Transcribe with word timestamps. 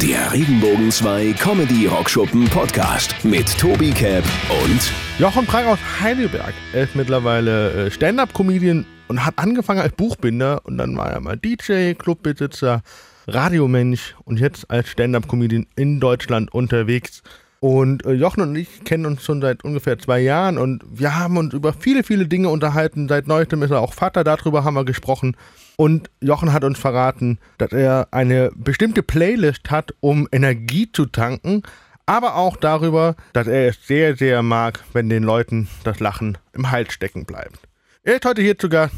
Der 0.00 0.32
Regenbogen 0.32 0.92
2 0.92 1.32
Comedy 1.40 1.86
Rockschuppen 1.86 2.44
Podcast 2.50 3.16
mit 3.24 3.58
Tobi 3.58 3.90
Cap 3.90 4.22
und 4.62 4.92
Jochen 5.18 5.44
Prang 5.44 5.66
aus 5.66 5.80
Heidelberg. 6.00 6.54
Er 6.72 6.84
ist 6.84 6.94
mittlerweile 6.94 7.86
äh, 7.86 7.90
Stand-Up-Comedian 7.90 8.86
und 9.08 9.26
hat 9.26 9.34
angefangen 9.38 9.80
als 9.80 9.94
Buchbinder 9.94 10.60
und 10.64 10.78
dann 10.78 10.96
war 10.96 11.10
er 11.10 11.20
mal 11.20 11.36
DJ, 11.36 11.94
Clubbesitzer, 11.94 12.82
Radiomensch 13.26 14.14
und 14.24 14.38
jetzt 14.38 14.70
als 14.70 14.88
Stand-Up-Comedian 14.88 15.66
in 15.74 15.98
Deutschland 15.98 16.54
unterwegs. 16.54 17.24
Und 17.60 18.06
äh, 18.06 18.12
Jochen 18.12 18.42
und 18.42 18.56
ich 18.56 18.84
kennen 18.84 19.06
uns 19.06 19.24
schon 19.24 19.40
seit 19.40 19.64
ungefähr 19.64 19.98
zwei 19.98 20.20
Jahren 20.20 20.58
und 20.58 20.84
wir 20.88 21.18
haben 21.18 21.36
uns 21.36 21.54
über 21.54 21.72
viele, 21.72 22.04
viele 22.04 22.26
Dinge 22.26 22.50
unterhalten. 22.50 23.08
Seit 23.08 23.26
neuestem 23.26 23.62
ist 23.62 23.70
er 23.70 23.80
auch 23.80 23.94
Vater, 23.94 24.22
darüber 24.22 24.62
haben 24.64 24.74
wir 24.74 24.84
gesprochen. 24.84 25.36
Und 25.76 26.10
Jochen 26.20 26.52
hat 26.52 26.64
uns 26.64 26.78
verraten, 26.78 27.38
dass 27.58 27.72
er 27.72 28.08
eine 28.10 28.50
bestimmte 28.54 29.02
Playlist 29.02 29.70
hat, 29.70 29.94
um 30.00 30.28
Energie 30.30 30.90
zu 30.90 31.06
tanken, 31.06 31.62
aber 32.06 32.36
auch 32.36 32.56
darüber, 32.56 33.16
dass 33.32 33.46
er 33.46 33.68
es 33.68 33.86
sehr, 33.86 34.16
sehr 34.16 34.42
mag, 34.42 34.82
wenn 34.92 35.08
den 35.08 35.22
Leuten 35.22 35.68
das 35.84 36.00
Lachen 36.00 36.38
im 36.52 36.70
Hals 36.70 36.92
stecken 36.92 37.24
bleibt. 37.24 37.60
Er 38.02 38.16
ist 38.16 38.24
heute 38.24 38.42
hier 38.42 38.58
zu 38.58 38.68
Gast. 38.68 38.94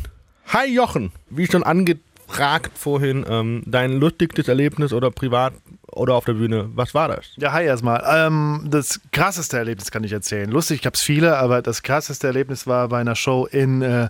Hi 0.48 0.66
Jochen, 0.72 1.12
wie 1.28 1.46
schon 1.46 1.62
angefragt 1.62 2.72
vorhin, 2.74 3.24
ähm, 3.28 3.62
dein 3.66 3.92
lustigstes 3.92 4.48
Erlebnis 4.48 4.92
oder 4.92 5.10
privat 5.10 5.54
oder 5.92 6.14
auf 6.14 6.24
der 6.24 6.34
Bühne, 6.34 6.70
was 6.74 6.94
war 6.94 7.08
das? 7.08 7.32
Ja, 7.36 7.52
hi 7.52 7.64
erstmal. 7.64 8.02
Ähm, 8.06 8.66
das 8.70 9.00
krasseste 9.12 9.58
Erlebnis 9.58 9.90
kann 9.90 10.04
ich 10.04 10.12
erzählen. 10.12 10.50
Lustig, 10.50 10.82
gab 10.82 10.94
es 10.94 11.02
viele, 11.02 11.36
aber 11.38 11.62
das 11.62 11.82
krasseste 11.82 12.26
Erlebnis 12.26 12.66
war 12.66 12.88
bei 12.88 13.00
einer 13.00 13.16
Show 13.16 13.46
in 13.46 13.82
äh, 13.82 14.08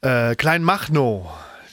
äh, 0.00 0.34
Kleinmachnow. 0.34 1.26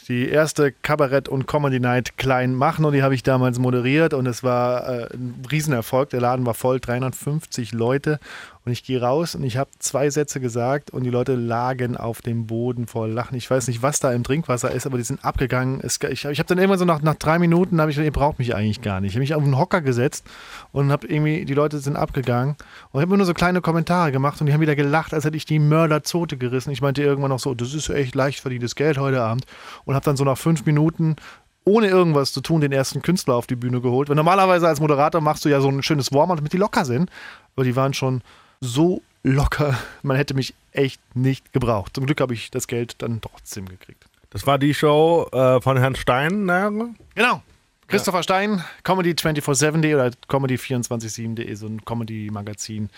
Die 0.10 0.28
erste 0.28 0.74
Kabarett- 0.74 1.30
und 1.30 1.48
Comedy-Night 1.48 2.18
Kleinmachnow, 2.18 2.92
die 2.92 3.04
habe 3.04 3.16
ich 3.16 3.24
damals 3.24 3.58
moderiert 3.58 4.14
und 4.14 4.26
es 4.26 4.44
war 4.44 4.88
äh, 4.88 5.08
ein 5.14 5.46
Riesenerfolg. 5.50 6.10
Der 6.10 6.20
Laden 6.20 6.46
war 6.46 6.54
voll, 6.54 6.82
350 6.82 7.72
Leute 7.72 8.20
und 8.66 8.72
ich 8.72 8.84
gehe 8.84 9.02
raus 9.02 9.36
und 9.36 9.44
ich 9.44 9.58
habe 9.58 9.70
zwei 9.80 10.10
Sätze 10.10 10.40
gesagt 10.40 10.92
und 10.92 11.04
die 11.04 11.10
Leute 11.10 11.36
lagen 11.36 11.98
auf 11.98 12.22
dem 12.22 12.48
Boden 12.48 12.88
vor 12.88 13.08
Lachen. 13.08 13.36
Ich 13.36 13.50
weiß 13.50 13.68
nicht, 13.68 13.82
was 13.82 14.00
da 14.00 14.14
im 14.14 14.24
Trinkwasser 14.24 14.72
ist, 14.72 14.86
aber 14.86 14.98
die 14.98 15.04
sind 15.04 15.24
abgegangen. 15.26 15.82
Es, 15.82 16.00
ich 16.10 16.26
ich 16.26 16.40
habe 16.40 16.48
dann 16.48 16.58
irgendwann 16.58 16.80
so 16.80 16.86
nach, 16.86 17.02
nach 17.02 17.16
drei 17.16 17.40
Minuten, 17.40 17.82
habe 17.82 17.92
ich 17.92 17.98
gesagt, 17.98 18.06
ihr 18.06 18.18
braucht 18.18 18.40
mich 18.40 18.56
eigentlich 18.56 18.82
gar 18.82 19.02
nicht. 19.02 19.10
Ich 19.10 19.16
habe 19.16 19.22
mich 19.22 19.36
auf 19.36 19.44
einen 19.44 19.58
Hocker 19.58 19.82
gesetzt 19.82 20.26
und 20.72 20.92
habe 20.92 21.08
irgendwie, 21.08 21.44
die 21.44 21.54
Leute 21.54 21.80
sind 21.80 21.98
abgegangen 21.98 22.56
und 22.92 23.02
habe 23.02 23.18
nur 23.18 23.26
so 23.26 23.34
kleine 23.34 23.60
Kommentare 23.60 24.14
gemacht 24.14 24.40
und 24.40 24.48
die 24.48 24.54
haben 24.54 24.62
wieder 24.62 24.76
gelacht, 24.78 25.14
als 25.14 25.26
hätte 25.26 25.38
ich 25.38 25.46
die 25.46 25.60
Mörderzote 25.60 26.38
gerissen. 26.38 26.72
Ich 26.72 26.82
meinte 26.82 27.04
irgendwann 27.04 27.32
noch 27.32 27.40
so, 27.40 27.54
das 27.54 27.74
ist 27.74 27.90
echt 27.90 28.16
leicht 28.16 28.40
verdientes 28.40 28.76
Geld 28.76 28.98
heute 28.98 29.22
Abend 29.22 29.46
und 29.84 29.96
habe 29.96 30.06
dann 30.06 30.16
so 30.16 30.24
nach 30.24 30.38
fünf 30.38 30.66
Minuten 30.66 31.18
ohne 31.66 31.88
irgendwas 31.88 32.34
zu 32.34 32.42
tun, 32.42 32.62
den 32.62 32.72
ersten 32.72 33.02
Künstler 33.02 33.36
auf 33.36 33.48
die 33.48 33.56
Bühne 33.56 33.82
geholt. 33.82 34.10
Weil 34.10 34.16
normalerweise 34.16 34.68
als 34.68 34.82
Moderator 34.82 35.22
machst 35.22 35.46
du 35.46 35.50
ja 35.50 35.62
so 35.62 35.70
ein 35.70 35.82
schönes 35.84 36.12
Warm-up, 36.12 36.38
damit 36.38 36.54
die 36.54 36.58
locker 36.58 36.86
sind. 36.86 37.10
Aber 37.56 37.64
die 37.64 37.76
waren 37.76 37.94
schon 37.94 38.22
so 38.64 39.02
locker, 39.24 39.78
man 40.02 40.18
hätte 40.18 40.34
mich 40.34 40.54
echt 40.72 41.02
nicht 41.16 41.54
gebraucht. 41.54 41.96
Zum 41.96 42.06
Glück 42.06 42.22
habe 42.22 42.34
ich 42.34 42.50
das 42.50 42.68
Geld 42.68 42.96
dann 43.02 43.22
trotzdem 43.22 43.68
gekriegt. 43.68 44.06
Das 44.30 44.48
war 44.48 44.58
die 44.58 44.74
Show 44.74 45.28
äh, 45.32 45.62
von 45.62 45.78
Herrn 45.78 45.96
Stein, 45.96 46.46
ne? 46.46 46.96
Genau. 47.14 47.44
Christopher 47.88 48.24
Stein, 48.24 48.64
Comedy247.de 48.86 49.94
oder 49.94 50.12
Comedy247.de, 50.28 51.54
so 51.54 51.68
ein 51.68 51.86
Comedy-Magazin, 51.86 52.90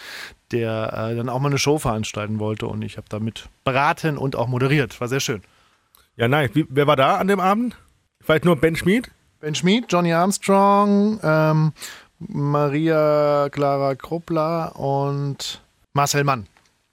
der 0.51 0.93
äh, 0.93 1.15
dann 1.15 1.27
auch 1.27 1.39
mal 1.39 1.49
eine 1.49 1.57
Show 1.57 1.79
veranstalten 1.79 2.39
wollte 2.39 2.67
und 2.67 2.81
ich 2.83 2.95
habe 2.95 3.07
damit 3.09 3.49
beraten 3.65 4.17
und 4.17 4.35
auch 4.35 4.47
moderiert. 4.47 5.01
War 5.01 5.07
sehr 5.07 5.19
schön. 5.19 5.41
Ja, 6.15 6.27
nein. 6.27 6.49
Wie, 6.53 6.65
wer 6.69 6.87
war 6.87 6.95
da 6.95 7.17
an 7.17 7.27
dem 7.27 7.41
Abend? 7.41 7.75
Vielleicht 8.21 8.45
nur 8.45 8.55
Ben 8.55 8.75
Schmid? 8.75 9.09
Ben 9.41 9.55
Schmid, 9.55 9.85
Johnny 9.89 10.13
Armstrong, 10.13 11.19
ähm, 11.21 11.73
Maria 12.19 13.49
Clara 13.51 13.95
Kruppler 13.95 14.75
und 14.77 15.61
Marcel 15.93 16.23
Mann. 16.23 16.47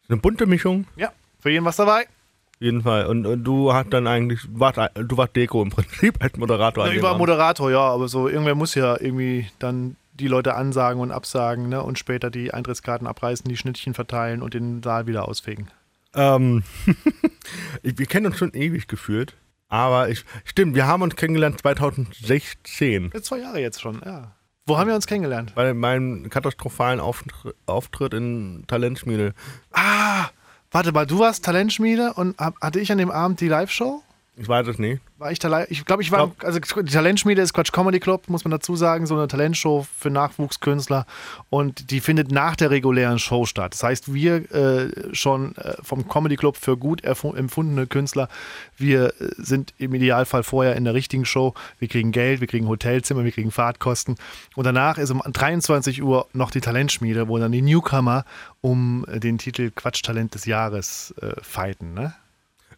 Eine 0.09 0.19
bunte 0.19 0.47
Mischung. 0.47 0.87
Ja, 0.97 1.12
für 1.41 1.51
jeden 1.51 1.64
was 1.64 1.77
dabei. 1.77 2.02
Auf 2.02 2.61
jeden 2.61 2.83
Fall. 2.83 3.07
Und, 3.07 3.27
und 3.27 3.45
du 3.45 3.73
hast 3.73 3.92
dann 3.92 4.07
eigentlich, 4.07 4.41
warst, 4.52 4.79
du 4.95 5.17
warst 5.17 5.35
Deko 5.35 5.63
im 5.63 5.70
Prinzip 5.70 6.23
als 6.23 6.36
Moderator. 6.36 6.86
Ja, 6.86 6.92
über 6.92 7.11
Abend. 7.11 7.20
Moderator, 7.20 7.70
ja, 7.70 7.80
aber 7.80 8.08
so 8.08 8.29
irgendwer 8.29 8.55
muss 8.55 8.74
ja 8.74 8.97
irgendwie 9.01 9.48
dann 9.58 9.97
die 10.14 10.29
Leute 10.29 10.55
ansagen 10.55 11.01
und 11.01 11.11
absagen 11.11 11.68
ne? 11.68 11.83
und 11.83 11.98
später 11.98 12.30
die 12.30 12.52
Eintrittskarten 12.52 13.07
abreißen, 13.07 13.48
die 13.48 13.57
Schnittchen 13.57 13.95
verteilen 13.95 14.42
und 14.42 14.55
den 14.55 14.83
Saal 14.83 15.07
wieder 15.07 15.27
ausfegen. 15.27 15.70
Ähm, 16.14 16.63
ich, 17.83 17.98
wir 17.98 18.07
kennen 18.07 18.27
uns 18.27 18.39
schon 18.39 18.52
ewig 18.52 18.89
gefühlt. 18.89 19.35
Aber 19.68 20.11
ich, 20.11 20.24
stimmt, 20.45 20.74
wir 20.74 20.86
haben 20.86 21.02
uns 21.02 21.17
kennengelernt 21.17 21.58
2016. 21.61 23.11
Jetzt 23.14 23.27
zwei 23.27 23.39
Jahre 23.39 23.58
jetzt 23.58 23.80
schon, 23.80 24.02
ja. 24.05 24.33
Wo 24.67 24.78
haben 24.78 24.86
wir 24.86 24.95
uns 24.95 25.08
kennengelernt? 25.08 25.55
Bei 25.56 25.74
meinem 25.74 26.30
katastrophalen 26.30 27.00
Auftr 27.00 27.52
Auftritt 27.67 28.14
in 28.14 28.62
Talentschmiede. 28.68 29.34
Ah, 29.73 30.27
warte 30.70 30.92
mal, 30.92 31.05
du 31.05 31.18
warst 31.18 31.45
Talentschmiede 31.45 32.12
und 32.14 32.39
hab, 32.39 32.61
hatte 32.61 32.78
ich 32.78 32.92
an 32.92 32.98
dem 32.98 33.11
Abend 33.11 33.40
die 33.40 33.48
Live-Show? 33.48 34.02
Ich 34.36 34.46
weiß 34.46 34.68
es 34.68 34.78
nicht. 34.78 35.02
War 35.23 35.31
ich 35.31 35.39
da 35.39 35.65
Ich 35.69 35.85
glaube, 35.85 36.03
ich 36.03 36.11
war. 36.11 36.27
Glaub- 36.27 36.45
also, 36.45 36.59
die 36.59 36.91
Talentschmiede 36.91 37.41
ist 37.41 37.53
Quatsch 37.55 37.71
Comedy 37.71 38.01
Club, 38.01 38.29
muss 38.29 38.45
man 38.45 38.51
dazu 38.51 38.75
sagen. 38.75 39.07
So 39.07 39.15
eine 39.15 39.29
Talentshow 39.29 39.87
für 39.97 40.11
Nachwuchskünstler. 40.11 41.07
Und 41.49 41.93
die 41.93 42.01
findet 42.01 42.33
nach 42.33 42.57
der 42.57 42.71
regulären 42.71 43.21
Show 43.21 43.47
statt. 43.47 43.75
Das 43.75 43.85
heißt, 43.85 44.13
wir 44.13 44.51
äh, 44.51 45.15
schon 45.15 45.55
äh, 45.59 45.75
vom 45.81 46.09
Comedy 46.09 46.35
Club 46.35 46.57
für 46.57 46.77
gut 46.77 47.05
empfundene 47.05 47.87
Künstler, 47.87 48.29
wir 48.77 49.15
äh, 49.21 49.29
sind 49.37 49.73
im 49.79 49.95
Idealfall 49.95 50.43
vorher 50.43 50.75
in 50.75 50.83
der 50.83 50.95
richtigen 50.95 51.25
Show. 51.25 51.55
Wir 51.79 51.87
kriegen 51.87 52.11
Geld, 52.11 52.41
wir 52.41 52.49
kriegen 52.49 52.67
Hotelzimmer, 52.67 53.23
wir 53.23 53.31
kriegen 53.31 53.53
Fahrtkosten. 53.53 54.17
Und 54.57 54.65
danach 54.65 54.99
ist 54.99 55.13
um 55.13 55.23
23 55.25 56.03
Uhr 56.03 56.27
noch 56.33 56.51
die 56.51 56.61
Talentschmiede, 56.61 57.29
wo 57.29 57.39
dann 57.39 57.53
die 57.53 57.63
Newcomer 57.63 58.25
um 58.61 59.07
äh, 59.07 59.21
den 59.21 59.39
Titel 59.39 59.71
Quatschtalent 59.71 60.35
des 60.35 60.47
Jahres 60.47 61.15
äh, 61.23 61.41
fighten. 61.43 61.95
Ne? 61.95 62.13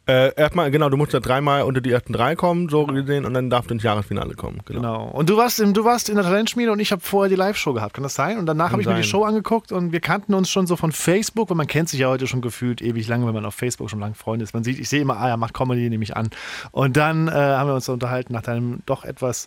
Äh, 0.06 0.34
erstmal, 0.34 0.70
genau, 0.70 0.90
du 0.90 0.98
musst 0.98 1.14
ja 1.14 1.20
dreimal 1.20 1.62
unter 1.62 1.80
die 1.80 1.90
ersten 1.90 2.12
drei 2.12 2.36
kommen, 2.36 2.68
so 2.68 2.84
gesehen, 2.84 3.24
und 3.24 3.32
dann 3.32 3.48
darfst 3.48 3.70
du 3.70 3.74
ins 3.74 3.82
Jahresfinale 3.82 4.34
kommen. 4.34 4.60
Genau. 4.66 4.80
Genau. 4.80 5.04
Und 5.08 5.30
du 5.30 5.36
warst, 5.38 5.60
im, 5.60 5.72
du 5.72 5.84
warst 5.84 6.10
in 6.10 6.16
der 6.16 6.24
Talentschmiede 6.24 6.70
und 6.70 6.78
ich 6.78 6.92
habe 6.92 7.00
vorher 7.00 7.30
die 7.30 7.36
Live-Show 7.36 7.72
gehabt. 7.72 7.94
Kann 7.94 8.02
das 8.02 8.14
sein? 8.14 8.38
Und 8.38 8.44
danach 8.44 8.72
habe 8.72 8.82
ich 8.82 8.88
mir 8.88 8.96
die. 8.96 9.02
Show 9.02 9.24
angeguckt 9.24 9.72
und 9.72 9.92
wir 9.92 10.00
kannten 10.00 10.34
uns 10.34 10.50
schon 10.50 10.66
so 10.66 10.76
von 10.76 10.92
Facebook, 10.92 11.48
weil 11.50 11.56
man 11.56 11.66
kennt 11.66 11.88
sich 11.88 12.00
ja 12.00 12.08
heute 12.08 12.26
schon 12.26 12.40
gefühlt 12.40 12.82
ewig 12.82 13.08
lange, 13.08 13.26
wenn 13.26 13.34
man 13.34 13.44
auf 13.44 13.54
Facebook 13.54 13.88
schon 13.88 14.00
lange 14.00 14.14
Freunde 14.14 14.44
ist. 14.44 14.52
Man 14.52 14.64
sieht, 14.64 14.78
ich 14.78 14.88
sehe 14.88 15.00
immer, 15.00 15.18
ah, 15.18 15.28
er 15.28 15.36
macht 15.36 15.54
Comedy, 15.54 15.88
nehme 15.88 16.04
ich 16.04 16.16
an. 16.16 16.30
Und 16.70 16.96
dann 16.96 17.28
äh, 17.28 17.32
haben 17.32 17.68
wir 17.68 17.74
uns 17.74 17.88
unterhalten 17.88 18.32
nach 18.32 18.42
deinem 18.42 18.80
doch 18.86 19.04
etwas. 19.04 19.46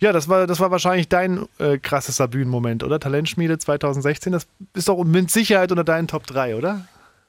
Ja, 0.00 0.12
das 0.12 0.28
war, 0.28 0.46
das 0.46 0.60
war 0.60 0.70
wahrscheinlich 0.70 1.08
dein 1.08 1.46
äh, 1.58 1.78
krassester 1.78 2.28
Bühnenmoment, 2.28 2.84
oder? 2.84 3.00
Talentschmiede 3.00 3.58
2016, 3.58 4.32
das 4.32 4.46
ist 4.74 4.88
doch 4.88 5.02
mit 5.02 5.30
Sicherheit 5.30 5.70
unter 5.72 5.84
deinen 5.84 6.08
Top 6.08 6.26
3, 6.26 6.56
oder? 6.56 6.86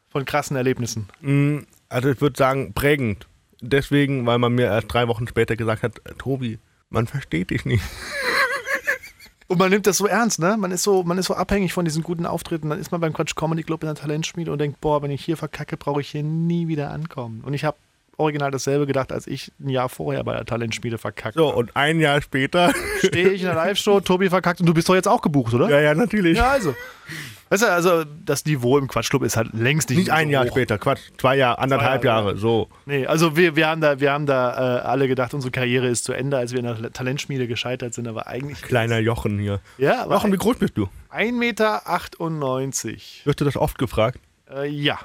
Von 0.09 0.25
krassen 0.25 0.56
Erlebnissen. 0.56 1.08
Mm, 1.22 1.59
Also 1.89 2.09
ich 2.09 2.22
würde 2.22 2.38
sagen, 2.38 2.73
prägend. 2.73 3.27
Deswegen, 3.61 4.25
weil 4.25 4.38
man 4.38 4.53
mir 4.53 4.66
erst 4.66 4.94
drei 4.94 5.07
Wochen 5.07 5.27
später 5.27 5.55
gesagt 5.55 5.83
hat, 5.83 6.01
Tobi, 6.17 6.59
man 6.89 7.07
versteht 7.07 7.50
dich 7.50 7.66
nicht. 7.66 7.83
Und 9.47 9.57
man 9.57 9.72
nimmt 9.72 9.88
das 9.88 9.97
so 9.97 10.05
ernst, 10.05 10.39
ne? 10.39 10.57
Man 10.57 10.72
ist 10.72 10.83
so, 10.83 11.01
man 11.03 11.17
ist 11.17 11.25
so 11.25 11.33
abhängig 11.33 11.73
von 11.73 11.83
diesen 11.83 12.03
guten 12.03 12.27
Auftritten. 12.27 12.69
Dann 12.69 12.79
ist 12.79 12.91
man 12.91 13.01
beim 13.01 13.13
Quatsch 13.13 13.35
Comedy 13.35 13.63
Club 13.63 13.81
in 13.81 13.88
der 13.88 13.95
Talentschmiede 13.95 14.51
und 14.51 14.59
denkt, 14.59 14.79
boah, 14.79 15.01
wenn 15.01 15.09
ich 15.09 15.25
hier 15.25 15.38
verkacke, 15.38 15.75
brauche 15.75 16.01
ich 16.01 16.09
hier 16.09 16.22
nie 16.22 16.67
wieder 16.67 16.91
ankommen. 16.91 17.41
Und 17.44 17.55
ich 17.55 17.66
habe 17.66 17.77
original 18.19 18.52
dasselbe 18.52 18.85
gedacht, 18.85 19.12
als 19.12 19.28
ich 19.28 19.52
ein 19.59 19.69
Jahr 19.69 19.90
vorher 19.90 20.24
bei 20.24 20.34
der 20.34 20.46
Talentschmiede 20.46 20.97
verkackt 20.97 21.35
So, 21.35 21.53
und 21.53 21.75
ein 21.75 22.00
Jahr 22.00 22.22
später, 22.22 22.74
Stehe 23.00 23.30
ich 23.30 23.41
in 23.41 23.47
der 23.47 23.56
Live-Show, 23.56 24.02
Tobi 24.02 24.30
verkackt 24.30 24.59
und 24.59 24.66
du 24.66 24.74
bist 24.74 24.90
doch 24.90 24.96
jetzt 24.96 25.07
auch 25.07 25.22
gebucht, 25.22 25.53
oder? 25.53 25.69
ja, 25.69 25.80
ja, 25.80 25.96
natürlich. 25.96 26.38
Ja, 26.38 26.50
also. 26.52 26.75
Weißt 27.52 27.63
du, 27.63 27.72
also 27.72 28.03
das 28.25 28.46
Niveau 28.46 28.78
im 28.78 28.88
Quatschclub 28.88 29.24
ist 29.24 29.35
halt 29.35 29.53
längst 29.53 29.90
nicht, 29.90 29.97
Nicht 29.97 30.12
ein 30.12 30.28
so 30.28 30.34
Jahr 30.34 30.46
hoch. 30.46 30.52
später, 30.52 30.78
Quatsch, 30.78 31.00
zwei 31.18 31.35
Jahre, 31.35 31.57
anderthalb 31.57 32.03
Jahre, 32.03 32.28
Jahre, 32.28 32.38
so. 32.38 32.69
Nee, 32.85 33.07
also 33.07 33.35
wir, 33.35 33.56
wir 33.56 33.68
haben 33.68 33.81
da, 33.81 34.00
wir 34.00 34.12
haben 34.12 34.28
da 34.28 34.78
äh, 34.78 34.81
alle 34.81 35.07
gedacht, 35.07 35.34
unsere 35.34 35.50
Karriere 35.50 35.88
ist 35.88 36.03
zu 36.03 36.13
Ende, 36.13 36.38
als 36.38 36.51
wir 36.51 36.59
in 36.59 36.66
der 36.66 36.94
Talentschmiede 36.94 37.47
gescheitert 37.47 37.96
sind, 37.96 38.07
aber 38.07 38.28
eigentlich. 38.28 38.62
Kleiner 38.62 39.00
Jochen 39.00 39.40
hier. 39.40 39.62
Ja, 39.80 40.06
Jochen, 40.07 40.31
wie 40.31 40.38
groß 40.38 40.57
bist 40.57 40.77
du? 40.77 40.89
1,98 41.12 41.31
Meter. 41.31 41.81
Wirst 43.25 43.42
du 43.42 43.45
das 43.45 43.57
oft 43.57 43.80
gefragt? 43.80 44.19
Äh, 44.54 44.68
ja. 44.68 45.00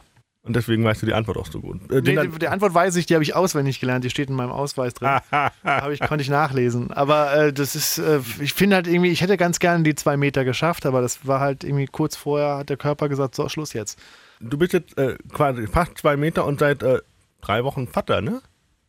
Und 0.45 0.55
deswegen 0.55 0.85
weißt 0.85 1.01
du 1.01 1.07
die 1.07 1.15
Antwort 1.15 1.39
auch 1.39 1.47
so 1.47 1.61
gut. 1.61 1.91
Äh, 1.91 2.03
Nee, 2.03 2.17
die, 2.29 2.39
die 2.39 2.49
Antwort 2.49 2.75
weiß 2.75 2.97
ich, 2.97 3.07
die 3.07 3.15
habe 3.15 3.25
ich 3.25 3.35
auswendig 3.35 3.81
gelernt, 3.81 4.05
die 4.05 4.11
steht 4.11 4.29
in 4.29 4.37
meinem 4.37 4.53
Ausweis 4.53 4.93
drin. 4.95 5.19
Ich, 5.91 6.01
konnte 6.01 6.21
ich 6.23 6.29
nachlesen. 6.29 6.93
Aber 6.93 7.35
äh, 7.35 7.53
das 7.53 7.75
ist, 7.75 7.97
äh, 7.99 8.21
ich 8.41 8.53
finde 8.53 8.77
halt 8.77 8.87
irgendwie, 8.87 9.11
ich 9.11 9.23
hätte 9.23 9.37
ganz 9.39 9.59
gerne 9.59 9.83
die 9.85 9.95
zwei 9.95 10.17
Meter 10.19 10.45
geschafft, 10.45 10.85
aber 10.85 11.01
das 11.01 11.27
war 11.27 11.41
halt 11.41 11.65
irgendwie 11.65 11.87
kurz 11.87 12.15
vorher, 12.17 12.59
hat 12.59 12.69
der 12.69 12.77
Körper 12.77 13.09
gesagt, 13.09 13.35
so, 13.35 13.49
Schluss 13.49 13.73
jetzt. 13.73 13.99
du 14.41 14.59
bist 14.59 14.75
jetzt 14.75 14.99
äh, 14.99 15.17
quasi 15.33 15.67
fast 15.67 15.97
zwei 15.99 16.17
Meter 16.19 16.45
und 16.45 16.61
seit 16.61 16.83
äh, 16.83 16.99
drei 17.41 17.65
Wochen 17.65 17.89
Vater, 17.89 18.21
ne? 18.21 18.43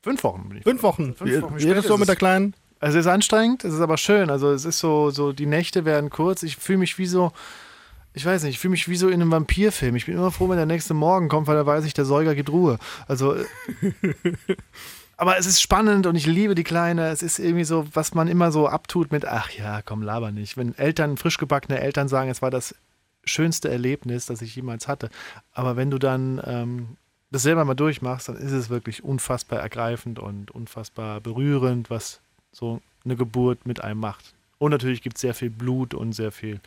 Fünf 0.04 0.24
Wochen 0.25 0.50
bin 0.50 0.58
ich. 0.58 0.63
Fünf 0.63 0.84
Wochen. 0.84 1.13
Fünf 1.16 1.31
Wie- 1.31 1.42
Wochen 1.42 1.58
Wie 1.58 1.63
ist 1.68 1.78
das 1.78 1.88
so 1.88 1.98
mit 1.98 2.08
der 2.10 2.16
Kleinen? 2.18 2.54
Also 2.81 3.00
es 3.00 3.06
ist 3.06 3.12
anstrengend, 3.12 3.63
es 3.63 3.74
ist 3.74 3.80
aber 3.80 3.98
schön. 3.98 4.30
Also 4.30 4.51
es 4.51 4.66
ist 4.66 4.80
so, 4.80 5.10
so 5.10 5.31
die 5.31 5.46
Nächte 5.46 5.86
werden 5.86 6.10
kurz. 6.10 6.44
Ich 6.44 6.58
fühle 6.58 6.80
mich 6.80 6.98
wie 6.98 7.06
so, 7.08 7.31
ich 8.15 8.25
weiß 8.25 8.44
nicht, 8.44 8.56
ich 8.56 8.59
fühle 8.59 8.71
mich 8.71 8.88
wie 8.88 8.95
so 8.95 9.07
in 9.07 9.21
einem 9.21 9.31
Vampirfilm. 9.31 9.95
Ich 9.95 10.06
bin 10.06 10.15
immer 10.15 10.31
froh, 10.31 10.50
wenn 10.50 10.57
der 10.57 10.65
nächste 10.65 10.94
Morgen 10.94 11.29
kommt, 11.29 11.47
weil 11.47 11.56
da 11.56 11.65
weiß 11.65 11.85
ich, 11.85 11.94
der 11.94 12.06
Säuger 12.06 12.33
gibt 12.33 12.50
Ruhe. 12.50 12.79
Also, 13.07 13.35
äh, 13.35 13.45
aber 15.17 15.38
es 15.38 15.45
ist 15.45 15.62
spannend 15.62 16.07
und 16.07 16.15
ich 16.15 16.25
liebe 16.25 16.56
die 16.56 16.63
Kleine. 16.63 17.09
Es 17.09 17.21
ist 17.21 17.39
irgendwie 17.39 17.65
so, 17.65 17.85
was 17.94 18.13
man 18.13 18.27
immer 18.27 18.51
so 18.51 18.67
abtut 18.67 19.12
mit, 19.12 19.25
ach 19.25 19.51
ja, 19.51 19.81
komm, 19.81 20.01
laber 20.01 20.31
nicht. 20.31 20.57
Wenn 20.57 20.77
Eltern, 20.77 21.17
frisch 21.17 21.38
gebackene 21.38 21.79
Eltern 21.79 22.07
sagen, 22.07 22.29
es 22.29 22.41
war 22.41 22.51
das 22.51 22.73
schönste 23.25 23.69
Erlebnis, 23.69 24.25
das 24.25 24.41
ich 24.41 24.56
jemals 24.56 24.88
hatte. 24.88 25.09
Aber 25.51 25.75
wenn 25.75 25.91
du 25.91 25.97
dann 25.97 26.41
ähm, 26.45 26.97
das 27.31 27.44
selber 27.44 27.65
mal 27.65 27.75
durchmachst, 27.75 28.29
dann 28.29 28.38
ist 28.38 28.51
es 28.51 28.69
wirklich 28.69 29.03
unfassbar 29.03 29.59
ergreifend 29.59 30.19
und 30.19 30.51
unfassbar 30.51 31.19
berührend, 31.19 31.89
was 31.89 32.21
so 32.53 32.81
eine 33.03 33.15
Geburt 33.17 33.65
mit 33.65 33.83
einem 33.83 34.00
macht. 34.00 34.33
Und 34.57 34.71
natürlich 34.71 35.01
gibt 35.01 35.17
es 35.17 35.21
sehr 35.21 35.33
viel 35.33 35.50
Blut 35.50 35.94
und 35.94 36.13
sehr 36.13 36.31
viel, 36.31 36.62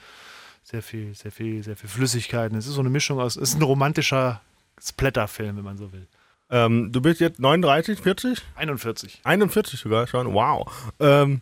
sehr 0.71 0.83
viel, 0.83 1.15
sehr 1.15 1.33
viel, 1.33 1.63
sehr 1.63 1.77
viel 1.77 1.89
Flüssigkeiten. 1.89 2.57
Es 2.59 2.67
ist 2.67 2.75
so 2.75 2.81
eine 2.81 2.91
Mischung 2.91 3.19
aus, 3.19 3.37
es 3.37 3.51
ist 3.51 3.59
ein 3.59 3.63
romantischer 3.63 4.43
Splatterfilm, 4.83 5.57
wenn 5.57 5.65
man 5.65 5.79
so 5.79 5.93
will. 5.93 6.07
Ähm, 6.51 6.93
du 6.93 7.01
bist 7.01 7.21
jetzt 7.21 7.41
39, 7.41 8.01
40? 8.01 8.43
41. 8.55 9.21
41 9.25 9.81
sogar 9.81 10.07
schon. 10.07 10.33
Wow. 10.35 10.71
Ähm, 11.01 11.41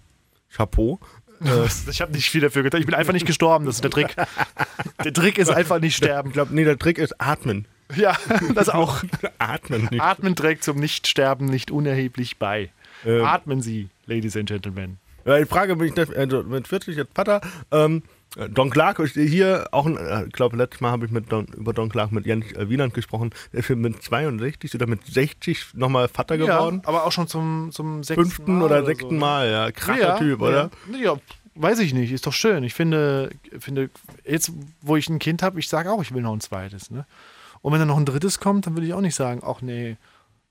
Chapeau. 0.55 1.00
Äh, 1.44 1.69
ich 1.90 2.00
habe 2.00 2.12
nicht 2.12 2.31
viel 2.31 2.40
dafür 2.40 2.62
getan. 2.62 2.81
Ich 2.81 2.87
bin 2.87 2.94
einfach 2.94 3.12
nicht 3.12 3.26
gestorben. 3.26 3.67
Das 3.67 3.75
ist 3.75 3.84
der 3.84 3.90
Trick. 3.90 4.17
Der 5.05 5.12
Trick 5.12 5.37
ist 5.37 5.50
einfach 5.50 5.78
nicht 5.81 5.94
sterben. 5.94 6.31
Ich 6.31 6.32
glaube, 6.32 6.55
nee, 6.55 6.64
der 6.64 6.78
Trick 6.78 6.96
ist 6.96 7.20
atmen. 7.20 7.67
Ja, 7.94 8.17
das 8.55 8.70
auch. 8.70 9.05
atmen 9.38 9.87
nicht. 9.90 10.00
Atmen 10.00 10.34
trägt 10.34 10.64
zum 10.64 10.78
Nichtsterben 10.78 11.44
nicht 11.44 11.70
unerheblich 11.70 12.38
bei. 12.38 12.70
Ähm, 13.05 13.23
Atmen 13.23 13.61
Sie, 13.61 13.90
Ladies 14.06 14.34
and 14.34 14.49
Gentlemen. 14.49 14.96
Ja, 15.26 15.37
ich 15.37 15.46
frage 15.46 15.76
mich, 15.76 15.93
also 16.17 16.43
mit 16.43 16.69
40 16.69 16.96
jetzt 16.96 17.12
Vater, 17.14 17.43
ähm, 17.70 18.02
Don 18.50 18.68
Clark 18.68 19.02
hier 19.14 19.66
auch, 19.70 19.86
ein, 19.86 19.96
äh, 19.96 20.26
ich 20.26 20.32
glaube, 20.32 20.56
letztes 20.56 20.82
Mal 20.82 20.90
habe 20.90 21.06
ich 21.06 21.10
mit 21.10 21.32
Don, 21.32 21.46
über 21.56 21.72
Don 21.72 21.88
Clark 21.88 22.12
mit 22.12 22.26
Jens 22.26 22.52
äh, 22.52 22.68
Wieland 22.68 22.92
gesprochen. 22.92 23.30
Der 23.52 23.60
ist 23.60 23.70
mit 23.70 24.02
62 24.02 24.74
oder 24.74 24.86
mit 24.86 25.06
60 25.06 25.74
nochmal 25.74 26.08
Vater 26.08 26.36
geworden. 26.36 26.82
Ja, 26.82 26.88
aber 26.88 27.04
auch 27.04 27.12
schon 27.12 27.28
zum, 27.28 27.70
zum 27.72 28.04
Fünften 28.04 28.60
oder 28.60 28.80
so, 28.80 28.86
sechsten 28.86 29.14
ne? 29.14 29.20
Mal, 29.20 29.50
ja. 29.50 29.72
Krasser 29.72 30.00
ja, 30.00 30.18
Typ, 30.18 30.42
oder? 30.42 30.70
Ja. 30.92 30.98
ja, 30.98 31.16
weiß 31.54 31.78
ich 31.78 31.94
nicht. 31.94 32.12
Ist 32.12 32.26
doch 32.26 32.34
schön. 32.34 32.62
Ich 32.62 32.74
finde, 32.74 33.30
finde 33.58 33.88
jetzt, 34.24 34.52
wo 34.82 34.96
ich 34.96 35.08
ein 35.08 35.18
Kind 35.18 35.42
habe, 35.42 35.58
ich 35.58 35.68
sage 35.68 35.90
auch, 35.90 36.02
ich 36.02 36.12
will 36.12 36.22
noch 36.22 36.34
ein 36.34 36.40
zweites. 36.40 36.90
Ne? 36.90 37.06
Und 37.62 37.72
wenn 37.72 37.78
dann 37.78 37.88
noch 37.88 37.96
ein 37.96 38.04
drittes 38.04 38.38
kommt, 38.38 38.66
dann 38.66 38.74
würde 38.74 38.86
ich 38.86 38.92
auch 38.92 39.00
nicht 39.00 39.14
sagen, 39.14 39.40
ach 39.44 39.62
nee, 39.62 39.96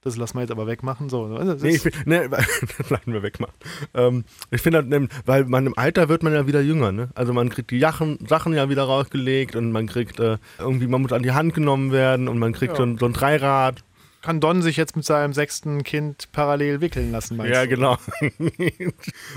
das 0.05 0.17
lassen 0.17 0.37
wir 0.37 0.41
jetzt 0.41 0.51
aber 0.51 0.67
wegmachen. 0.67 1.09
So, 1.09 1.25
also 1.25 1.53
das 1.53 1.61
Nee, 1.63 1.75
ich 1.75 1.81
find, 1.81 2.07
nee, 2.07 2.27
das 2.77 2.89
lassen 2.89 3.11
wir 3.11 3.23
wegmachen. 3.23 3.53
Ähm, 3.93 4.23
ich 4.51 4.61
finde, 4.61 4.79
halt, 4.79 4.93
ähm, 4.93 5.09
weil 5.25 5.45
man 5.45 5.65
im 5.65 5.77
Alter 5.77 6.07
wird 6.09 6.23
man 6.23 6.31
ja 6.33 6.47
wieder 6.47 6.61
jünger, 6.61 6.91
ne? 6.91 7.09
Also 7.15 7.33
man 7.33 7.49
kriegt 7.49 7.71
die 7.71 7.79
Jachen, 7.79 8.19
Sachen 8.27 8.53
ja 8.53 8.69
wieder 8.69 8.83
rausgelegt 8.83 9.55
und 9.55 9.71
man 9.71 9.87
kriegt 9.87 10.19
äh, 10.19 10.37
irgendwie, 10.59 10.87
man 10.87 11.01
muss 11.01 11.11
an 11.11 11.23
die 11.23 11.31
Hand 11.33 11.53
genommen 11.53 11.91
werden 11.91 12.27
und 12.27 12.37
man 12.39 12.53
kriegt 12.53 12.73
Ja. 12.73 12.77
so, 12.77 12.83
ein, 12.83 12.97
so 12.97 13.05
ein 13.07 13.13
Dreirad. 13.13 13.83
Kann 14.25 14.39
Don 14.39 14.61
sich 14.63 14.75
jetzt 14.75 14.95
mit 14.95 15.05
seinem 15.05 15.33
sechsten 15.33 15.83
Kind 15.83 16.31
parallel 16.31 16.81
wickeln 16.81 17.11
lassen, 17.11 17.37
meinst 17.37 17.53
Ja, 17.53 17.61
du? 17.63 17.69
genau. 17.69 17.97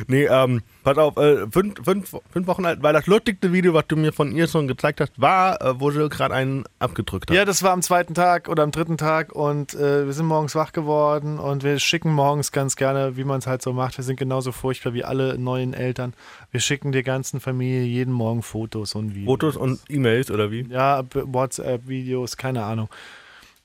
nee, 0.06 0.24
ähm, 0.24 0.62
pass 0.82 0.96
auf, 0.96 1.16
äh, 1.18 1.46
fünf, 1.50 1.74
fünf, 1.84 2.16
fünf 2.30 2.46
Wochen 2.46 2.64
alt, 2.64 2.82
weil 2.82 2.94
das 2.94 3.06
lustigste 3.06 3.52
Video, 3.52 3.74
was 3.74 3.86
du 3.88 3.96
mir 3.96 4.12
von 4.12 4.32
ihr 4.32 4.48
schon 4.48 4.66
gezeigt 4.66 5.00
hast, 5.02 5.12
war, 5.20 5.60
äh, 5.60 5.78
wo 5.78 5.90
sie 5.90 6.08
gerade 6.08 6.34
einen 6.34 6.64
abgedrückt 6.78 7.30
hat. 7.30 7.36
Ja, 7.36 7.44
das 7.44 7.62
war 7.62 7.72
am 7.72 7.82
zweiten 7.82 8.14
Tag 8.14 8.48
oder 8.48 8.62
am 8.62 8.70
dritten 8.70 8.96
Tag 8.96 9.32
und 9.32 9.74
äh, 9.74 10.06
wir 10.06 10.12
sind 10.14 10.26
morgens 10.26 10.54
wach 10.54 10.72
geworden 10.72 11.38
und 11.38 11.62
wir 11.64 11.78
schicken 11.78 12.12
morgens 12.12 12.50
ganz 12.50 12.76
gerne, 12.76 13.16
wie 13.18 13.24
man 13.24 13.38
es 13.40 13.46
halt 13.46 13.60
so 13.60 13.74
macht. 13.74 13.98
Wir 13.98 14.04
sind 14.04 14.18
genauso 14.18 14.52
furchtbar 14.52 14.94
wie 14.94 15.04
alle 15.04 15.38
neuen 15.38 15.74
Eltern. 15.74 16.14
Wir 16.50 16.60
schicken 16.60 16.92
der 16.92 17.02
ganzen 17.02 17.40
Familie 17.40 17.82
jeden 17.82 18.12
Morgen 18.14 18.42
Fotos 18.42 18.94
und 18.94 19.14
Videos. 19.14 19.26
Fotos 19.26 19.56
und 19.56 19.80
E-Mails 19.90 20.30
oder 20.30 20.50
wie? 20.50 20.66
Ja, 20.70 21.04
WhatsApp-Videos, 21.12 22.38
keine 22.38 22.64
Ahnung. 22.64 22.88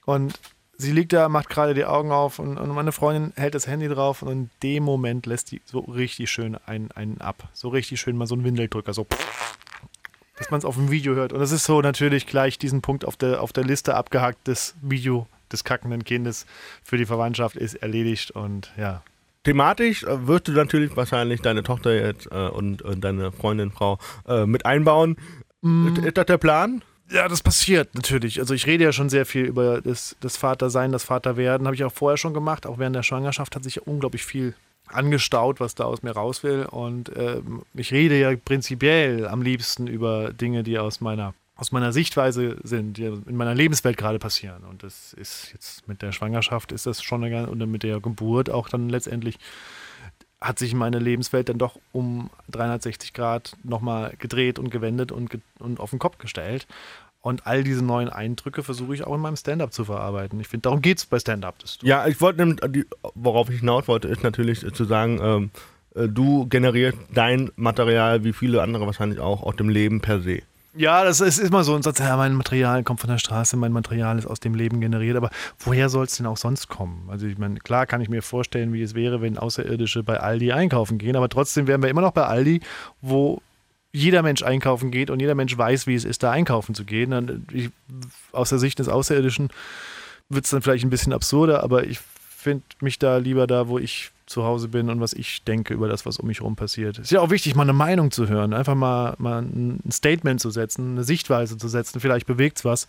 Und 0.06 0.34
sie 0.78 0.92
liegt 0.92 1.14
da, 1.14 1.30
macht 1.30 1.50
gerade 1.50 1.74
die 1.74 1.86
Augen 1.86 2.12
auf 2.12 2.40
und, 2.40 2.58
und 2.58 2.70
meine 2.70 2.92
Freundin 2.92 3.34
hält 3.36 3.56
das 3.56 3.68
Handy 3.68 3.88
drauf 3.88 4.22
und 4.22 4.32
in 4.32 4.50
dem 4.62 4.84
Moment 4.84 5.26
lässt 5.26 5.52
die 5.52 5.62
so 5.66 5.80
richtig 5.80 6.32
schön 6.32 6.58
einen, 6.66 6.92
einen 6.92 7.22
ab. 7.22 7.50
So 7.54 7.70
richtig 7.70 8.00
schön 8.00 8.18
mal 8.18 8.28
so 8.28 8.36
einen 8.36 8.44
Windeldrücker, 8.44 8.94
so 8.94 9.08
dass 10.38 10.50
man 10.50 10.58
es 10.58 10.66
auf 10.66 10.76
dem 10.76 10.92
Video 10.92 11.16
hört. 11.16 11.32
Und 11.32 11.40
das 11.40 11.52
ist 11.52 11.64
so 11.64 11.82
natürlich 11.82 12.28
gleich 12.28 12.58
diesen 12.58 12.82
Punkt 12.82 13.06
auf 13.06 13.16
der, 13.16 13.42
auf 13.42 13.54
der 13.54 13.64
Liste 13.64 13.96
abgehakt, 13.96 14.40
das 14.46 14.76
Video 14.82 15.28
des 15.52 15.64
kackenden 15.64 16.04
Kindes 16.04 16.46
für 16.84 16.98
die 16.98 17.06
Verwandtschaft 17.06 17.56
ist 17.56 17.76
erledigt 17.76 18.32
und 18.32 18.72
ja. 18.76 19.04
Thematisch 19.44 20.04
äh, 20.04 20.28
wirst 20.28 20.48
du 20.48 20.54
natürlich 20.54 20.96
wahrscheinlich 20.96 21.42
deine 21.42 21.64
Tochter 21.64 21.94
jetzt 21.94 22.28
äh, 22.32 22.48
und, 22.48 22.82
und 22.82 23.02
deine 23.02 23.32
Freundin, 23.32 23.72
Frau 23.72 24.00
äh, 24.28 24.46
mit 24.46 24.66
einbauen. 24.66 25.18
Ist, 25.62 25.98
ist 26.00 26.18
das 26.18 26.26
der 26.26 26.38
Plan? 26.38 26.82
Ja, 27.10 27.28
das 27.28 27.44
passiert 27.44 27.94
natürlich. 27.96 28.40
Also 28.40 28.54
ich 28.54 28.66
rede 28.66 28.84
ja 28.84 28.92
schon 28.92 29.10
sehr 29.10 29.26
viel 29.26 29.46
über 29.46 29.82
das, 29.82 30.16
das 30.22 30.38
Vatersein, 30.38 30.92
das 30.92 31.04
Vaterwerden. 31.04 31.68
Habe 31.68 31.76
ich 31.76 31.84
auch 31.84 31.94
vorher 31.94 32.18
schon 32.18 32.34
gemacht. 32.34 32.66
Auch 32.66 32.80
während 32.80 32.96
der 32.96 33.04
Schwangerschaft 33.04 33.56
hat 33.56 33.64
sich 33.64 33.86
unglaublich 33.86 34.26
viel 34.26 34.56
angestaut, 34.88 35.60
was 35.60 35.76
da 35.76 35.86
aus 35.86 36.02
mir 36.04 36.12
raus 36.12 36.44
will. 36.44 36.66
Und 36.66 37.12
ähm, 37.16 37.64
ich 37.74 37.92
rede 37.92 38.20
ja 38.20 38.36
prinzipiell 38.36 39.28
am 39.28 39.42
liebsten 39.42 39.88
über 39.88 40.34
Dinge, 40.34 40.64
die 40.64 40.80
aus 40.80 41.02
meiner, 41.02 41.34
aus 41.56 41.72
meiner 41.72 41.92
Sichtweise 41.92 42.58
sind, 42.64 42.98
die 42.98 43.06
in 43.06 43.36
meiner 43.36 43.56
Lebenswelt 43.56 43.98
gerade 43.98 44.20
passieren. 44.20 44.64
Und 44.64 44.84
das 44.84 45.14
ist 45.14 45.52
jetzt 45.54 45.88
mit 45.88 46.02
der 46.02 46.12
Schwangerschaft 46.12 46.72
ist 46.72 46.86
das 46.86 47.04
schon 47.04 47.24
eine, 47.24 47.48
und 47.48 47.60
mit 47.70 47.84
der 47.84 48.00
Geburt 48.00 48.50
auch 48.50 48.70
dann 48.70 48.90
letztendlich 48.90 49.38
hat 50.44 50.60
sich 50.60 50.74
meine 50.74 51.00
Lebenswelt 51.00 51.48
dann 51.48 51.58
doch 51.58 51.80
um 51.94 52.30
360 52.52 53.14
Grad 53.14 53.56
nochmal 53.64 54.14
gedreht 54.20 54.60
und 54.60 54.70
gewendet 54.70 55.12
und, 55.12 55.30
ge 55.30 55.40
und 55.60 55.80
auf 55.80 55.92
den 55.92 56.00
Kopf 56.00 56.18
gestellt. 56.18 56.68
Und 57.22 57.48
all 57.48 57.64
diese 57.64 57.84
neuen 57.84 58.10
Eindrücke 58.10 58.64
versuche 58.64 58.94
ich 58.94 59.08
auch 59.08 59.16
in 59.16 59.22
meinem 59.22 59.38
Stand-up 59.38 59.72
zu 59.72 59.86
verarbeiten. 59.86 60.42
Ich 60.42 60.50
finde, 60.50 60.64
darum 60.64 60.82
geht 60.82 60.98
es 60.98 61.06
bei 61.06 61.18
Stand-up. 61.18 61.56
Ja, 61.82 62.06
ich 62.06 62.20
wollte, 62.20 62.58
worauf 63.16 63.50
ich 63.50 63.62
hinaus 63.62 63.88
wollte, 63.88 64.10
ist 64.10 64.24
natürlich 64.24 64.60
zu 64.74 64.84
sagen, 64.84 65.20
ähm, 65.24 65.52
äh, 65.96 66.10
du 66.10 66.46
generierst 66.48 66.98
dein 67.14 67.50
Material, 67.56 68.26
wie 68.26 68.34
viele 68.34 68.62
andere 68.62 68.86
wahrscheinlich 68.86 69.22
auch, 69.22 69.42
aus 69.42 69.56
dem 69.56 69.70
Leben 69.70 70.02
per 70.02 70.20
se. 70.20 70.42
Ja, 70.76 71.04
das 71.04 71.22
ist 71.22 71.38
immer 71.38 71.64
so 71.64 71.76
ein 71.76 71.84
Satz, 71.84 72.00
ja, 72.00 72.18
mein 72.18 72.34
Material 72.34 72.84
kommt 72.84 73.00
von 73.00 73.10
der 73.10 73.20
Straße, 73.20 73.56
mein 73.58 73.72
Material 73.72 74.18
ist 74.18 74.26
aus 74.26 74.40
dem 74.40 74.56
Leben 74.56 74.82
generiert, 74.82 75.16
aber 75.16 75.30
woher 75.60 75.88
soll 75.88 76.06
es 76.06 76.18
denn 76.18 76.26
auch 76.26 76.38
sonst 76.38 76.68
kommen? 76.68 77.08
Also 77.12 77.28
ich 77.28 77.38
meine, 77.38 77.60
klar 77.60 77.86
kann 77.86 78.02
ich 78.02 78.10
mir 78.10 78.24
vorstellen, 78.24 78.74
wie 78.74 78.82
es 78.82 78.96
wäre, 78.96 79.22
wenn 79.22 79.38
Außerirdische 79.38 80.02
bei 80.02 80.20
Aldi 80.20 80.52
einkaufen 80.52 80.98
gehen, 80.98 81.16
aber 81.16 81.30
trotzdem 81.30 81.68
wären 81.68 81.84
wir 81.84 81.90
immer 81.90 82.02
noch 82.02 82.12
bei 82.12 82.26
Aldi, 82.26 82.62
wo 83.02 83.40
jeder 83.92 84.24
Mensch 84.24 84.42
einkaufen 84.42 84.90
geht 84.90 85.12
und 85.12 85.20
jeder 85.20 85.36
Mensch 85.36 85.56
weiß, 85.56 85.86
wie 85.86 85.94
es 85.94 86.06
ist, 86.06 86.24
da 86.24 86.32
einkaufen 86.32 86.74
zu 86.74 86.84
gehen. 86.84 87.14
Und 87.14 87.52
ich, 87.52 87.70
aus 88.32 88.50
der 88.50 88.58
Sicht 88.58 88.80
des 88.80 88.90
Außerirdischen 88.90 89.50
wird 90.30 90.46
es 90.46 90.52
dann 90.52 90.64
vielleicht 90.64 90.84
ein 90.84 90.90
bisschen 90.90 91.14
absurder, 91.14 91.64
aber 91.64 91.84
ich 91.86 92.00
finde 92.36 92.64
mich 92.82 92.98
da 92.98 93.18
lieber 93.18 93.46
da, 93.46 93.68
wo 93.68 93.78
ich 93.78 94.12
zu 94.26 94.44
Hause 94.44 94.68
bin 94.68 94.90
und 94.90 95.00
was 95.00 95.14
ich 95.14 95.44
denke 95.44 95.74
über 95.74 95.88
das, 95.88 96.06
was 96.06 96.18
um 96.18 96.28
mich 96.28 96.40
herum 96.40 96.56
passiert. 96.56 97.00
Ist 97.00 97.12
ja 97.12 97.20
auch 97.20 97.30
wichtig, 97.30 97.56
mal 97.56 97.64
eine 97.64 97.74
Meinung 97.74 98.12
zu 98.12 98.28
hören, 98.28 98.54
einfach 98.54 98.76
mal, 98.76 99.16
mal 99.18 99.42
ein 99.42 99.80
Statement 99.92 100.40
zu 100.40 100.50
setzen, 100.50 100.92
eine 100.92 101.04
Sichtweise 101.04 101.58
zu 101.58 101.68
setzen. 101.68 102.00
Vielleicht 102.00 102.28
bewegt 102.28 102.58
es 102.58 102.66
was 102.66 102.88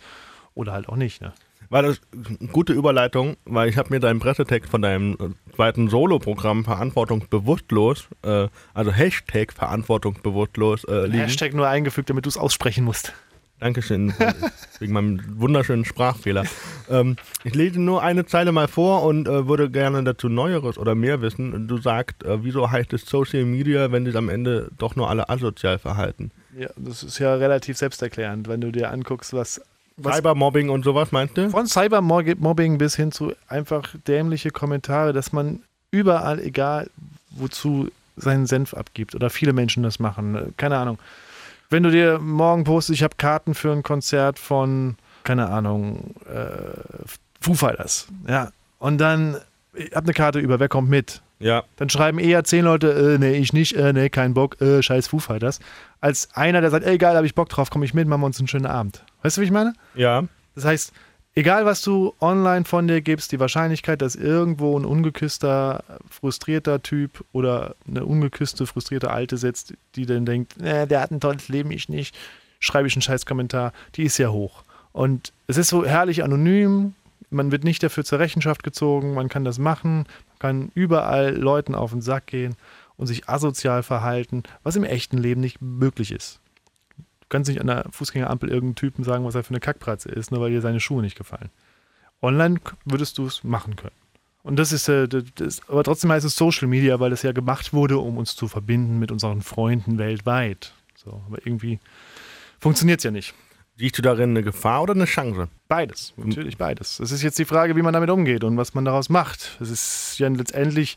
oder 0.53 0.73
halt 0.73 0.89
auch 0.89 0.95
nicht. 0.95 1.21
Ne? 1.21 1.33
War 1.69 1.81
das 1.81 1.99
eine 2.13 2.49
gute 2.49 2.73
Überleitung, 2.73 3.37
weil 3.45 3.69
ich 3.69 3.77
habe 3.77 3.89
mir 3.93 3.99
deinen 3.99 4.19
Pressetext 4.19 4.69
von 4.69 4.81
deinem 4.81 5.13
äh, 5.13 5.55
zweiten 5.55 5.89
Solo-Programm 5.89 6.63
Verantwortungsbewusstlos, 6.63 8.07
äh, 8.23 8.47
also 8.73 8.91
Hashtag 8.91 9.51
Verantwortungsbewusstlos 9.51 10.83
äh, 10.85 11.05
liegen. 11.05 11.19
Hashtag 11.19 11.53
nur 11.53 11.67
eingefügt, 11.67 12.09
damit 12.09 12.25
du 12.25 12.29
es 12.29 12.37
aussprechen 12.37 12.83
musst. 12.83 13.13
Dankeschön, 13.65 14.13
wegen 14.77 14.93
meinem 14.93 15.39
wunderschönen 15.39 15.85
Sprachfehler. 15.85 16.43
Ähm, 16.87 17.15
ich 17.43 17.55
lese 17.55 17.81
nur 17.81 18.03
eine 18.03 18.27
Zeile 18.27 18.51
mal 18.51 18.67
vor 18.67 19.01
und 19.01 19.27
äh, 19.27 19.47
würde 19.47 19.71
gerne 19.71 20.03
dazu 20.03 20.29
Neueres 20.29 20.77
oder 20.77 20.93
mehr 20.93 21.23
wissen. 21.23 21.67
Du 21.67 21.79
sagst, 21.79 22.23
äh, 22.23 22.43
wieso 22.43 22.69
heißt 22.69 22.93
es 22.93 23.07
Social 23.07 23.43
Media, 23.43 23.91
wenn 23.91 24.05
sich 24.05 24.15
am 24.15 24.29
Ende 24.29 24.69
doch 24.77 24.95
nur 24.95 25.09
alle 25.09 25.29
asozial 25.29 25.79
verhalten? 25.79 26.29
Ja, 26.55 26.69
das 26.75 27.01
ist 27.01 27.17
ja 27.17 27.33
relativ 27.33 27.75
selbsterklärend, 27.75 28.47
wenn 28.47 28.61
du 28.61 28.71
dir 28.71 28.91
anguckst, 28.91 29.33
was, 29.33 29.59
was 29.97 30.17
Cybermobbing 30.17 30.69
und 30.69 30.85
sowas, 30.85 31.11
meinst 31.11 31.35
du? 31.35 31.49
von 31.49 31.65
Cybermobbing 31.65 32.77
bis 32.77 32.95
hin 32.95 33.11
zu 33.11 33.33
einfach 33.47 33.95
dämliche 34.07 34.51
Kommentare, 34.51 35.11
dass 35.11 35.33
man 35.33 35.63
überall, 35.89 36.39
egal 36.39 36.91
wozu, 37.31 37.89
seinen 38.15 38.45
Senf 38.45 38.75
abgibt 38.75 39.15
oder 39.15 39.31
viele 39.31 39.53
Menschen 39.53 39.81
das 39.81 39.97
machen. 39.97 40.53
Keine 40.55 40.77
Ahnung. 40.77 40.99
Wenn 41.75 41.83
du 41.83 41.91
dir 41.91 42.19
morgen 42.19 42.63
postest, 42.63 42.99
ich 42.99 43.03
habe 43.03 43.17
Karten 43.17 43.53
für 43.53 43.73
ein 43.73 43.83
Konzert 43.83 44.39
von, 44.39 44.95
keine 45.25 45.49
Ahnung, 45.49 46.15
äh, 46.25 46.71
Foo 47.41 47.53
Fighters, 47.53 48.07
ja, 48.29 48.51
und 48.79 48.97
dann, 48.97 49.35
ich 49.73 49.93
habe 49.93 50.05
eine 50.05 50.13
Karte 50.13 50.39
über, 50.39 50.61
wer 50.61 50.69
kommt 50.69 50.89
mit? 50.89 51.21
Ja. 51.39 51.65
Dann 51.75 51.89
schreiben 51.89 52.17
eher 52.17 52.45
zehn 52.45 52.63
Leute, 52.63 52.91
äh, 52.91 53.17
nee, 53.17 53.33
ich 53.33 53.51
nicht, 53.51 53.75
äh, 53.75 53.91
nee, 53.91 54.07
kein 54.07 54.33
Bock, 54.33 54.61
äh, 54.61 54.81
scheiß 54.81 55.09
Foo 55.09 55.19
Fighters, 55.19 55.59
als 55.99 56.29
einer, 56.33 56.61
der 56.61 56.69
sagt, 56.69 56.85
ey, 56.85 56.97
geil, 56.97 57.17
habe 57.17 57.25
ich 57.25 57.35
Bock 57.35 57.49
drauf, 57.49 57.71
komme 57.71 57.83
ich 57.83 57.93
mit, 57.93 58.07
machen 58.07 58.21
wir 58.21 58.27
uns 58.27 58.39
einen 58.39 58.47
schönen 58.47 58.67
Abend. 58.67 59.03
Weißt 59.21 59.35
du, 59.35 59.41
wie 59.41 59.45
ich 59.45 59.51
meine? 59.51 59.73
Ja. 59.95 60.23
Das 60.55 60.63
heißt, 60.63 60.93
egal 61.35 61.65
was 61.65 61.81
du 61.81 62.13
online 62.19 62.65
von 62.65 62.87
dir 62.87 63.01
gibst, 63.01 63.31
die 63.31 63.39
Wahrscheinlichkeit, 63.39 64.01
dass 64.01 64.15
irgendwo 64.15 64.77
ein 64.79 64.85
ungeküsster, 64.85 65.83
frustrierter 66.09 66.81
Typ 66.81 67.23
oder 67.33 67.75
eine 67.87 68.05
ungeküsste, 68.05 68.65
frustrierte 68.65 69.11
Alte 69.11 69.37
sitzt, 69.37 69.73
die 69.95 70.05
dann 70.05 70.25
denkt, 70.25 70.59
äh, 70.61 70.87
der 70.87 71.01
hat 71.01 71.11
ein 71.11 71.19
tolles 71.19 71.49
Leben, 71.49 71.71
ich 71.71 71.89
nicht, 71.89 72.15
schreibe 72.59 72.87
ich 72.87 72.95
einen 72.95 73.01
scheiß 73.01 73.25
Kommentar, 73.25 73.73
die 73.95 74.03
ist 74.03 74.17
ja 74.17 74.29
hoch. 74.29 74.63
Und 74.93 75.33
es 75.47 75.57
ist 75.57 75.67
so 75.67 75.85
herrlich 75.85 76.23
anonym, 76.23 76.95
man 77.29 77.51
wird 77.51 77.65
nicht 77.65 77.83
dafür 77.83 78.05
zur 78.05 78.19
Rechenschaft 78.19 78.63
gezogen, 78.63 79.13
man 79.13 79.27
kann 79.27 79.43
das 79.43 79.59
machen, 79.59 80.05
man 80.29 80.39
kann 80.39 80.71
überall 80.73 81.35
Leuten 81.35 81.75
auf 81.75 81.91
den 81.91 82.01
Sack 82.01 82.27
gehen 82.27 82.55
und 82.95 83.07
sich 83.07 83.27
asozial 83.27 83.83
verhalten, 83.83 84.43
was 84.63 84.77
im 84.77 84.85
echten 84.85 85.17
Leben 85.17 85.41
nicht 85.41 85.61
möglich 85.61 86.11
ist. 86.11 86.39
Du 87.27 87.29
kannst 87.29 87.49
nicht 87.49 87.59
an 87.59 87.67
der 87.67 87.85
Fußgängerampel 87.89 88.49
irgendeinem 88.49 88.75
Typen 88.75 89.03
sagen, 89.03 89.25
was 89.25 89.33
er 89.33 89.43
für 89.43 89.49
eine 89.49 89.59
Kackpratze 89.59 90.09
ist, 90.09 90.31
nur 90.31 90.41
weil 90.41 90.51
dir 90.51 90.61
seine 90.61 90.79
Schuhe 90.79 91.01
nicht 91.01 91.17
gefallen. 91.17 91.49
Online 92.21 92.59
würdest 92.85 93.17
du 93.17 93.25
es 93.25 93.43
machen 93.43 93.75
können. 93.75 93.95
Und 94.43 94.57
das 94.57 94.71
ist, 94.71 94.87
äh, 94.89 95.07
das, 95.07 95.67
aber 95.67 95.83
trotzdem 95.83 96.11
heißt 96.11 96.25
es 96.25 96.35
Social 96.35 96.67
Media, 96.67 96.99
weil 96.99 97.09
das 97.09 97.23
ja 97.23 97.31
gemacht 97.31 97.73
wurde, 97.73 97.97
um 97.97 98.17
uns 98.17 98.35
zu 98.35 98.47
verbinden 98.47 98.99
mit 98.99 99.11
unseren 99.11 99.41
Freunden 99.41 99.97
weltweit. 99.97 100.73
So, 100.95 101.23
aber 101.25 101.39
irgendwie 101.45 101.79
funktioniert 102.59 102.99
es 102.99 103.05
ja 103.05 103.11
nicht. 103.11 103.33
Siehst 103.77 103.97
du 103.97 104.03
darin 104.03 104.29
eine 104.29 104.43
Gefahr 104.43 104.83
oder 104.83 104.93
eine 104.93 105.05
Chance? 105.05 105.49
Beides, 105.67 106.13
natürlich 106.15 106.57
beides. 106.57 106.99
Es 106.99 107.11
ist 107.11 107.23
jetzt 107.23 107.39
die 107.39 107.45
Frage, 107.45 107.75
wie 107.75 107.81
man 107.81 107.93
damit 107.93 108.11
umgeht 108.11 108.43
und 108.43 108.55
was 108.55 108.75
man 108.75 108.85
daraus 108.85 109.09
macht. 109.09 109.57
Es 109.59 109.69
ist 109.69 110.19
ja 110.19 110.27
letztendlich 110.29 110.95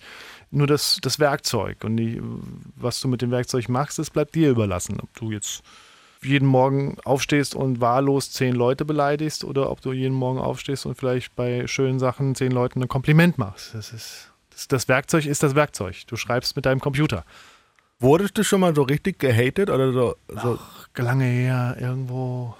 nur 0.51 0.67
das, 0.67 0.99
das 1.03 1.19
Werkzeug. 1.19 1.83
Und 1.85 1.97
die, 1.97 2.23
was 2.77 3.01
du 3.01 3.09
mit 3.09 3.23
dem 3.23 3.31
Werkzeug 3.31 3.69
machst, 3.69 3.99
das 3.99 4.11
bleibt 4.11 4.35
dir 4.35 4.51
überlassen. 4.51 5.01
Ob 5.01 5.13
du 5.15 5.33
jetzt 5.33 5.63
jeden 6.23 6.47
Morgen 6.47 6.97
aufstehst 7.05 7.55
und 7.55 7.81
wahllos 7.81 8.31
zehn 8.33 8.55
Leute 8.55 8.85
beleidigst 8.85 9.45
oder 9.45 9.71
ob 9.71 9.81
du 9.81 9.93
jeden 9.93 10.15
Morgen 10.15 10.39
aufstehst 10.39 10.87
und 10.87 10.97
vielleicht 10.97 11.35
bei 11.37 11.67
schönen 11.67 11.99
Sachen 11.99 12.35
zehn 12.35 12.53
Leuten 12.53 12.83
ein 12.83 12.89
Kompliment 12.89 13.39
machst. 13.39 13.75
Das, 13.75 13.93
ist, 13.93 14.33
das, 14.51 14.69
das 14.69 14.89
Werkzeug 14.89 15.27
ist 15.27 15.43
das 15.43 15.55
Werkzeug. 15.55 16.07
Du 16.07 16.17
schreibst 16.17 16.57
mit 16.57 16.67
deinem 16.67 16.81
Computer. 16.81 17.25
Wurdest 18.01 18.39
du 18.39 18.45
schon 18.45 18.61
mal 18.61 18.75
so 18.75 18.83
richtig 18.83 19.19
gehatet 19.19 19.71
oder 19.71 19.93
so? 19.93 20.17
so? 20.29 20.59
Ach, 20.61 20.89
lange 20.97 21.25
her, 21.25 21.77
irgendwo. 21.81 22.55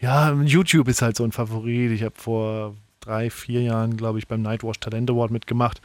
Ja, 0.00 0.32
YouTube 0.32 0.88
ist 0.88 1.02
halt 1.02 1.16
so 1.16 1.24
ein 1.24 1.32
Favorit. 1.32 1.92
Ich 1.92 2.02
habe 2.02 2.14
vor 2.16 2.74
drei, 3.00 3.30
vier 3.30 3.62
Jahren, 3.62 3.96
glaube 3.96 4.18
ich, 4.18 4.26
beim 4.26 4.42
Nightwatch 4.42 4.80
Talent 4.80 5.10
Award 5.10 5.30
mitgemacht 5.30 5.80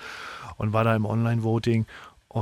und 0.58 0.74
war 0.74 0.84
da 0.84 0.96
im 0.96 1.06
Online-Voting 1.06 1.86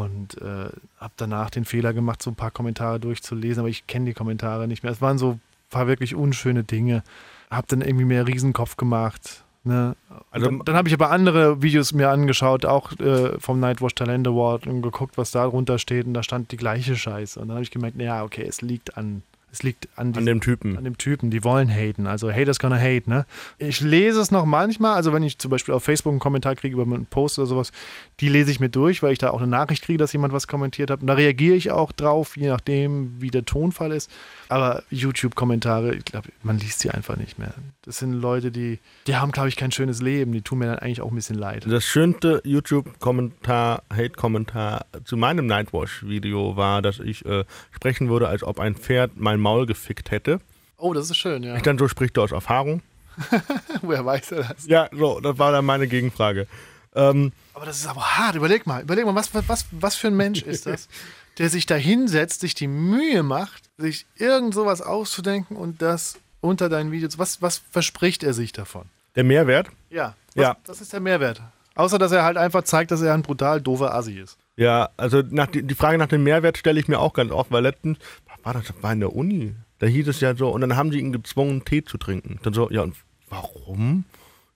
und 0.04 0.42
äh, 0.42 0.70
habe 1.00 1.14
danach 1.16 1.50
den 1.50 1.64
Fehler 1.64 1.94
gemacht, 1.94 2.22
so 2.22 2.32
ein 2.32 2.36
paar 2.36 2.52
Kommentare 2.52 3.00
durchzulesen, 3.00 3.62
aber 3.62 3.70
ich 3.70 3.88
kenne 3.88 4.06
die 4.06 4.14
Kommentare 4.14 4.68
nicht 4.68 4.84
mehr. 4.84 4.92
Es 4.92 5.02
waren 5.02 5.18
so 5.18 5.32
ein 5.32 5.42
paar 5.70 5.88
wirklich 5.88 6.16
unschöne 6.16 6.64
Dinge. 6.64 7.04
Habe 7.50 7.68
dann 7.70 7.82
irgendwie 7.82 8.06
mehr 8.06 8.28
Riesenkopf 8.28 8.76
gemacht. 8.76 9.44
Ne? 9.64 9.96
Also, 10.32 10.48
dann, 10.48 10.62
dann 10.66 10.76
habe 10.76 10.90
ich 10.90 10.94
aber 10.94 11.12
andere 11.12 11.62
Videos 11.62 11.94
mir 11.94 12.10
angeschaut, 12.10 12.66
auch 12.66 12.92
äh, 13.00 13.40
vom 13.40 13.60
Nightwatch 13.60 13.96
Talent 13.96 14.28
Award 14.28 14.68
und 14.68 14.82
geguckt, 14.82 15.18
was 15.18 15.32
da 15.32 15.48
drunter 15.48 15.80
steht 15.80 16.06
und 16.06 16.14
da 16.14 16.24
stand 16.24 16.52
die 16.52 16.58
gleiche 16.58 16.96
Scheiße. 16.96 17.40
Und 17.40 17.48
dann 17.48 17.56
habe 17.56 17.64
ich 17.64 17.72
gemerkt, 17.72 17.98
naja, 17.98 18.24
okay, 18.24 18.44
es 18.44 18.62
liegt 18.62 18.98
an 18.98 19.24
es 19.56 19.64
liegt 19.64 19.88
an, 19.96 20.12
diesem, 20.12 20.22
an, 20.22 20.26
dem 20.26 20.42
Typen. 20.42 20.78
An 20.78 20.84
dem 20.84 20.98
Typen. 20.98 21.32
Die 21.32 21.44
wollen 21.46 21.70
haten. 21.70 22.08
Also 22.08 22.32
Haters 22.32 22.60
gonna 22.60 22.78
hate, 22.78 23.10
ne? 23.10 23.26
Ich 23.58 23.80
lese 23.80 24.20
es 24.20 24.30
noch 24.30 24.46
manchmal, 24.46 24.96
also 24.96 25.14
wenn 25.14 25.24
ich 25.24 25.38
zum 25.38 25.50
Beispiel 25.50 25.74
auf 25.74 25.84
Facebook 25.84 26.12
einen 26.12 26.20
Kommentar 26.20 26.56
kriege 26.56 26.74
über 26.76 26.84
einen 26.84 27.06
Post 27.06 27.40
oder 27.40 27.48
sowas, 27.48 27.72
die 28.20 28.28
lese 28.28 28.52
ich 28.52 28.60
mir 28.60 28.70
durch, 28.70 29.02
weil 29.02 29.14
ich 29.14 29.20
da 29.20 29.30
auch 29.30 29.40
eine 29.40 29.48
Nachricht 29.48 29.84
kriege, 29.84 29.98
dass 29.98 30.12
jemand 30.12 30.34
was 30.34 30.48
kommentiert 30.48 30.92
hat. 30.92 31.00
Und 31.02 31.08
da 31.08 31.14
reagiere 31.14 31.56
ich 31.56 31.72
auch 31.72 31.94
drauf, 31.94 32.36
je 32.36 32.50
nachdem, 32.50 33.22
wie 33.22 33.32
der 33.32 33.46
Tonfall 33.46 33.94
ist. 33.94 34.12
Aber 34.50 34.84
YouTube-Kommentare, 34.90 35.96
ich 35.96 36.06
glaube, 36.06 36.30
man 36.44 36.60
liest 36.60 36.80
sie 36.80 36.92
einfach 36.92 37.16
nicht 37.16 37.40
mehr. 37.40 37.54
Das 37.84 38.00
sind 38.00 38.14
Leute, 38.14 38.52
die, 38.52 38.80
die 39.08 39.16
haben, 39.16 39.32
glaube 39.32 39.50
ich, 39.50 39.56
kein 39.56 39.72
schönes 39.72 40.02
Leben. 40.02 40.34
Die 40.34 40.42
tun 40.42 40.60
mir 40.60 40.66
dann 40.66 40.80
eigentlich 40.80 41.02
auch 41.02 41.12
ein 41.12 41.16
bisschen 41.16 41.38
leid. 41.38 41.66
Das 41.68 41.86
schönste 41.86 42.42
YouTube-Kommentar, 42.44 43.84
Hate-Kommentar 43.92 44.86
zu 45.06 45.16
meinem 45.18 45.46
Nightwash-Video 45.46 46.58
war, 46.58 46.82
dass 46.82 47.00
ich 47.00 47.26
äh, 47.26 47.46
sprechen 47.72 48.10
würde, 48.10 48.28
als 48.28 48.44
ob 48.44 48.60
ein 48.60 48.76
Pferd 48.76 49.12
mein 49.16 49.40
Maul 49.46 49.68
gefickt 49.68 50.10
hätte. 50.10 50.40
Oh, 50.78 50.94
das 50.94 51.10
ist 51.12 51.18
schön, 51.18 51.44
ja. 51.44 51.56
Ich 51.56 51.62
dann 51.62 51.78
so 51.78 51.88
spricht 51.88 52.18
du 52.18 52.24
aus 52.24 52.32
Erfahrung. 52.32 52.82
Woher 53.82 54.04
weiß 54.04 54.32
er 54.32 54.44
das? 54.44 54.66
Ja, 54.66 54.90
so, 54.92 55.20
das 55.20 55.38
war 55.38 55.52
dann 55.52 55.64
meine 55.64 55.88
Gegenfrage. 55.88 56.48
Ähm, 56.96 57.32
aber 57.54 57.66
das 57.66 57.78
ist 57.78 57.88
aber 57.88 58.18
hart. 58.18 58.36
Überleg 58.36 58.66
mal, 58.66 58.82
überleg 58.82 59.06
mal, 59.06 59.14
was, 59.14 59.30
was, 59.48 59.68
was 59.72 59.96
für 59.96 60.08
ein 60.08 60.18
Mensch 60.18 60.42
ist 60.42 60.66
das, 60.66 60.90
der 61.38 61.50
sich 61.50 61.68
da 61.68 61.76
hinsetzt, 61.76 62.42
sich 62.42 62.56
die 62.56 62.68
Mühe 62.68 63.22
macht, 63.22 63.70
sich 63.78 64.08
irgend 64.16 64.56
sowas 64.56 64.82
auszudenken 64.82 65.56
und 65.56 65.82
das 65.82 66.18
unter 66.42 66.68
deinen 66.68 66.92
Videos. 66.92 67.20
Was, 67.20 67.42
was 67.42 67.62
verspricht 67.70 68.24
er 68.24 68.34
sich 68.34 68.52
davon? 68.52 68.86
Der 69.16 69.24
Mehrwert? 69.24 69.68
Ja. 69.90 70.16
Was, 70.34 70.44
ja. 70.44 70.58
Das 70.66 70.82
ist 70.82 70.92
der 70.92 71.00
Mehrwert. 71.00 71.42
Außer, 71.76 72.00
dass 72.00 72.12
er 72.12 72.24
halt 72.24 72.38
einfach 72.38 72.64
zeigt, 72.64 72.92
dass 72.92 73.02
er 73.02 73.14
ein 73.14 73.22
brutal 73.22 73.62
doofer 73.62 73.94
Assi 73.94 74.18
ist. 74.18 74.38
Ja, 74.58 74.90
also 74.96 75.22
nach, 75.30 75.48
die, 75.48 75.64
die 75.64 75.76
Frage 75.76 75.98
nach 75.98 76.08
dem 76.08 76.24
Mehrwert 76.24 76.58
stelle 76.58 76.80
ich 76.80 76.88
mir 76.88 77.00
auch 77.00 77.14
ganz 77.14 77.32
oft, 77.32 77.52
weil 77.52 77.64
letztens, 77.64 77.98
war 78.46 78.54
das 78.54 78.72
war 78.82 78.94
in 78.94 79.00
der 79.00 79.16
Uni, 79.16 79.56
da 79.80 79.88
hieß 79.88 80.08
es 80.08 80.22
ja 80.22 80.36
so, 80.36 80.50
und 80.50 80.62
dann 80.62 80.76
haben 80.76 80.92
sie 80.92 81.00
ihn 81.00 81.12
gezwungen, 81.12 81.66
Tee 81.66 81.84
zu 81.84 81.98
trinken. 81.98 82.40
Dann 82.44 82.54
so, 82.54 82.70
ja, 82.70 82.84
und 82.84 82.96
warum? 83.30 84.06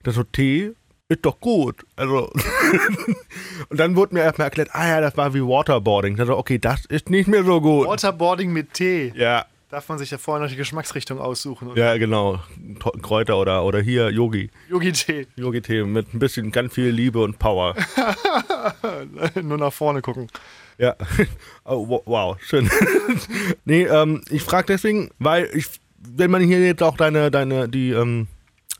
Das 0.02 0.14
so, 0.14 0.22
Tee 0.22 0.72
ist 1.08 1.26
doch 1.26 1.40
gut. 1.40 1.84
Also 1.96 2.30
und 3.68 3.80
dann 3.80 3.96
wurde 3.96 4.14
mir 4.14 4.22
erstmal 4.22 4.46
erklärt, 4.46 4.70
ah 4.72 4.88
ja, 4.88 5.00
das 5.00 5.16
war 5.16 5.34
wie 5.34 5.42
Waterboarding. 5.42 6.16
Dann 6.16 6.28
so, 6.28 6.38
okay, 6.38 6.58
das 6.58 6.86
ist 6.86 7.10
nicht 7.10 7.26
mehr 7.26 7.44
so 7.44 7.60
gut. 7.60 7.88
Waterboarding 7.88 8.52
mit 8.52 8.74
Tee. 8.74 9.12
Ja. 9.16 9.44
Darf 9.70 9.88
man 9.88 9.98
sich 9.98 10.10
ja 10.10 10.18
vorher 10.18 10.42
noch 10.42 10.50
die 10.50 10.56
Geschmacksrichtung 10.56 11.20
aussuchen. 11.20 11.68
Oder? 11.68 11.80
Ja, 11.80 11.96
genau. 11.96 12.40
Kräuter 13.02 13.38
oder, 13.38 13.64
oder 13.64 13.80
hier 13.80 14.10
Yogi. 14.10 14.50
Yogi-Tee. 14.68 15.28
Yogi-Tee 15.36 15.84
mit 15.84 16.12
ein 16.12 16.18
bisschen 16.18 16.50
ganz 16.50 16.74
viel 16.74 16.88
Liebe 16.88 17.22
und 17.22 17.38
Power. 17.38 17.76
Nur 19.42 19.58
nach 19.58 19.72
vorne 19.72 20.02
gucken. 20.02 20.28
Ja. 20.80 20.96
Oh, 21.64 22.02
wow, 22.06 22.36
schön. 22.40 22.68
nee, 23.64 23.84
ähm, 23.84 24.22
ich 24.30 24.42
frage 24.42 24.66
deswegen, 24.68 25.10
weil 25.20 25.48
ich, 25.54 25.66
wenn 25.98 26.30
man 26.30 26.42
hier 26.42 26.58
jetzt 26.58 26.82
auch 26.82 26.96
deine, 26.96 27.30
deine, 27.30 27.68
die, 27.68 27.90
ähm, 27.90 28.26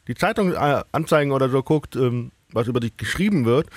die 0.09 0.17
Zeitungsanzeigen 0.17 1.33
oder 1.33 1.49
so 1.51 1.63
guckt, 1.63 1.95
ähm, 1.95 2.33
was 2.53 2.67
über 2.67 2.81
dich 2.81 2.97
geschrieben 2.97 3.45
wird, 3.45 3.69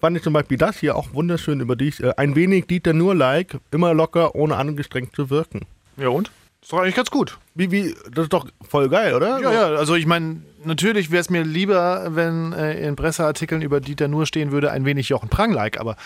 fand 0.00 0.18
ich 0.18 0.22
zum 0.22 0.34
Beispiel 0.34 0.58
das 0.58 0.78
hier 0.78 0.96
auch 0.96 1.14
wunderschön 1.14 1.60
über 1.60 1.76
dich. 1.76 2.02
Äh, 2.02 2.12
ein 2.18 2.36
wenig 2.36 2.66
Dieter 2.66 2.92
nur 2.92 3.14
like, 3.14 3.58
immer 3.70 3.94
locker, 3.94 4.34
ohne 4.34 4.56
angestrengt 4.56 5.14
zu 5.14 5.30
wirken. 5.30 5.62
Ja 5.96 6.08
und? 6.08 6.30
Ist 6.60 6.72
doch 6.72 6.80
eigentlich 6.80 6.96
ganz 6.96 7.10
gut. 7.10 7.38
Wie, 7.54 7.70
wie, 7.70 7.94
das 8.12 8.24
ist 8.24 8.32
doch 8.32 8.48
voll 8.68 8.90
geil, 8.90 9.14
oder? 9.14 9.40
Ja, 9.40 9.52
ja, 9.52 9.66
also 9.76 9.94
ich 9.94 10.06
meine, 10.06 10.42
natürlich 10.64 11.10
wäre 11.10 11.20
es 11.20 11.30
mir 11.30 11.44
lieber, 11.44 12.14
wenn 12.14 12.52
äh, 12.52 12.86
in 12.86 12.96
Presseartikeln 12.96 13.62
über 13.62 13.80
Dieter 13.80 14.08
nur 14.08 14.26
stehen 14.26 14.50
würde, 14.52 14.70
ein 14.70 14.84
wenig 14.84 15.08
Jochen 15.08 15.28
Prang-like, 15.28 15.78
aber 15.78 15.96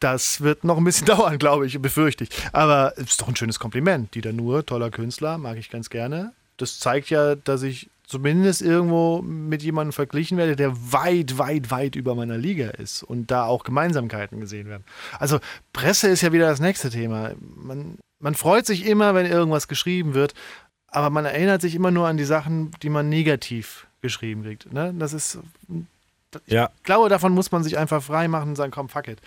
das 0.00 0.40
wird 0.40 0.64
noch 0.64 0.76
ein 0.76 0.84
bisschen 0.84 1.06
dauern, 1.08 1.38
glaube 1.38 1.66
ich, 1.66 1.80
befürchte 1.80 2.24
ich. 2.24 2.30
Aber 2.52 2.92
es 2.96 3.10
ist 3.10 3.20
doch 3.20 3.28
ein 3.28 3.36
schönes 3.36 3.58
Kompliment. 3.58 4.14
Dieter 4.14 4.32
Nur, 4.32 4.66
toller 4.66 4.90
Künstler, 4.90 5.38
mag 5.38 5.56
ich 5.58 5.70
ganz 5.70 5.90
gerne. 5.90 6.32
Das 6.56 6.78
zeigt 6.78 7.10
ja, 7.10 7.34
dass 7.34 7.62
ich 7.62 7.88
zumindest 8.06 8.60
irgendwo 8.60 9.22
mit 9.22 9.62
jemandem 9.62 9.92
verglichen 9.92 10.36
werde, 10.36 10.54
der 10.54 10.74
weit, 10.92 11.38
weit, 11.38 11.70
weit 11.70 11.96
über 11.96 12.14
meiner 12.14 12.36
Liga 12.36 12.68
ist 12.68 13.02
und 13.02 13.30
da 13.30 13.44
auch 13.44 13.64
Gemeinsamkeiten 13.64 14.38
gesehen 14.38 14.68
werden. 14.68 14.84
Also 15.18 15.38
Presse 15.72 16.08
ist 16.08 16.20
ja 16.20 16.32
wieder 16.32 16.48
das 16.48 16.60
nächste 16.60 16.90
Thema. 16.90 17.32
Man 17.40 17.96
man 18.22 18.36
freut 18.36 18.66
sich 18.66 18.86
immer, 18.86 19.14
wenn 19.14 19.26
irgendwas 19.26 19.66
geschrieben 19.66 20.14
wird, 20.14 20.32
aber 20.86 21.10
man 21.10 21.24
erinnert 21.24 21.60
sich 21.60 21.74
immer 21.74 21.90
nur 21.90 22.06
an 22.06 22.16
die 22.16 22.24
Sachen, 22.24 22.70
die 22.82 22.88
man 22.88 23.08
negativ 23.08 23.88
geschrieben 24.02 24.42
kriegt. 24.42 24.72
Ne? 24.72 24.94
Das 24.98 25.12
ist. 25.12 25.38
Ich 26.46 26.52
ja. 26.52 26.70
glaube, 26.82 27.08
davon 27.08 27.32
muss 27.32 27.52
man 27.52 27.62
sich 27.62 27.78
einfach 27.78 28.02
frei 28.02 28.28
machen 28.28 28.50
und 28.50 28.56
sagen, 28.56 28.72
komm, 28.72 28.88
fuck 28.88 29.08
it. 29.08 29.18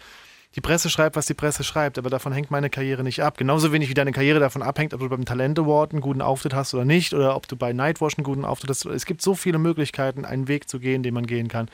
Die 0.55 0.61
Presse 0.61 0.89
schreibt, 0.89 1.17
was 1.17 1.25
die 1.25 1.33
Presse 1.33 1.63
schreibt, 1.65 1.97
aber 1.97 2.09
davon 2.09 2.31
hängt 2.31 2.49
meine 2.49 2.69
Karriere 2.69 3.03
nicht 3.03 3.21
ab. 3.21 3.37
Genauso 3.37 3.73
wenig 3.73 3.89
wie 3.89 3.93
deine 3.93 4.13
Karriere 4.13 4.39
davon 4.39 4.61
abhängt, 4.61 4.93
ob 4.93 5.01
du 5.01 5.09
beim 5.09 5.25
Talent 5.25 5.59
Award 5.59 5.91
einen 5.91 6.01
guten 6.01 6.21
Auftritt 6.21 6.53
hast 6.53 6.73
oder 6.73 6.85
nicht, 6.85 7.13
oder 7.13 7.35
ob 7.35 7.47
du 7.47 7.57
bei 7.57 7.73
Nightwash 7.73 8.17
einen 8.17 8.23
guten 8.23 8.45
Auftritt 8.45 8.69
hast. 8.69 8.85
Es 8.85 9.05
gibt 9.05 9.21
so 9.21 9.35
viele 9.35 9.57
Möglichkeiten, 9.57 10.23
einen 10.23 10.47
Weg 10.47 10.69
zu 10.69 10.79
gehen, 10.79 11.03
den 11.03 11.13
man 11.13 11.27
gehen 11.27 11.49
kann. 11.49 11.67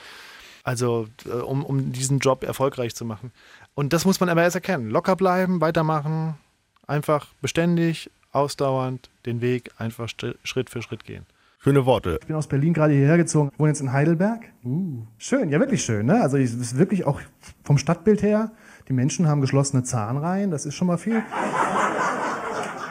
Also, 0.63 1.07
äh, 1.25 1.29
um, 1.29 1.63
um 1.63 1.91
diesen 1.91 2.19
Job 2.19 2.43
erfolgreich 2.43 2.95
zu 2.95 3.05
machen. 3.05 3.31
Und 3.75 3.93
das 3.93 4.03
muss 4.03 4.19
man 4.19 4.29
aber 4.29 4.41
erst 4.41 4.55
erkennen. 4.55 4.89
Locker 4.89 5.15
bleiben, 5.15 5.61
weitermachen, 5.61 6.35
einfach 6.87 7.27
beständig, 7.41 8.09
ausdauernd 8.31 9.09
den 9.27 9.41
Weg 9.41 9.71
einfach 9.77 10.09
Schritt 10.09 10.69
für 10.69 10.81
Schritt 10.81 11.05
gehen. 11.05 11.25
Schöne 11.63 11.85
Worte. 11.85 12.17
Ich 12.19 12.25
bin 12.25 12.35
aus 12.35 12.47
Berlin 12.47 12.73
gerade 12.73 12.93
hierher 12.95 13.17
gezogen, 13.17 13.51
wohne 13.59 13.69
jetzt 13.69 13.81
in 13.81 13.93
Heidelberg. 13.93 14.41
Uh. 14.63 15.05
Schön, 15.19 15.49
ja 15.49 15.59
wirklich 15.59 15.83
schön. 15.83 16.07
Ne? 16.07 16.19
Also 16.19 16.37
es 16.37 16.55
ist 16.55 16.79
wirklich 16.79 17.05
auch 17.05 17.21
vom 17.63 17.77
Stadtbild 17.77 18.23
her, 18.23 18.51
die 18.87 18.93
Menschen 18.93 19.27
haben 19.27 19.41
geschlossene 19.41 19.83
Zahnreihen, 19.83 20.49
das 20.49 20.65
ist 20.65 20.73
schon 20.73 20.87
mal 20.87 20.97
viel. 20.97 21.21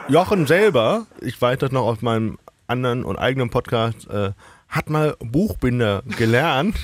Jochen 0.06 0.46
selber, 0.46 1.06
ich 1.20 1.42
weiß 1.42 1.58
das 1.58 1.72
noch 1.72 1.82
aus 1.82 2.00
meinem 2.00 2.38
anderen 2.68 3.04
und 3.04 3.18
eigenen 3.18 3.50
Podcast, 3.50 4.08
äh, 4.08 4.30
hat 4.68 4.88
mal 4.88 5.16
Buchbinder 5.18 6.04
gelernt. 6.16 6.76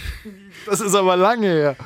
das 0.66 0.80
ist 0.80 0.96
aber 0.96 1.16
lange 1.16 1.46
her. 1.46 1.76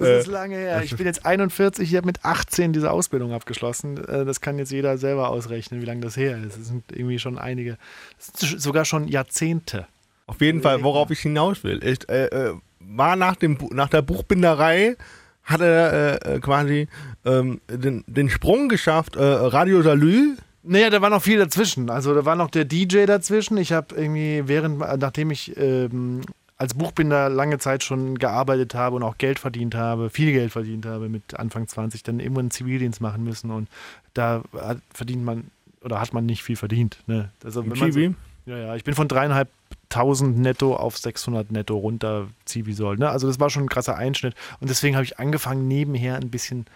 Das 0.00 0.08
äh, 0.08 0.18
ist 0.20 0.26
lange 0.26 0.56
her. 0.56 0.82
Ich 0.82 0.96
bin 0.96 1.06
jetzt 1.06 1.26
41, 1.26 1.90
ich 1.90 1.96
habe 1.96 2.06
mit 2.06 2.24
18 2.24 2.72
diese 2.72 2.90
Ausbildung 2.90 3.32
abgeschlossen. 3.32 4.02
Äh, 4.04 4.24
das 4.24 4.40
kann 4.40 4.58
jetzt 4.58 4.72
jeder 4.72 4.96
selber 4.96 5.28
ausrechnen, 5.28 5.82
wie 5.82 5.84
lange 5.84 6.00
das 6.00 6.16
her 6.16 6.38
ist. 6.38 6.58
Das 6.58 6.66
sind 6.66 6.84
irgendwie 6.90 7.18
schon 7.18 7.38
einige, 7.38 7.76
sogar 8.18 8.86
schon 8.86 9.08
Jahrzehnte. 9.08 9.86
Auf 10.26 10.40
jeden 10.40 10.62
Fall, 10.62 10.82
worauf 10.82 11.10
ich 11.10 11.20
hinaus 11.20 11.64
will, 11.64 11.82
äh, 11.82 12.24
äh, 12.24 12.54
war 12.78 13.16
nach, 13.16 13.36
dem, 13.36 13.58
nach 13.72 13.88
der 13.88 14.02
Buchbinderei 14.02 14.96
hat 15.42 15.60
er 15.60 16.26
äh, 16.26 16.40
quasi 16.40 16.88
ähm, 17.24 17.60
den, 17.68 18.04
den 18.06 18.30
Sprung 18.30 18.68
geschafft, 18.68 19.16
äh, 19.16 19.22
Radio 19.22 19.82
Salü 19.82 20.36
naja, 20.62 20.90
da 20.90 21.00
war 21.00 21.08
noch 21.08 21.22
viel 21.22 21.38
dazwischen. 21.38 21.88
Also 21.88 22.14
da 22.14 22.26
war 22.26 22.36
noch 22.36 22.50
der 22.50 22.66
DJ 22.66 23.06
dazwischen. 23.06 23.56
Ich 23.56 23.72
habe 23.72 23.94
irgendwie 23.94 24.42
während, 24.44 24.78
nachdem 24.78 25.30
ich 25.30 25.56
ähm, 25.56 26.20
als 26.60 26.74
Buchbinder 26.74 27.30
lange 27.30 27.56
Zeit 27.58 27.82
schon 27.82 28.18
gearbeitet 28.18 28.74
habe 28.74 28.96
und 28.96 29.02
auch 29.02 29.16
Geld 29.16 29.38
verdient 29.38 29.74
habe, 29.74 30.10
viel 30.10 30.30
Geld 30.32 30.52
verdient 30.52 30.84
habe 30.84 31.08
mit 31.08 31.34
Anfang 31.38 31.66
20, 31.66 32.02
dann 32.02 32.20
irgendwann 32.20 32.42
einen 32.44 32.50
Zivildienst 32.50 33.00
machen 33.00 33.24
müssen 33.24 33.50
und 33.50 33.68
da 34.12 34.42
hat, 34.54 34.78
verdient 34.92 35.24
man 35.24 35.50
oder 35.82 36.02
hat 36.02 36.12
man 36.12 36.26
nicht 36.26 36.42
viel 36.42 36.56
verdient. 36.56 37.02
Ne? 37.06 37.30
Also, 37.42 37.62
Im 37.62 37.70
wenn 37.70 37.78
man 37.78 37.92
so- 37.92 37.98
ja, 38.44 38.58
ja, 38.58 38.76
ich 38.76 38.84
bin 38.84 38.94
von 38.94 39.08
dreieinhalbtausend 39.08 40.38
netto 40.38 40.76
auf 40.76 40.98
600 40.98 41.50
netto 41.50 41.76
runter 41.78 42.26
Zivi 42.44 42.74
soll. 42.74 42.96
Ne? 42.96 43.08
Also 43.08 43.26
das 43.26 43.40
war 43.40 43.48
schon 43.48 43.64
ein 43.64 43.68
krasser 43.68 43.96
Einschnitt 43.96 44.34
und 44.60 44.68
deswegen 44.68 44.96
habe 44.96 45.04
ich 45.04 45.18
angefangen, 45.18 45.66
nebenher 45.66 46.16
ein 46.16 46.30
bisschen 46.30 46.66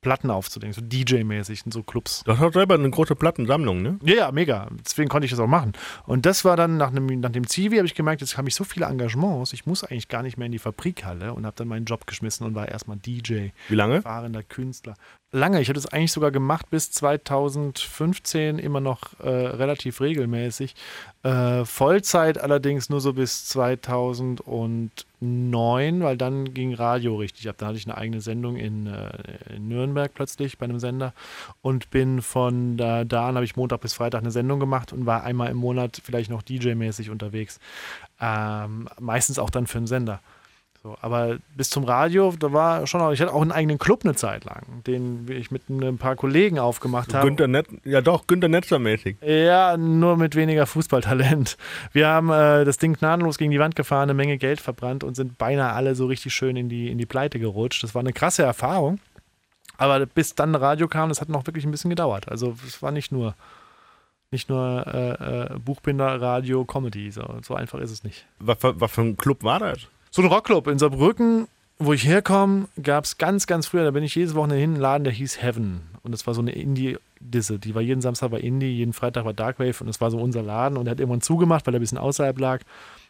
Platten 0.00 0.30
aufzulegen, 0.30 0.72
so 0.72 0.80
DJ-mäßig 0.80 1.66
in 1.66 1.72
so 1.72 1.82
Clubs. 1.82 2.22
Hast 2.26 2.40
auch 2.40 2.52
selber 2.52 2.74
eine 2.74 2.88
große 2.88 3.16
Plattensammlung, 3.16 3.82
ne? 3.82 3.98
Ja, 4.04 4.14
ja, 4.14 4.32
mega. 4.32 4.68
Deswegen 4.84 5.08
konnte 5.08 5.24
ich 5.24 5.30
das 5.32 5.40
auch 5.40 5.48
machen. 5.48 5.72
Und 6.06 6.24
das 6.24 6.44
war 6.44 6.56
dann 6.56 6.76
nach, 6.76 6.88
einem, 6.90 7.06
nach 7.20 7.30
dem 7.30 7.46
Zivi, 7.46 7.76
habe 7.76 7.86
ich 7.86 7.94
gemerkt, 7.94 8.20
jetzt 8.20 8.36
habe 8.38 8.48
ich 8.48 8.54
so 8.54 8.62
viele 8.64 8.86
Engagements, 8.86 9.52
ich 9.52 9.66
muss 9.66 9.82
eigentlich 9.82 10.08
gar 10.08 10.22
nicht 10.22 10.36
mehr 10.36 10.46
in 10.46 10.52
die 10.52 10.58
Fabrikhalle 10.60 11.34
und 11.34 11.44
habe 11.46 11.56
dann 11.56 11.68
meinen 11.68 11.84
Job 11.84 12.06
geschmissen 12.06 12.46
und 12.46 12.54
war 12.54 12.68
erstmal 12.68 12.96
DJ, 12.96 13.48
Wie 13.68 13.74
lange? 13.74 14.02
fahrender 14.02 14.42
Künstler. 14.42 14.94
Lange, 15.30 15.60
ich 15.60 15.68
habe 15.68 15.74
das 15.74 15.86
eigentlich 15.86 16.12
sogar 16.12 16.30
gemacht 16.30 16.70
bis 16.70 16.90
2015, 16.90 18.58
immer 18.58 18.80
noch 18.80 19.18
äh, 19.20 19.28
relativ 19.28 20.00
regelmäßig. 20.00 20.74
Äh, 21.22 21.64
Vollzeit 21.64 22.38
allerdings 22.38 22.88
nur 22.88 23.00
so 23.00 23.12
bis 23.12 23.46
2009, 25.20 26.02
weil 26.02 26.16
dann 26.16 26.54
ging 26.54 26.74
Radio 26.74 27.16
richtig 27.16 27.48
ab. 27.48 27.56
Da 27.58 27.66
hatte 27.66 27.78
ich 27.78 27.86
eine 27.86 27.96
eigene 27.96 28.20
Sendung 28.20 28.56
in, 28.56 28.86
äh, 28.86 29.10
in 29.56 29.68
Nürnberg 29.68 30.12
plötzlich 30.14 30.58
bei 30.58 30.64
einem 30.64 30.78
Sender 30.78 31.12
und 31.60 31.90
bin 31.90 32.22
von 32.22 32.76
da, 32.76 33.04
da 33.04 33.28
an, 33.28 33.34
habe 33.34 33.44
ich 33.44 33.56
Montag 33.56 33.80
bis 33.80 33.94
Freitag 33.94 34.20
eine 34.20 34.30
Sendung 34.30 34.60
gemacht 34.60 34.92
und 34.92 35.06
war 35.06 35.24
einmal 35.24 35.50
im 35.50 35.56
Monat 35.56 36.00
vielleicht 36.02 36.30
noch 36.30 36.42
DJ-mäßig 36.42 37.10
unterwegs. 37.10 37.58
Ähm, 38.20 38.88
meistens 38.98 39.38
auch 39.38 39.50
dann 39.50 39.66
für 39.66 39.78
einen 39.78 39.86
Sender. 39.86 40.20
So, 40.88 40.96
aber 41.02 41.36
bis 41.54 41.68
zum 41.68 41.84
Radio, 41.84 42.32
da 42.38 42.50
war 42.50 42.86
schon 42.86 43.02
auch, 43.02 43.12
ich 43.12 43.20
hatte 43.20 43.34
auch 43.34 43.42
einen 43.42 43.52
eigenen 43.52 43.78
Club 43.78 44.04
eine 44.04 44.14
Zeit 44.14 44.46
lang, 44.46 44.82
den 44.86 45.28
ich 45.28 45.50
mit 45.50 45.68
ein 45.68 45.98
paar 45.98 46.16
Kollegen 46.16 46.58
aufgemacht 46.58 47.12
habe. 47.12 47.26
Günther 47.26 47.46
Netz, 47.46 47.68
ja 47.84 48.00
doch, 48.00 48.26
Günther 48.26 48.48
Netzer 48.48 48.78
mäßig. 48.78 49.18
Ja, 49.20 49.76
nur 49.76 50.16
mit 50.16 50.34
weniger 50.34 50.64
Fußballtalent. 50.64 51.58
Wir 51.92 52.08
haben 52.08 52.30
äh, 52.30 52.64
das 52.64 52.78
Ding 52.78 52.94
gnadenlos 52.94 53.36
gegen 53.36 53.50
die 53.50 53.58
Wand 53.58 53.76
gefahren, 53.76 54.04
eine 54.04 54.14
Menge 54.14 54.38
Geld 54.38 54.62
verbrannt 54.62 55.04
und 55.04 55.14
sind 55.14 55.36
beinahe 55.36 55.74
alle 55.74 55.94
so 55.94 56.06
richtig 56.06 56.32
schön 56.32 56.56
in 56.56 56.70
die, 56.70 56.90
in 56.90 56.96
die 56.96 57.04
Pleite 57.04 57.38
gerutscht. 57.38 57.82
Das 57.82 57.94
war 57.94 58.00
eine 58.00 58.14
krasse 58.14 58.42
Erfahrung. 58.42 58.98
Aber 59.76 60.06
bis 60.06 60.34
dann 60.36 60.54
Radio 60.54 60.88
kam, 60.88 61.10
das 61.10 61.20
hat 61.20 61.28
noch 61.28 61.46
wirklich 61.46 61.66
ein 61.66 61.70
bisschen 61.70 61.90
gedauert. 61.90 62.30
Also 62.30 62.56
es 62.66 62.80
war 62.80 62.92
nicht 62.92 63.12
nur, 63.12 63.34
nicht 64.30 64.48
nur 64.48 64.86
äh, 64.86 65.52
äh, 65.52 65.58
Buchbinder, 65.58 66.18
Radio, 66.18 66.64
Comedy. 66.64 67.10
So, 67.10 67.40
so 67.42 67.54
einfach 67.54 67.78
ist 67.80 67.90
es 67.90 68.04
nicht. 68.04 68.24
Was, 68.38 68.56
was 68.62 68.90
für 68.90 69.02
ein 69.02 69.18
Club 69.18 69.44
war 69.44 69.58
das? 69.58 69.86
So 70.10 70.22
ein 70.22 70.28
Rockclub 70.28 70.66
in 70.68 70.78
Saarbrücken, 70.78 71.48
wo 71.78 71.92
ich 71.92 72.06
herkomme, 72.06 72.68
gab 72.82 73.04
es 73.04 73.18
ganz, 73.18 73.46
ganz 73.46 73.66
früher, 73.66 73.84
da 73.84 73.90
bin 73.90 74.02
ich 74.02 74.14
jedes 74.14 74.34
Wochenende 74.34 74.60
hin, 74.60 74.72
einen 74.72 74.80
Laden, 74.80 75.04
der 75.04 75.12
hieß 75.12 75.42
Heaven. 75.42 75.82
Und 76.02 76.12
das 76.12 76.26
war 76.26 76.34
so 76.34 76.40
eine 76.40 76.52
Indie-Disse. 76.52 77.58
Die 77.58 77.74
war 77.74 77.82
jeden 77.82 78.00
Samstag 78.00 78.30
bei 78.30 78.40
Indie, 78.40 78.66
jeden 78.66 78.92
Freitag 78.92 79.24
war 79.24 79.34
Darkwave 79.34 79.80
und 79.80 79.86
das 79.86 80.00
war 80.00 80.10
so 80.10 80.18
unser 80.18 80.42
Laden. 80.42 80.76
Und 80.76 80.86
der 80.86 80.92
hat 80.92 81.00
irgendwann 81.00 81.20
zugemacht, 81.20 81.66
weil 81.66 81.74
er 81.74 81.78
ein 81.78 81.82
bisschen 81.82 81.98
außerhalb 81.98 82.38
lag. 82.38 82.62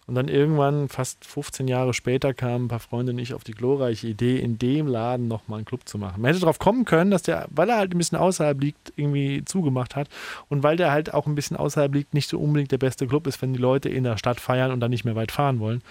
Und 0.08 0.14
dann 0.14 0.28
irgendwann, 0.28 0.88
fast 0.88 1.22
15 1.26 1.68
Jahre 1.68 1.92
später, 1.92 2.32
kamen 2.32 2.64
ein 2.64 2.68
paar 2.68 2.80
Freunde 2.80 3.12
und 3.12 3.18
ich 3.18 3.34
auf 3.34 3.44
die 3.44 3.52
glorreiche 3.52 4.08
Idee, 4.08 4.38
in 4.38 4.58
dem 4.58 4.86
Laden 4.86 5.28
nochmal 5.28 5.58
einen 5.58 5.66
Club 5.66 5.86
zu 5.86 5.98
machen. 5.98 6.22
Man 6.22 6.30
hätte 6.30 6.40
darauf 6.40 6.58
kommen 6.58 6.86
können, 6.86 7.10
dass 7.10 7.22
der, 7.22 7.46
weil 7.50 7.68
er 7.68 7.76
halt 7.76 7.94
ein 7.94 7.98
bisschen 7.98 8.16
außerhalb 8.16 8.58
liegt, 8.58 8.94
irgendwie 8.96 9.44
zugemacht 9.44 9.96
hat. 9.96 10.08
Und 10.48 10.62
weil 10.62 10.78
der 10.78 10.92
halt 10.92 11.12
auch 11.12 11.26
ein 11.26 11.34
bisschen 11.34 11.58
außerhalb 11.58 11.94
liegt, 11.94 12.14
nicht 12.14 12.30
so 12.30 12.38
unbedingt 12.38 12.72
der 12.72 12.78
beste 12.78 13.06
Club 13.06 13.26
ist, 13.26 13.42
wenn 13.42 13.52
die 13.52 13.58
Leute 13.58 13.90
in 13.90 14.04
der 14.04 14.16
Stadt 14.16 14.40
feiern 14.40 14.72
und 14.72 14.80
dann 14.80 14.90
nicht 14.90 15.04
mehr 15.04 15.14
weit 15.14 15.30
fahren 15.30 15.60
wollen. 15.60 15.82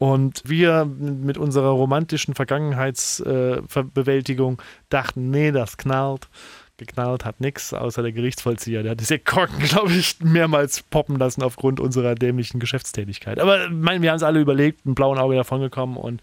Und 0.00 0.42
wir 0.46 0.86
mit 0.86 1.36
unserer 1.36 1.68
romantischen 1.68 2.34
Vergangenheitsbewältigung 2.34 4.60
dachten, 4.88 5.30
nee, 5.30 5.52
das 5.52 5.76
knallt. 5.76 6.30
Geknallt 6.78 7.26
hat 7.26 7.42
nichts, 7.42 7.74
außer 7.74 8.00
der 8.00 8.12
Gerichtsvollzieher. 8.12 8.82
Der 8.82 8.92
hat 8.92 9.00
diese 9.00 9.18
Korken, 9.18 9.58
glaube 9.62 9.92
ich, 9.92 10.18
mehrmals 10.20 10.82
poppen 10.84 11.18
lassen 11.18 11.42
aufgrund 11.42 11.80
unserer 11.80 12.14
dämlichen 12.14 12.60
Geschäftstätigkeit. 12.60 13.38
Aber 13.38 13.66
ich 13.66 13.70
meine, 13.70 14.00
wir 14.00 14.08
haben 14.08 14.16
es 14.16 14.22
alle 14.22 14.40
überlegt, 14.40 14.86
mit 14.86 14.94
blauen 14.94 15.18
Auge 15.18 15.36
davongekommen 15.36 15.98
und 15.98 16.22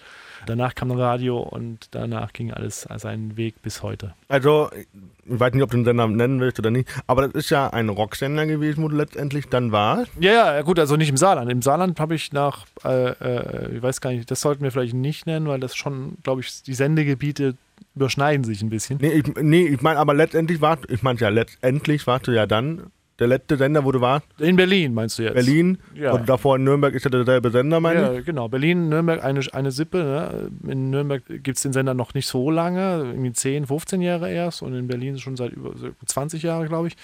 danach 0.49 0.75
kam 0.75 0.91
ein 0.91 0.99
Radio 0.99 1.39
und 1.39 1.89
danach 1.91 2.33
ging 2.33 2.51
alles 2.51 2.87
seinen 2.97 3.37
Weg 3.37 3.61
bis 3.61 3.83
heute. 3.83 4.13
Also, 4.27 4.69
ich 4.73 5.39
weiß 5.39 5.53
nicht, 5.53 5.63
ob 5.63 5.71
du 5.71 5.77
den 5.77 5.85
Sender 5.85 6.07
nennen 6.07 6.39
willst 6.39 6.59
oder 6.59 6.71
nicht, 6.71 6.89
aber 7.05 7.27
das 7.27 7.33
ist 7.33 7.49
ja 7.49 7.69
ein 7.69 7.89
Rocksender 7.89 8.45
gewesen, 8.45 8.83
wo 8.83 8.87
du 8.87 8.95
letztendlich 8.95 9.47
dann 9.47 9.71
warst. 9.71 10.11
Ja, 10.19 10.31
ja, 10.31 10.55
ja, 10.55 10.61
gut, 10.61 10.79
also 10.79 10.95
nicht 10.95 11.09
im 11.09 11.17
Saarland. 11.17 11.51
Im 11.51 11.61
Saarland 11.61 11.99
habe 11.99 12.15
ich 12.15 12.31
nach, 12.33 12.65
äh, 12.83 13.09
äh, 13.11 13.75
ich 13.75 13.81
weiß 13.81 14.01
gar 14.01 14.11
nicht, 14.11 14.29
das 14.31 14.41
sollten 14.41 14.63
wir 14.63 14.71
vielleicht 14.71 14.93
nicht 14.93 15.25
nennen, 15.27 15.47
weil 15.47 15.59
das 15.59 15.75
schon, 15.75 16.17
glaube 16.23 16.41
ich, 16.41 16.63
die 16.63 16.73
Sendegebiete 16.73 17.55
überschneiden 17.95 18.43
sich 18.43 18.61
ein 18.61 18.69
bisschen. 18.69 18.99
Nee, 19.01 19.09
ich, 19.09 19.35
nee, 19.41 19.67
ich 19.67 19.81
meine, 19.81 19.99
aber 19.99 20.13
letztendlich 20.13 20.61
warst 20.61 20.89
ich 20.89 21.03
meine 21.03 21.19
ja, 21.19 21.29
letztendlich 21.29 22.05
warst 22.07 22.27
du 22.27 22.31
ja 22.31 22.45
dann 22.45 22.91
der 23.19 23.27
letzte 23.27 23.57
Sender, 23.57 23.83
wo 23.83 23.91
du 23.91 23.99
warst, 23.99 24.25
In 24.37 24.55
Berlin 24.55 24.93
meinst 24.93 25.17
du 25.17 25.23
jetzt? 25.23 25.33
Berlin. 25.33 25.79
Ja. 25.95 26.13
Und 26.13 26.29
davor 26.29 26.57
in 26.57 26.63
Nürnberg 26.63 26.93
ist 26.93 27.03
ja 27.03 27.09
derselbe 27.09 27.49
Sender, 27.49 27.79
meine 27.79 28.01
ich. 28.01 28.15
Ja, 28.17 28.21
genau. 28.21 28.47
Berlin, 28.47 28.89
Nürnberg, 28.89 29.23
eine, 29.23 29.41
eine 29.53 29.71
Sippe. 29.71 29.97
Ne? 29.97 30.71
In 30.71 30.89
Nürnberg 30.91 31.23
gibt 31.25 31.57
es 31.57 31.63
den 31.63 31.73
Sender 31.73 31.93
noch 31.93 32.13
nicht 32.13 32.27
so 32.27 32.51
lange, 32.51 33.05
irgendwie 33.05 33.31
10, 33.31 33.67
15 33.67 34.01
Jahre 34.01 34.31
erst. 34.31 34.61
Und 34.61 34.75
in 34.75 34.87
Berlin 34.87 35.17
schon 35.17 35.35
seit 35.35 35.51
über 35.51 35.75
so 35.75 35.89
20 36.05 36.43
Jahren, 36.43 36.67
glaube 36.67 36.89
ich. 36.89 36.95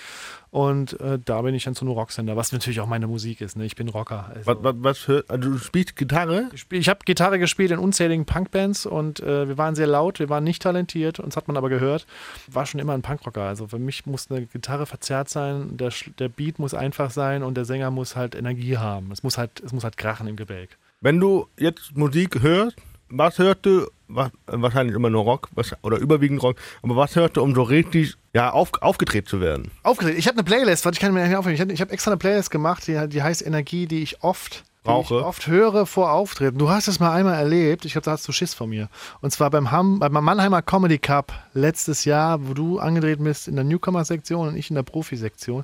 Und 0.53 0.99
äh, 1.01 1.17
da 1.17 1.41
bin 1.41 1.55
ich 1.55 1.63
dann 1.63 1.73
zu 1.73 1.83
einem 1.83 1.95
Rocksender, 1.95 2.35
was 2.35 2.51
natürlich 2.51 2.79
auch 2.79 2.85
meine 2.85 3.07
Musik 3.07 3.41
ist. 3.41 3.57
Ne? 3.57 3.65
Ich 3.65 3.75
bin 3.75 3.89
Rocker. 3.89 4.31
Also. 4.35 4.45
Was, 4.45 4.57
was, 4.61 4.75
was 4.77 4.97
für, 4.99 5.25
also 5.27 5.49
du 5.49 5.57
spielst 5.57 5.95
Gitarre? 5.95 6.51
Ich, 6.53 6.67
ich 6.69 6.89
habe 6.89 6.99
Gitarre 7.05 7.39
gespielt 7.39 7.71
in 7.71 7.79
unzähligen 7.79 8.25
Punkbands 8.25 8.85
und 8.85 9.19
äh, 9.19 9.47
wir 9.47 9.57
waren 9.57 9.73
sehr 9.73 9.87
laut, 9.87 10.19
wir 10.19 10.29
waren 10.29 10.43
nicht 10.43 10.61
talentiert, 10.61 11.19
uns 11.19 11.35
hat 11.35 11.47
man 11.47 11.57
aber 11.57 11.69
gehört. 11.69 12.05
War 12.51 12.67
schon 12.67 12.79
immer 12.79 12.93
ein 12.93 13.01
Punkrocker. 13.01 13.41
Also 13.41 13.67
für 13.67 13.79
mich 13.79 14.05
muss 14.05 14.29
eine 14.29 14.45
Gitarre 14.45 14.85
verzerrt 14.85 15.27
sein, 15.27 15.75
der, 15.75 15.91
der 16.19 16.29
Beat 16.29 16.59
muss 16.59 16.75
einfach 16.75 17.09
sein 17.09 17.41
und 17.41 17.55
der 17.55 17.65
Sänger 17.65 17.89
muss 17.89 18.15
halt 18.15 18.35
Energie 18.35 18.77
haben. 18.77 19.11
Es 19.11 19.23
muss 19.23 19.39
halt, 19.39 19.59
es 19.61 19.73
muss 19.73 19.83
halt 19.83 19.97
krachen 19.97 20.27
im 20.27 20.35
Gebälk. 20.35 20.77
Wenn 21.01 21.19
du 21.19 21.47
jetzt 21.57 21.97
Musik 21.97 22.43
hörst, 22.43 22.77
was 23.09 23.39
hörst 23.39 23.65
du? 23.65 23.87
Wahrscheinlich 24.07 24.95
immer 24.95 25.09
nur 25.09 25.23
Rock 25.23 25.49
was, 25.55 25.75
oder 25.81 25.97
überwiegend 25.97 26.43
Rock, 26.43 26.57
aber 26.81 26.95
was 26.95 27.15
hörst 27.15 27.37
du, 27.37 27.41
um 27.41 27.55
so 27.55 27.63
richtig 27.63 28.15
ja, 28.33 28.51
auf, 28.51 28.71
aufgedreht 28.81 29.27
zu 29.27 29.41
werden? 29.41 29.71
Aufgeregt. 29.83 30.17
Ich 30.17 30.27
habe 30.27 30.37
eine 30.37 30.43
Playlist, 30.43 30.85
warte, 30.85 30.95
ich 30.95 30.99
kann 30.99 31.13
mir 31.13 31.25
nicht 31.25 31.35
aufhören. 31.35 31.55
Ich 31.55 31.61
habe 31.61 31.71
ich 31.71 31.81
hab 31.81 31.91
extra 31.91 32.11
eine 32.11 32.17
Playlist 32.17 32.51
gemacht, 32.51 32.85
die, 32.87 33.07
die 33.07 33.23
heißt 33.23 33.45
Energie, 33.45 33.87
die 33.87 34.03
ich 34.03 34.23
oft 34.23 34.63
Brauche. 34.83 35.19
Ich 35.19 35.23
oft 35.23 35.47
höre 35.47 35.85
vor 35.85 36.11
Auftritten. 36.11 36.57
Du 36.57 36.69
hast 36.69 36.89
es 36.89 36.99
mal 36.99 37.13
einmal 37.13 37.35
erlebt. 37.35 37.85
Ich 37.85 37.93
glaube, 37.93 38.03
da 38.03 38.11
hast 38.11 38.27
du 38.27 38.33
Schiss 38.33 38.53
von 38.53 38.69
mir. 38.69 38.89
Und 39.21 39.31
zwar 39.31 39.49
beim, 39.49 39.71
Ham, 39.71 39.99
beim 39.99 40.11
Mannheimer 40.11 40.61
Comedy 40.61 40.97
Cup 40.99 41.31
letztes 41.53 42.03
Jahr, 42.03 42.45
wo 42.47 42.53
du 42.53 42.79
angetreten 42.79 43.23
bist 43.23 43.47
in 43.47 43.55
der 43.55 43.63
Newcomer-Sektion 43.63 44.49
und 44.49 44.57
ich 44.57 44.69
in 44.69 44.75
der 44.75 44.83
Profi-Sektion. 44.83 45.63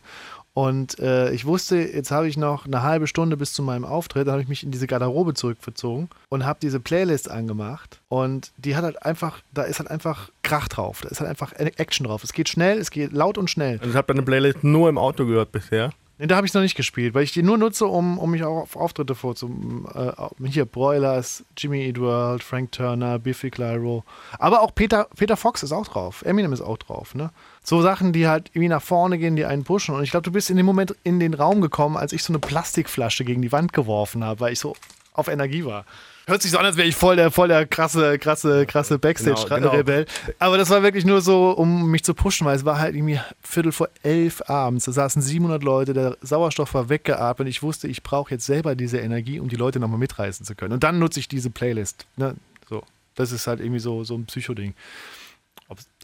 Und 0.60 1.00
äh, 1.00 1.32
ich 1.32 1.45
wusste, 1.45 1.78
jetzt 1.78 2.12
habe 2.12 2.28
ich 2.28 2.36
noch 2.36 2.65
eine 2.65 2.84
halbe 2.84 3.08
Stunde 3.08 3.38
bis 3.38 3.54
zu 3.54 3.63
meinem 3.63 3.86
Auftritt. 3.86 4.28
Dann 4.28 4.34
habe 4.34 4.41
ich 4.41 4.50
mich 4.50 4.62
in 4.62 4.72
diese 4.72 4.88
Garderobe 4.88 5.34
zurückverzogen 5.34 6.10
und 6.28 6.45
habe 6.45 6.60
diese 6.62 6.82
Playlist 6.82 7.32
angemacht. 7.32 8.02
Und 8.10 8.52
die 8.58 8.76
hat 8.76 8.84
halt 8.84 9.06
einfach, 9.06 9.39
da 9.54 9.62
ist 9.62 9.80
halt 9.80 9.89
einfach 9.89 10.32
Krach 10.43 10.67
drauf. 10.67 11.00
Da 11.00 11.08
ist 11.08 11.22
halt 11.22 11.30
einfach 11.30 11.54
Action 11.54 12.08
drauf. 12.08 12.26
Es 12.26 12.34
geht 12.34 12.50
schnell, 12.50 12.78
es 12.78 12.91
geht 12.91 13.13
laut 13.13 13.38
und 13.38 13.50
schnell. 13.50 13.78
Also 13.78 13.91
ich 13.91 13.95
habe 13.95 14.13
deine 14.13 14.22
Playlist 14.22 14.62
nur 14.62 14.89
im 14.89 14.98
Auto 14.98 15.26
gehört 15.26 15.54
bisher. 15.54 15.91
Nee, 16.22 16.28
da 16.28 16.36
habe 16.36 16.46
ich 16.46 16.54
noch 16.54 16.62
nicht 16.62 16.76
gespielt, 16.76 17.14
weil 17.14 17.24
ich 17.24 17.32
die 17.32 17.44
nur 17.44 17.58
nutze, 17.58 17.86
um, 17.86 18.20
um 18.20 18.32
mich 18.32 18.44
auch 18.44 18.64
auf 18.64 18.76
Auftritte 18.76 19.16
vorzu. 19.16 19.86
Äh, 19.96 20.50
hier 20.50 20.66
Broilers, 20.66 21.46
Jimmy 21.58 21.88
Eat 21.88 21.98
World, 21.98 22.44
Frank 22.44 22.74
Turner, 22.74 23.18
Biffy 23.20 23.50
Clyro. 23.50 24.04
Aber 24.38 24.62
auch 24.62 24.76
Peter, 24.76 25.08
Peter 25.16 25.38
Fox 25.38 25.64
ist 25.64 25.72
auch 25.72 25.88
drauf. 25.88 26.22
Eminem 26.24 26.52
ist 26.52 26.60
auch 26.60 26.76
drauf. 26.76 27.16
Ne? 27.16 27.32
So 27.64 27.82
Sachen, 27.82 28.12
die 28.12 28.28
halt 28.28 28.50
irgendwie 28.50 28.68
nach 28.68 28.82
vorne 28.82 29.18
gehen, 29.18 29.38
die 29.38 29.46
einen 29.46 29.64
pushen. 29.64 29.96
Und 29.96 30.04
ich 30.04 30.12
glaube, 30.12 30.26
du 30.26 30.34
bist 30.34 30.50
in 30.50 30.58
dem 30.58 30.66
Moment 30.66 30.94
in 31.06 31.22
den 31.22 31.34
Raum 31.34 31.62
gekommen, 31.62 31.96
als 31.96 32.12
ich 32.12 32.22
so 32.22 32.34
eine 32.34 32.40
Plastikflasche 32.40 33.24
gegen 33.24 33.42
die 33.42 33.54
Wand 33.54 33.72
geworfen 33.72 34.26
habe, 34.26 34.42
weil 34.42 34.52
ich 34.52 34.60
so 34.60 34.76
auf 35.14 35.30
Energie 35.30 35.64
war. 35.64 35.86
Hört 36.30 36.44
sich 36.44 36.52
so 36.52 36.60
an, 36.60 36.65
als 36.65 36.78
wäre 36.78 36.88
ich 36.88 36.96
voll 36.96 37.15
der, 37.15 37.32
voll 37.32 37.48
der 37.48 37.65
krasse, 37.65 38.20
krasse, 38.20 38.68
krasse 38.68 39.00
Backstage-Rebell. 39.00 40.06
Aber 40.38 40.60
das 40.60 40.70
war 40.70 40.84
wirklich 40.84 41.04
nur 41.04 41.22
so, 41.22 41.50
um 41.50 41.89
mich 41.89 42.04
zu 42.04 42.13
pushen, 42.13 42.46
weil 42.46 42.56
es 42.56 42.65
war 42.65 42.78
halt 42.78 42.96
irgendwie 42.96 43.20
Viertel 43.42 43.72
vor 43.72 43.89
elf 44.04 44.48
abends. 44.48 44.86
Da 44.86 44.92
saßen 44.92 45.24
700 45.24 45.63
Leute, 45.63 45.94
der 45.94 46.18
Sauerstoff 46.22 46.76
war 46.76 46.88
weggeatmet. 46.88 47.48
Ich 47.48 47.63
wusste, 47.63 47.88
ich 47.88 48.04
brauche 48.04 48.30
jetzt 48.32 48.46
selber 48.46 48.76
diese 48.76 49.00
Energie, 49.00 49.39
um 49.39 49.50
die 49.50 49.56
Leute 49.56 49.80
nochmal 49.80 49.98
mitreißen 49.98 50.46
zu 50.46 50.54
können. 50.54 50.74
Und 50.74 50.84
dann 50.84 51.00
nutze 51.00 51.20
ich 51.20 51.28
diese 51.28 51.50
Playlist. 51.50 52.06
Ne? 52.15 52.36
So, 52.70 52.84
das 53.15 53.32
ist 53.32 53.48
halt 53.48 53.60
irgendwie 53.60 53.80
so, 53.80 54.04
so 54.04 54.13
ein 54.13 54.26
Psychoding. 54.26 54.76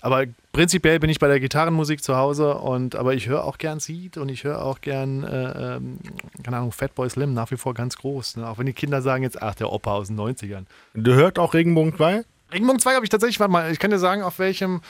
Aber 0.01 0.25
prinzipiell 0.51 0.99
bin 0.99 1.10
ich 1.10 1.19
bei 1.19 1.28
der 1.28 1.39
Gitarrenmusik 1.39 2.04
zu 2.04 2.15
Hause 2.15 2.56
und 2.56 2.95
aber 2.95 3.15
ich 3.15 3.28
höre 3.28 3.43
auch 3.43 3.58
gern 3.58 3.80
Seed 3.80 4.17
und 4.17 4.30
ich 4.30 4.43
höre 4.43 4.62
auch 4.63 4.82
gern, 4.82 5.23
äh, 5.23 5.75
ähm, 5.78 5.99
keine 6.43 6.58
Ahnung, 6.58 6.71
Fatboy 6.71 7.10
Slim 7.10 7.34
nach 7.34 7.49
wie 7.49 7.58
vor 7.58 7.73
ganz 7.73 7.97
groß. 7.97 8.38
Ne? 8.38 8.47
Auch 8.47 8.60
wenn 8.60 8.67
die 8.67 8.73
Kinder 8.73 9.01
sagen 9.01 9.23
jetzt, 9.23 9.41
ach, 9.41 9.56
der 9.56 9.71
Opa 9.71 9.93
aus 9.93 10.08
den 10.08 10.19
90ern. 10.19 10.65
Du 10.93 11.13
hörst 11.13 11.39
auch 11.39 11.54
Regenbogen 11.56 11.95
2? 11.95 12.23
Regenbogen 12.51 12.80
2 12.80 12.93
habe 12.93 13.06
ich 13.06 13.10
tatsächlich, 13.10 13.39
warte 13.39 13.51
mal, 13.51 13.71
ich 13.71 13.80
kann 13.80 13.89
dir 13.89 13.99
sagen, 13.99 14.21
auf 14.21 14.38
welchem 14.38 14.82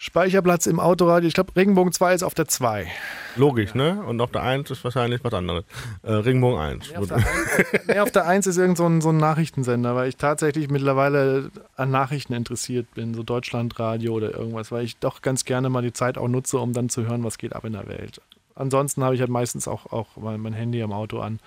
Speicherplatz 0.00 0.66
im 0.66 0.78
Autoradio. 0.78 1.26
Ich 1.26 1.34
glaube, 1.34 1.56
Regenbogen 1.56 1.92
2 1.92 2.14
ist 2.14 2.22
auf 2.22 2.32
der 2.32 2.46
2. 2.46 2.86
Logisch, 3.34 3.74
ne? 3.74 4.00
Und 4.06 4.20
auf 4.20 4.30
der 4.30 4.42
1 4.42 4.70
ist 4.70 4.84
wahrscheinlich 4.84 5.24
was 5.24 5.34
anderes. 5.34 5.64
Äh, 6.04 6.12
Regenbogen 6.12 6.60
1. 6.60 6.90
Nee, 6.90 6.96
auf, 6.96 7.08
der 7.08 7.16
1, 7.16 7.26
nee, 7.88 7.98
auf 7.98 8.10
der 8.12 8.26
1 8.26 8.46
ist 8.46 8.58
irgend 8.58 8.78
so 8.78 8.86
ein, 8.86 9.00
so 9.00 9.08
ein 9.08 9.16
Nachrichtensender, 9.16 9.96
weil 9.96 10.08
ich 10.08 10.16
tatsächlich 10.16 10.70
mittlerweile 10.70 11.50
an 11.74 11.90
Nachrichten 11.90 12.32
interessiert 12.32 12.94
bin, 12.94 13.12
so 13.12 13.24
Deutschlandradio 13.24 14.12
oder 14.12 14.32
irgendwas, 14.32 14.70
weil 14.70 14.84
ich 14.84 14.98
doch 14.98 15.20
ganz 15.20 15.44
gerne 15.44 15.68
mal 15.68 15.82
die 15.82 15.92
Zeit 15.92 16.16
auch 16.16 16.28
nutze, 16.28 16.58
um 16.58 16.72
dann 16.72 16.88
zu 16.88 17.04
hören, 17.04 17.24
was 17.24 17.36
geht 17.36 17.56
ab 17.56 17.64
in 17.64 17.72
der 17.72 17.88
Welt. 17.88 18.20
Ansonsten 18.54 19.02
habe 19.02 19.16
ich 19.16 19.20
halt 19.20 19.30
meistens 19.30 19.66
auch, 19.66 19.86
auch 19.92 20.16
mein 20.16 20.52
Handy 20.52 20.80
am 20.80 20.92
Auto 20.92 21.18
an 21.18 21.40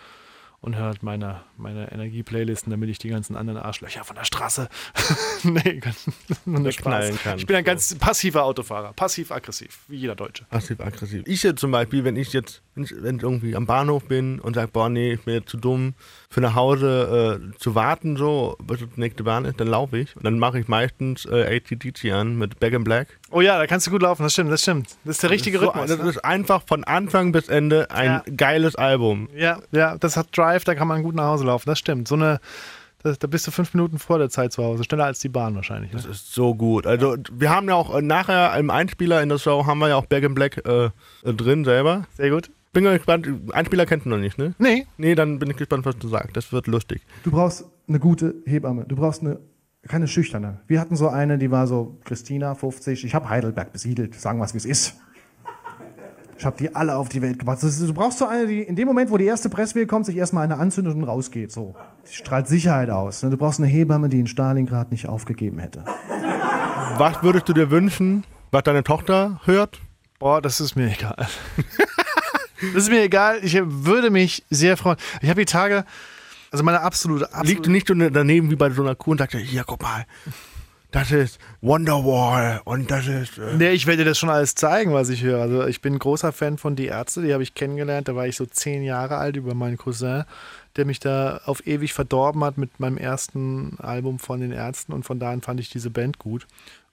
und 0.61 0.75
hört 0.75 1.01
meine, 1.01 1.41
meine 1.57 1.91
Energie-Playlisten, 1.91 2.69
damit 2.69 2.89
ich 2.89 2.99
die 2.99 3.09
ganzen 3.09 3.35
anderen 3.35 3.59
Arschlöcher 3.59 4.03
von 4.03 4.15
der 4.15 4.25
Straße 4.25 4.69
nee, 5.43 5.81
nur 6.45 6.69
knallen 6.71 7.17
kann. 7.17 7.37
Ich 7.37 7.47
bin 7.47 7.55
ein 7.55 7.63
ganz 7.63 7.95
passiver 7.95 8.43
Autofahrer, 8.43 8.93
passiv-aggressiv, 8.93 9.79
wie 9.87 9.97
jeder 9.97 10.15
Deutsche. 10.15 10.45
Passiv-aggressiv. 10.45 11.23
Ich 11.25 11.41
jetzt 11.41 11.59
zum 11.59 11.71
Beispiel, 11.71 12.03
wenn 12.03 12.15
ich 12.15 12.31
jetzt, 12.31 12.61
wenn 12.75 12.83
ich, 12.83 12.93
wenn 12.97 13.17
ich 13.17 13.23
irgendwie 13.23 13.55
am 13.55 13.65
Bahnhof 13.65 14.05
bin 14.05 14.39
und 14.39 14.55
sage, 14.55 14.69
boah, 14.71 14.89
nee, 14.89 15.13
ich 15.13 15.21
bin 15.25 15.33
jetzt 15.33 15.49
zu 15.49 15.57
dumm, 15.57 15.93
für 16.29 16.39
nach 16.39 16.55
Hause 16.55 17.41
äh, 17.53 17.57
zu 17.57 17.75
warten, 17.75 18.15
so, 18.15 18.55
bis 18.63 18.79
die 18.79 18.87
nächste 18.95 19.23
Bahn 19.23 19.43
ist, 19.45 19.59
dann 19.59 19.67
laufe 19.67 19.97
ich. 19.97 20.15
Und 20.15 20.23
dann 20.23 20.39
mache 20.39 20.59
ich 20.59 20.67
meistens 20.67 21.25
äh, 21.25 21.57
ATDC 21.57 22.11
an 22.13 22.37
mit 22.37 22.59
Back 22.59 22.73
in 22.73 22.83
Black. 22.83 23.19
Oh 23.29 23.41
ja, 23.41 23.57
da 23.57 23.67
kannst 23.67 23.87
du 23.87 23.91
gut 23.91 24.01
laufen, 24.01 24.23
das 24.23 24.33
stimmt, 24.33 24.51
das 24.51 24.61
stimmt. 24.61 24.87
Das 25.03 25.15
ist 25.15 25.23
der 25.23 25.29
richtige 25.31 25.57
das 25.57 25.67
ist 25.67 25.75
Rhythmus. 25.75 25.89
So, 25.89 25.95
das 25.97 26.03
ne? 26.05 26.09
ist 26.11 26.25
einfach 26.25 26.63
von 26.65 26.83
Anfang 26.85 27.31
bis 27.31 27.49
Ende 27.49 27.91
ein 27.91 28.05
Ja. 28.05 28.23
geiles 28.37 28.75
Album. 28.75 29.27
Ja, 29.35 29.59
ja, 29.71 29.97
das 29.97 30.15
hat 30.15 30.35
Drive, 30.35 30.63
da 30.63 30.73
kann 30.75 30.87
man 30.87 31.03
gut 31.03 31.15
nach 31.15 31.25
Hause 31.25 31.45
laufen, 31.45 31.67
das 31.67 31.79
stimmt. 31.79 32.07
So 32.07 32.15
eine, 32.15 32.39
da, 33.03 33.13
da 33.13 33.27
bist 33.27 33.47
du 33.47 33.51
fünf 33.51 33.73
Minuten 33.73 33.99
vor 33.99 34.17
der 34.17 34.29
Zeit 34.29 34.53
zu 34.53 34.63
Hause, 34.63 34.83
schneller 34.83 35.05
als 35.05 35.19
die 35.19 35.29
Bahn 35.29 35.55
wahrscheinlich. 35.55 35.91
Ne? 35.91 35.97
Das 35.97 36.05
ist 36.05 36.33
so 36.33 36.55
gut. 36.55 36.85
Also 36.87 37.17
wir 37.31 37.49
haben 37.49 37.67
ja 37.67 37.75
auch 37.75 37.95
äh, 37.95 38.01
nachher 38.01 38.55
im 38.57 38.69
Einspieler 38.69 39.21
in 39.21 39.29
der 39.29 39.39
Show 39.39 39.65
haben 39.65 39.79
wir 39.79 39.89
ja 39.89 39.95
auch 39.95 40.05
Back 40.05 40.23
in 40.23 40.35
Black 40.35 40.65
äh, 40.65 40.85
äh, 40.85 40.91
drin 41.33 41.65
selber. 41.65 42.03
Sehr 42.15 42.29
gut. 42.29 42.49
Bin 42.73 42.85
gespannt. 42.85 43.27
Einspieler 43.51 43.85
kennt 43.85 44.05
ihr 44.05 44.09
noch 44.09 44.17
nicht, 44.17 44.37
ne? 44.37 44.55
Nee, 44.57 44.85
Nee, 44.97 45.15
dann 45.15 45.39
bin 45.39 45.49
ich 45.49 45.57
gespannt, 45.57 45.85
was 45.85 45.97
du 45.97 46.07
sagst. 46.07 46.37
Das 46.37 46.53
wird 46.53 46.67
lustig. 46.67 47.01
Du 47.23 47.31
brauchst 47.31 47.65
eine 47.87 47.99
gute 47.99 48.35
Hebamme. 48.45 48.85
Du 48.85 48.95
brauchst 48.95 49.21
eine 49.21 49.39
keine 49.87 50.07
schüchterne. 50.07 50.61
Wir 50.67 50.79
hatten 50.79 50.95
so 50.95 51.09
eine, 51.09 51.37
die 51.37 51.49
war 51.49 51.65
so 51.67 51.99
Christina, 52.05 52.53
50. 52.53 53.03
Ich 53.03 53.15
habe 53.15 53.29
Heidelberg 53.29 53.73
besiedelt. 53.73 54.13
Sagen 54.15 54.39
wir 54.39 54.45
es, 54.45 54.53
wie 54.53 54.59
es 54.59 54.65
ist. 54.65 54.95
Ich 56.37 56.45
habe 56.45 56.57
die 56.57 56.73
alle 56.75 56.95
auf 56.95 57.09
die 57.09 57.21
Welt 57.21 57.39
gebracht. 57.39 57.61
Du 57.61 57.93
brauchst 57.93 58.17
so 58.19 58.25
eine, 58.25 58.47
die 58.47 58.61
in 58.61 58.75
dem 58.75 58.87
Moment, 58.87 59.11
wo 59.11 59.17
die 59.17 59.25
erste 59.25 59.49
Presswelle 59.49 59.85
kommt, 59.87 60.05
sich 60.05 60.17
erstmal 60.17 60.43
eine 60.43 60.57
anzündet 60.57 60.95
und 60.95 61.03
rausgeht. 61.03 61.51
So. 61.51 61.75
Die 62.09 62.15
strahlt 62.15 62.47
Sicherheit 62.47 62.89
aus. 62.89 63.21
ne? 63.23 63.29
Du 63.29 63.37
brauchst 63.37 63.59
eine 63.59 63.67
Hebamme, 63.67 64.09
die 64.09 64.19
in 64.19 64.27
Stalingrad 64.27 64.91
nicht 64.91 65.07
aufgegeben 65.07 65.59
hätte. 65.59 65.83
Was 66.97 67.21
würdest 67.21 67.47
du 67.49 67.53
dir 67.53 67.69
wünschen, 67.69 68.23
was 68.51 68.63
deine 68.63 68.83
Tochter 68.83 69.39
hört? 69.45 69.79
boah, 70.21 70.39
das 70.39 70.61
ist 70.61 70.75
mir 70.75 70.91
egal. 70.91 71.27
das 72.73 72.83
ist 72.83 72.89
mir 72.89 73.03
egal. 73.03 73.39
Ich 73.43 73.59
würde 73.63 74.09
mich 74.09 74.43
sehr 74.49 74.77
freuen. 74.77 74.97
Ich 75.21 75.29
habe 75.29 75.41
die 75.41 75.45
Tage, 75.45 75.85
also 76.51 76.63
meine 76.63 76.81
absolute, 76.81 77.25
Liegt 77.25 77.33
absolute 77.35 77.71
nicht 77.71 77.87
so 77.87 77.93
daneben 77.93 78.49
wie 78.49 78.55
bei 78.55 78.69
so 78.69 78.81
einer 78.81 78.95
Kuh 78.95 79.11
und 79.11 79.17
sagt, 79.17 79.35
hier, 79.35 79.63
guck 79.65 79.81
mal, 79.81 80.05
das 80.91 81.11
ist 81.11 81.39
Wonderwall 81.61 82.61
und 82.65 82.91
das 82.91 83.07
ist... 83.07 83.37
Äh, 83.37 83.55
Nee, 83.57 83.69
ich 83.71 83.87
werde 83.87 84.03
dir 84.03 84.09
das 84.09 84.19
schon 84.19 84.29
alles 84.29 84.55
zeigen, 84.55 84.93
was 84.93 85.07
ich 85.09 85.23
höre. 85.23 85.41
Also 85.41 85.65
ich 85.65 85.81
bin 85.81 85.97
großer 85.97 86.33
Fan 86.33 86.57
von 86.57 86.75
Die 86.75 86.87
Ärzte, 86.87 87.21
die 87.21 87.31
habe 87.33 87.43
ich 87.43 87.55
kennengelernt, 87.55 88.09
da 88.09 88.15
war 88.15 88.27
ich 88.27 88.35
so 88.35 88.45
zehn 88.45 88.83
Jahre 88.83 89.17
alt 89.17 89.37
über 89.37 89.53
meinen 89.53 89.77
Cousin, 89.77 90.25
der 90.75 90.85
mich 90.85 90.99
da 90.99 91.39
auf 91.45 91.65
ewig 91.65 91.93
verdorben 91.93 92.43
hat 92.43 92.57
mit 92.57 92.79
meinem 92.79 92.97
ersten 92.97 93.77
Album 93.79 94.19
von 94.19 94.41
den 94.41 94.51
Ärzten 94.51 94.91
und 94.91 95.03
von 95.03 95.19
da 95.19 95.31
an 95.31 95.41
fand 95.41 95.61
ich 95.61 95.69
diese 95.69 95.89
Band 95.89 96.19
gut. 96.19 96.45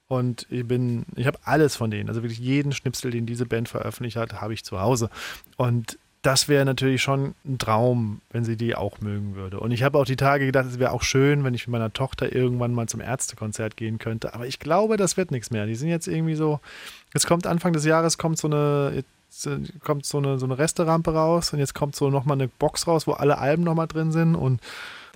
Und 0.09 0.47
ich 0.49 0.67
bin, 0.67 1.05
ich 1.17 1.27
habe 1.27 1.39
alles 1.45 1.77
von 1.77 1.91
denen, 1.91 2.09
also 2.09 2.23
wirklich 2.23 2.39
jeden 2.39 2.73
Schnipsel, 2.73 3.11
den 3.11 3.27
diese 3.27 3.45
Band 3.47 3.69
veröffentlicht 3.69 4.17
hat, 4.17 4.41
habe 4.41 4.55
ich 4.55 4.65
zu 4.65 4.81
Hause. 4.81 5.11
Und 5.57 5.99
das 6.23 6.49
wäre 6.49 6.65
natürlich 6.65 7.01
schon 7.01 7.35
ein 7.45 7.59
Traum, 7.59 8.21
wenn 8.31 8.45
sie 8.45 8.57
die 8.57 8.75
auch 8.75 9.01
mögen 9.01 9.37
würde. 9.37 9.61
Und 9.61 9.71
ich 9.71 9.83
habe 9.83 9.99
auch 9.99 10.05
die 10.05 10.17
Tage 10.17 10.47
gedacht, 10.47 10.67
es 10.67 10.79
wäre 10.79 10.93
auch 10.93 11.03
schön, 11.03 11.45
wenn 11.45 11.55
ich 11.55 11.67
mit 11.67 11.73
meiner 11.73 11.93
Tochter 11.93 12.35
irgendwann 12.35 12.75
mal 12.75 12.89
zum 12.89 13.01
Ärztekonzert 13.01 13.77
gehen 13.77 13.99
könnte. 13.99 14.35
Aber 14.35 14.47
ich 14.47 14.59
glaube, 14.59 14.97
das 14.97 15.17
wird 15.17 15.31
nichts 15.31 15.51
mehr. 15.51 15.67
Die 15.67 15.77
sind 15.77 15.89
jetzt 15.91 16.09
irgendwie 16.09 16.35
so, 16.35 16.61
jetzt 17.15 17.27
kommt 17.27 17.47
Anfang 17.47 17.73
des 17.73 17.85
Jahres 17.85 18.19
kommt 18.19 18.39
so 18.39 18.49
eine, 18.49 18.93
äh, 18.97 19.03
kommt 19.85 20.07
so 20.07 20.19
eine, 20.19 20.39
so 20.39 20.47
eine 20.47 20.59
Resterampe 20.59 21.13
raus 21.13 21.53
und 21.53 21.61
jetzt 21.61 21.75
kommt 21.75 21.95
so 21.95 22.11
nochmal 22.11 22.37
eine 22.37 22.49
Box 22.49 22.87
raus, 22.87 23.07
wo 23.07 23.13
alle 23.13 23.39
Alben 23.39 23.63
nochmal 23.63 23.87
drin 23.87 24.11
sind 24.11 24.35
und 24.35 24.61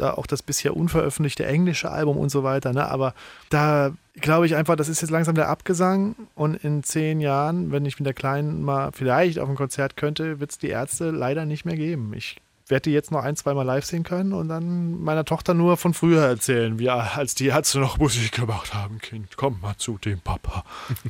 da 0.03 0.15
auch 0.15 0.27
das 0.27 0.43
bisher 0.43 0.77
unveröffentlichte 0.77 1.47
englische 1.47 1.91
Album 1.91 2.17
und 2.17 2.31
so 2.31 2.43
weiter. 2.43 2.73
Ne? 2.73 2.87
Aber 2.89 3.15
da 3.51 3.93
glaube 4.15 4.47
ich 4.47 4.57
einfach, 4.57 4.77
das 4.77 4.89
ist 4.89 5.01
jetzt 5.01 5.11
langsam 5.11 5.35
der 5.35 5.49
Abgesang 5.49 6.15
und 6.35 6.55
in 6.57 6.83
zehn 6.83 7.21
Jahren, 7.21 7.73
wenn 7.73 7.87
ich 7.87 7.99
mit 7.99 8.07
der 8.07 8.15
Kleinen 8.15 8.63
mal 8.63 8.91
vielleicht 8.93 9.39
auf 9.39 9.49
ein 9.49 9.55
Konzert 9.55 9.97
könnte, 9.97 10.41
wird 10.41 10.51
es 10.51 10.59
die 10.59 10.69
Ärzte 10.69 11.11
leider 11.11 11.47
nicht 11.47 11.65
mehr 11.65 11.77
geben. 11.77 12.13
Ich 12.15 12.37
werde 12.69 12.83
die 12.83 12.93
jetzt 12.93 13.11
noch 13.11 13.23
ein, 13.23 13.37
zwei 13.37 13.55
Mal 13.55 13.63
live 13.63 13.85
sehen 13.85 14.03
können 14.03 14.33
und 14.33 14.49
dann 14.49 15.01
meiner 15.03 15.25
Tochter 15.25 15.55
nur 15.55 15.77
von 15.77 15.95
früher 15.95 16.23
erzählen, 16.23 16.79
wie 16.79 16.91
als 16.91 17.35
die 17.35 17.47
Ärzte 17.47 17.79
noch 17.79 17.99
Musik 17.99 18.33
gemacht 18.33 18.75
haben. 18.75 18.99
Kind, 18.99 19.37
komm 19.37 19.61
mal 19.61 19.77
zu 19.77 19.99
dem 19.99 20.21
Papa. 20.21 20.65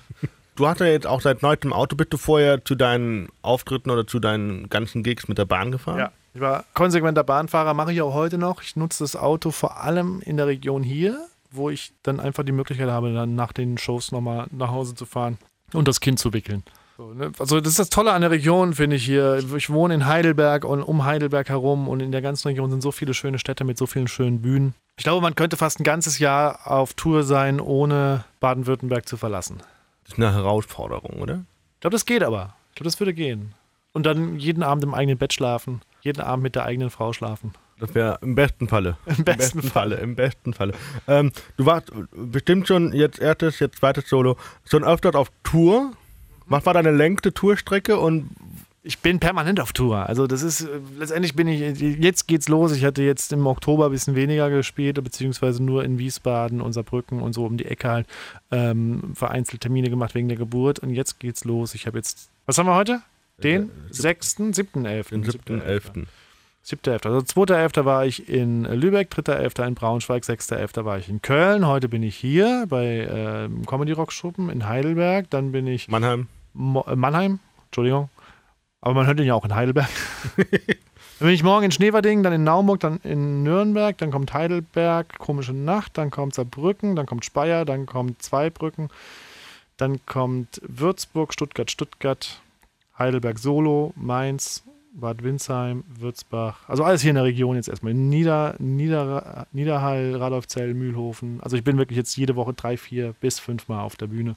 du 0.57 0.67
hast 0.67 0.81
ja 0.81 0.87
jetzt 0.87 1.07
auch 1.07 1.21
seit 1.21 1.43
neuestem 1.43 1.73
Auto. 1.73 1.97
Bist 1.97 2.13
du 2.13 2.17
vorher 2.17 2.65
zu 2.65 2.75
deinen 2.75 3.29
Auftritten 3.43 3.91
oder 3.91 4.07
zu 4.07 4.19
deinen 4.19 4.69
ganzen 4.69 5.03
Gigs 5.03 5.29
mit 5.29 5.39
der 5.39 5.45
Bahn 5.45 5.73
gefahren? 5.73 5.99
Ja, 5.99 6.13
ich 6.35 6.41
war 6.41 6.65
konsequenter 6.75 7.25
Bahnfahrer, 7.25 7.75
mache 7.75 7.93
ich 7.93 8.03
auch 8.03 8.15
heute 8.15 8.39
noch. 8.39 8.63
Ich 8.63 8.77
nutze 8.77 9.05
das 9.05 9.17
Auto 9.17 9.51
vor 9.51 9.79
allem 9.79 10.21
in 10.25 10.37
der 10.37 10.47
Region 10.47 10.83
hier, 10.83 11.27
wo 11.51 11.71
ich 11.71 11.93
dann 12.03 12.21
einfach 12.21 12.45
die 12.45 12.53
Möglichkeit 12.53 12.89
habe, 12.89 13.13
dann 13.13 13.35
nach 13.35 13.53
den 13.53 13.79
Shows 13.79 14.13
nochmal 14.13 14.47
nach 14.51 14.71
Hause 14.71 14.95
zu 14.95 15.05
fahren 15.05 15.39
und 15.73 15.89
das 15.89 16.01
Kind 16.01 16.19
zu 16.19 16.33
wickeln. 16.33 16.63
So, 16.97 17.15
ne? 17.15 17.33
Also 17.39 17.61
das 17.61 17.71
ist 17.71 17.79
das 17.79 17.91
Tolle 17.91 18.13
an 18.13 18.21
der 18.21 18.31
Region, 18.31 18.75
finde 18.75 18.97
ich 18.97 19.05
hier. 19.05 19.43
Ich 19.57 19.71
wohne 19.71 19.95
in 19.95 20.07
Heidelberg 20.07 20.65
und 20.65 20.83
um 20.83 21.05
Heidelberg 21.05 21.49
herum 21.49 21.89
und 21.89 22.01
in 22.01 22.13
der 22.13 22.23
ganzen 22.23 22.49
Region 22.49 22.71
sind 22.71 22.83
so 22.83 22.93
viele 22.93 23.15
schöne 23.15 23.39
Städte 23.39 23.65
mit 23.65 23.79
so 23.79 23.87
vielen 23.87 24.09
schönen 24.09 24.43
Bühnen. 24.43 24.75
Ich 24.97 25.05
glaube, 25.05 25.23
man 25.23 25.35
könnte 25.35 25.57
fast 25.57 25.81
ein 25.81 25.85
ganzes 25.85 26.19
Jahr 26.19 26.61
auf 26.71 26.95
Tour 26.95 27.25
sein, 27.25 27.61
ohne 27.61 28.25
Baden-Württemberg 28.41 29.09
zu 29.09 29.17
verlassen. 29.17 29.63
Das 30.05 30.15
ist 30.15 30.19
eine 30.19 30.33
Herausforderung, 30.33 31.21
oder? 31.21 31.45
Ich 31.75 31.81
glaube, 31.81 31.95
das 31.95 32.05
geht 32.05 32.23
aber. 32.23 32.55
Ich 32.71 32.77
glaube, 32.77 32.85
das 32.85 33.01
würde 33.01 33.15
gehen. 33.15 33.55
Und 33.93 34.05
dann 34.05 34.39
jeden 34.39 34.63
Abend 34.63 34.85
im 34.85 34.95
eigenen 34.95 35.19
Bett 35.19 35.33
schlafen. 35.33 35.81
Jeden 36.03 36.21
Abend 36.21 36.43
mit 36.43 36.55
der 36.55 36.65
eigenen 36.65 36.91
Frau 36.91 37.13
schlafen. 37.13 37.53
Das 37.79 37.95
wäre 37.95 38.19
im 38.23 38.37
besten 38.37 38.69
Falle. 38.69 38.97
Im 39.07 39.25
besten 39.25 39.63
Falle. 39.63 39.97
Im 39.97 40.15
besten 40.15 40.53
Falle. 40.53 40.73
Ähm, 41.09 41.33
du 41.57 41.67
warst 41.67 41.91
bestimmt 42.13 42.69
schon 42.69 42.93
jetzt 42.93 43.19
erstes, 43.19 43.59
jetzt 43.59 43.79
zweites 43.79 44.09
Solo, 44.09 44.37
schon 44.65 44.85
öfter 44.85 45.15
auf 45.17 45.33
Tour. 45.43 45.93
Was 46.47 46.65
war 46.65 46.75
deine 46.75 46.93
längste 46.93 47.33
Tourstrecke 47.33 47.99
und 47.99 48.31
Ich 48.85 48.99
bin 48.99 49.21
permanent 49.21 49.59
auf 49.61 49.73
Tour. 49.73 50.09
Also 50.09 50.27
das 50.27 50.43
ist, 50.43 50.69
letztendlich 50.99 51.35
bin 51.35 51.49
ich, 51.49 51.81
jetzt 51.81 52.27
geht's 52.27 52.49
los. 52.49 52.73
Ich 52.73 52.85
hatte 52.85 53.03
jetzt 53.03 53.33
im 53.33 53.47
Oktober 53.47 53.87
ein 53.87 53.93
bisschen 53.93 54.15
weniger 54.17 54.51
gespielt, 54.51 55.03
beziehungsweise 55.03 55.63
nur 55.63 55.85
in 55.85 55.99
Wiesbaden, 55.99 56.61
Unserbrücken 56.61 57.21
und 57.21 57.33
so 57.33 57.45
um 57.45 57.57
die 57.57 57.67
Ecke 57.67 57.89
halt 57.89 58.07
ähm, 58.51 59.13
vereinzelt 59.15 59.63
Termine 59.63 59.91
gemacht 59.91 60.15
wegen 60.15 60.29
der 60.29 60.37
Geburt. 60.39 60.79
Und 60.81 60.91
jetzt 60.91 61.21
geht's 61.21 61.45
los. 61.45 61.75
Ich 61.75 61.87
habe 61.87 61.99
jetzt, 61.99 62.31
was 62.47 62.59
haben 62.59 62.67
wir 62.67 62.75
heute? 62.75 63.03
Den 63.43 63.71
6., 63.91 64.37
7., 64.53 64.85
11. 64.85 65.09
den 65.11 65.25
7.11.? 65.25 66.07
7.11. 66.65 67.07
Also 67.07 67.19
2.11. 67.43 67.85
war 67.85 68.07
ich 68.07 68.29
in 68.29 68.65
Lübeck, 68.65 69.11
3.11. 69.11 69.67
in 69.67 69.75
Braunschweig, 69.75 70.23
6.11. 70.23 70.85
war 70.85 70.99
ich 70.99 71.09
in 71.09 71.21
Köln. 71.21 71.67
Heute 71.67 71.89
bin 71.89 72.03
ich 72.03 72.17
hier 72.17 72.67
bei 72.69 73.09
ähm, 73.11 73.67
Comedy 73.67 73.93
Rock 73.93 74.13
Schuppen 74.13 74.49
in 74.49 74.69
Heidelberg. 74.69 75.29
Dann 75.31 75.51
bin 75.51 75.67
ich 75.67 75.89
Mannheim? 75.89 76.29
Mo 76.53 76.85
äh, 76.87 76.95
Mannheim, 76.95 77.41
Entschuldigung. 77.67 78.11
Aber 78.81 78.95
man 78.95 79.07
hört 79.07 79.19
ihn 79.19 79.27
ja 79.27 79.35
auch 79.35 79.45
in 79.45 79.55
Heidelberg. 79.55 79.89
dann 80.37 80.47
bin 81.19 81.31
ich 81.31 81.43
morgen 81.43 81.65
in 81.65 81.73
Schneverding, 81.73 82.23
dann 82.23 82.33
in 82.33 82.45
Naumburg, 82.45 82.79
dann 82.81 82.99
in 83.03 83.43
Nürnberg, 83.43 83.99
dann 83.99 84.13
kommt 84.13 84.33
Heidelberg, 84.33 85.19
komische 85.19 85.53
Nacht, 85.53 85.99
dann 85.99 86.11
kommt 86.11 86.35
Saarbrücken, 86.35 86.95
dann 86.95 87.07
kommt 87.07 87.25
Speyer, 87.25 87.65
dann 87.65 87.87
kommt 87.87 88.23
Zweibrücken, 88.23 88.89
dann 89.79 90.05
kommt 90.07 90.61
Würzburg, 90.67 91.33
Stuttgart, 91.33 91.71
Stuttgart, 91.71 92.41
Heidelberg 93.03 93.39
Solo, 93.39 93.93
Mainz, 93.97 94.63
Bad 94.95 95.23
Windsheim, 95.23 95.85
Würzbach. 95.99 96.69
Also 96.69 96.85
alles 96.85 97.03
hier 97.03 97.11
in 97.11 97.17
der 97.17 97.25
Region 97.25 97.57
jetzt 97.57 97.69
erstmal. 97.69 97.95
Nieder, 97.95 98.55
Nieder, 98.59 99.47
Niederhall, 99.53 100.17
Radolfzell, 100.17 100.75
Mühlhofen. 100.75 101.41
Also 101.43 101.57
ich 101.57 101.65
bin 101.65 101.79
wirklich 101.79 101.97
jetzt 101.97 102.17
jede 102.17 102.37
Woche 102.37 102.53
drei, 102.53 102.77
vier 102.77 103.15
bis 103.21 103.39
fünf 103.39 103.69
Mal 103.69 103.83
auf 103.83 103.97
der 103.97 104.09
Bühne. 104.09 104.37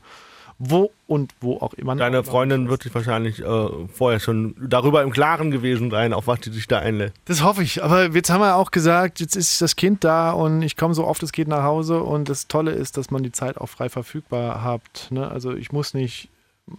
Wo 0.57 0.91
und 1.05 1.33
wo 1.41 1.57
auch 1.57 1.73
immer. 1.73 1.97
Deine 1.97 2.23
Freundin 2.23 2.69
wird 2.69 2.83
sich 2.83 2.95
wahrscheinlich 2.95 3.41
äh, 3.41 3.67
vorher 3.91 4.21
schon 4.21 4.55
darüber 4.57 5.03
im 5.03 5.11
Klaren 5.11 5.51
gewesen 5.51 5.91
sein, 5.91 6.13
auf 6.13 6.27
was 6.27 6.39
sie 6.43 6.51
sich 6.51 6.65
da 6.67 6.79
einlässt. 6.79 7.13
Das 7.25 7.43
hoffe 7.43 7.61
ich. 7.61 7.83
Aber 7.83 8.05
jetzt 8.05 8.29
haben 8.29 8.39
wir 8.39 8.55
auch 8.55 8.71
gesagt, 8.71 9.19
jetzt 9.19 9.35
ist 9.35 9.61
das 9.61 9.75
Kind 9.75 10.05
da 10.05 10.31
und 10.31 10.61
ich 10.61 10.77
komme 10.77 10.93
so 10.93 11.05
oft 11.05 11.21
es 11.23 11.33
geht 11.33 11.49
nach 11.49 11.63
Hause. 11.63 12.01
Und 12.01 12.29
das 12.29 12.47
Tolle 12.47 12.71
ist, 12.71 12.95
dass 12.95 13.11
man 13.11 13.21
die 13.21 13.33
Zeit 13.33 13.57
auch 13.57 13.67
frei 13.67 13.89
verfügbar 13.89 14.63
hat. 14.63 15.09
Ne? 15.09 15.29
Also 15.29 15.53
ich 15.53 15.73
muss 15.73 15.93
nicht 15.93 16.29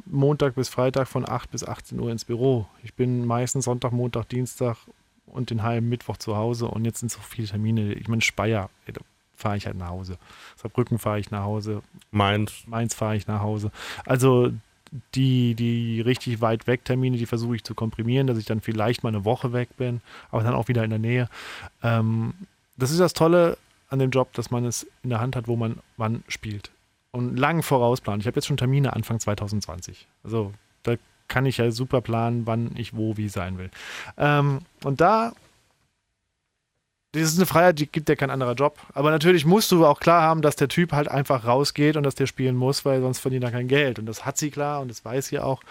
Montag 0.04 0.54
bis 0.54 0.68
Freitag 0.68 1.08
von 1.08 1.28
8 1.28 1.50
bis 1.50 1.64
18 1.64 2.00
Uhr 2.00 2.10
ins 2.10 2.24
Büro. 2.24 2.66
Ich 2.82 2.94
bin 2.94 3.24
meistens 3.24 3.66
Sonntag, 3.66 3.92
Montag, 3.92 4.28
Dienstag 4.28 4.76
und 5.26 5.50
den 5.50 5.62
halben 5.62 5.88
Mittwoch 5.88 6.16
zu 6.16 6.36
Hause. 6.36 6.66
Und 6.66 6.84
jetzt 6.84 7.00
sind 7.00 7.12
so 7.12 7.20
viele 7.20 7.48
Termine. 7.48 7.92
Ich 7.94 8.08
meine, 8.08 8.22
Speyer, 8.22 8.70
fahre 9.36 9.56
ich 9.56 9.66
halt 9.66 9.76
nach 9.76 9.88
Hause. 9.88 10.18
Saarbrücken 10.56 10.98
fahre 10.98 11.20
ich 11.20 11.30
nach 11.30 11.44
Hause. 11.44 11.82
Mainz. 12.10 12.64
Mainz 12.66 12.94
fahre 12.94 13.16
ich 13.16 13.26
nach 13.26 13.40
Hause. 13.40 13.70
Also 14.04 14.50
die, 15.14 15.54
die 15.54 16.00
richtig 16.00 16.40
weit 16.40 16.66
weg 16.66 16.84
Termine, 16.84 17.16
die 17.16 17.26
versuche 17.26 17.56
ich 17.56 17.64
zu 17.64 17.74
komprimieren, 17.74 18.26
dass 18.26 18.38
ich 18.38 18.46
dann 18.46 18.60
vielleicht 18.60 19.02
mal 19.02 19.10
eine 19.10 19.24
Woche 19.24 19.52
weg 19.52 19.76
bin, 19.76 20.00
aber 20.30 20.42
dann 20.42 20.54
auch 20.54 20.68
wieder 20.68 20.84
in 20.84 20.90
der 20.90 20.98
Nähe. 20.98 21.28
Ähm, 21.82 22.34
das 22.76 22.90
ist 22.90 23.00
das 23.00 23.12
Tolle 23.12 23.58
an 23.88 23.98
dem 23.98 24.10
Job, 24.10 24.32
dass 24.34 24.50
man 24.50 24.64
es 24.64 24.86
in 25.02 25.10
der 25.10 25.20
Hand 25.20 25.36
hat, 25.36 25.48
wo 25.48 25.56
man 25.56 25.78
wann 25.96 26.24
spielt. 26.28 26.70
Und 27.16 27.36
lang 27.38 27.62
vorausplant. 27.62 28.22
Ich 28.22 28.26
habe 28.26 28.36
jetzt 28.36 28.46
schon 28.46 28.58
Termine 28.58 28.92
Anfang 28.92 29.18
2020. 29.18 30.06
Also 30.22 30.52
da 30.82 30.96
kann 31.28 31.46
ich 31.46 31.56
ja 31.56 31.70
super 31.70 32.02
planen, 32.02 32.46
wann 32.46 32.72
ich 32.76 32.94
wo 32.94 33.16
wie 33.16 33.30
sein 33.30 33.56
will. 33.56 33.70
Ähm, 34.18 34.60
und 34.84 35.00
da 35.00 35.32
das 37.12 37.32
ist 37.32 37.38
eine 37.38 37.46
Freiheit, 37.46 37.78
die 37.78 37.86
gibt 37.86 38.10
dir 38.10 38.16
kein 38.16 38.28
anderer 38.28 38.52
Job. 38.52 38.78
Aber 38.92 39.10
natürlich 39.10 39.46
musst 39.46 39.72
du 39.72 39.86
auch 39.86 40.00
klar 40.00 40.20
haben, 40.20 40.42
dass 40.42 40.56
der 40.56 40.68
Typ 40.68 40.92
halt 40.92 41.08
einfach 41.08 41.46
rausgeht 41.46 41.96
und 41.96 42.02
dass 42.02 42.14
der 42.14 42.26
spielen 42.26 42.56
muss, 42.56 42.84
weil 42.84 43.00
sonst 43.00 43.20
verdient 43.20 43.44
er 43.44 43.50
kein 43.50 43.68
Geld. 43.68 43.98
Und 43.98 44.04
das 44.04 44.26
hat 44.26 44.36
sie 44.36 44.50
klar 44.50 44.82
und 44.82 44.88
das 44.88 45.02
weiß 45.02 45.28
sie 45.28 45.38
auch. 45.38 45.62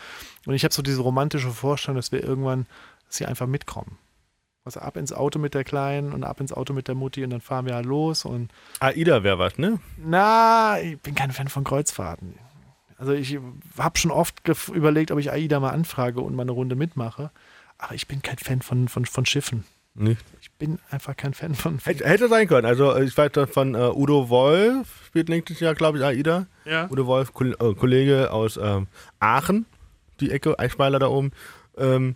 Und 0.47 0.55
ich 0.55 0.63
habe 0.63 0.73
so 0.73 0.81
diese 0.81 1.01
romantische 1.01 1.51
Vorstellung, 1.51 1.97
dass 1.97 2.11
wir 2.11 2.23
irgendwann, 2.23 2.65
dass 3.05 3.17
sie 3.17 3.27
einfach 3.27 3.45
mitkommen. 3.45 3.99
Also 4.65 4.79
ab 4.79 4.97
ins 4.97 5.13
Auto 5.13 5.37
mit 5.37 5.53
der 5.53 5.63
Kleinen 5.63 6.11
und 6.11 6.23
ab 6.23 6.41
ins 6.41 6.51
Auto 6.51 6.73
mit 6.73 6.87
der 6.87 6.95
Mutti 6.95 7.23
und 7.23 7.29
dann 7.29 7.41
fahren 7.41 7.67
wir 7.67 7.75
halt 7.75 7.85
los 7.85 8.25
und. 8.25 8.51
AIDA 8.79 9.23
wäre 9.23 9.37
was, 9.37 9.59
ne? 9.59 9.79
Na, 9.97 10.79
ich 10.81 10.99
bin 10.99 11.13
kein 11.13 11.31
Fan 11.31 11.49
von 11.49 11.63
Kreuzfahrten. 11.63 12.39
Also 12.97 13.13
ich 13.13 13.37
habe 13.77 13.99
schon 13.99 14.09
oft 14.09 14.41
überlegt, 14.69 15.11
ob 15.11 15.19
ich 15.19 15.31
AIDA 15.31 15.59
mal 15.59 15.69
anfrage 15.69 16.21
und 16.21 16.33
mal 16.33 16.41
eine 16.41 16.51
Runde 16.51 16.75
mitmache. 16.75 17.29
Aber 17.77 17.93
ich 17.93 18.07
bin 18.07 18.23
kein 18.23 18.37
Fan 18.37 18.63
von, 18.63 18.87
von, 18.87 19.05
von 19.05 19.25
Schiffen. 19.27 19.65
Nicht. 19.93 20.21
Ich 20.41 20.51
bin 20.51 20.79
einfach 20.89 21.15
kein 21.15 21.35
Fan 21.35 21.53
von. 21.53 21.79
Hätte, 21.83 22.05
hätte 22.05 22.27
sein 22.27 22.47
können. 22.47 22.65
Also 22.65 22.97
ich 22.97 23.15
weiß 23.15 23.31
von 23.51 23.75
uh, 23.75 23.93
Udo 23.93 24.29
Wolf, 24.29 24.87
spielt 25.05 25.29
nächstes 25.29 25.59
Jahr, 25.59 25.75
glaube 25.75 25.99
ich, 25.99 26.03
AIDA. 26.03 26.47
Ja. 26.65 26.89
Udo 26.89 27.05
Wolf, 27.05 27.31
äh, 27.39 27.73
Kollege 27.75 28.31
aus 28.31 28.57
ähm, 28.57 28.87
Aachen, 29.19 29.67
die 30.19 30.31
Ecke, 30.31 30.57
Eichweiler 30.57 30.97
da 30.97 31.07
oben. 31.07 31.31
Ähm, 31.77 32.15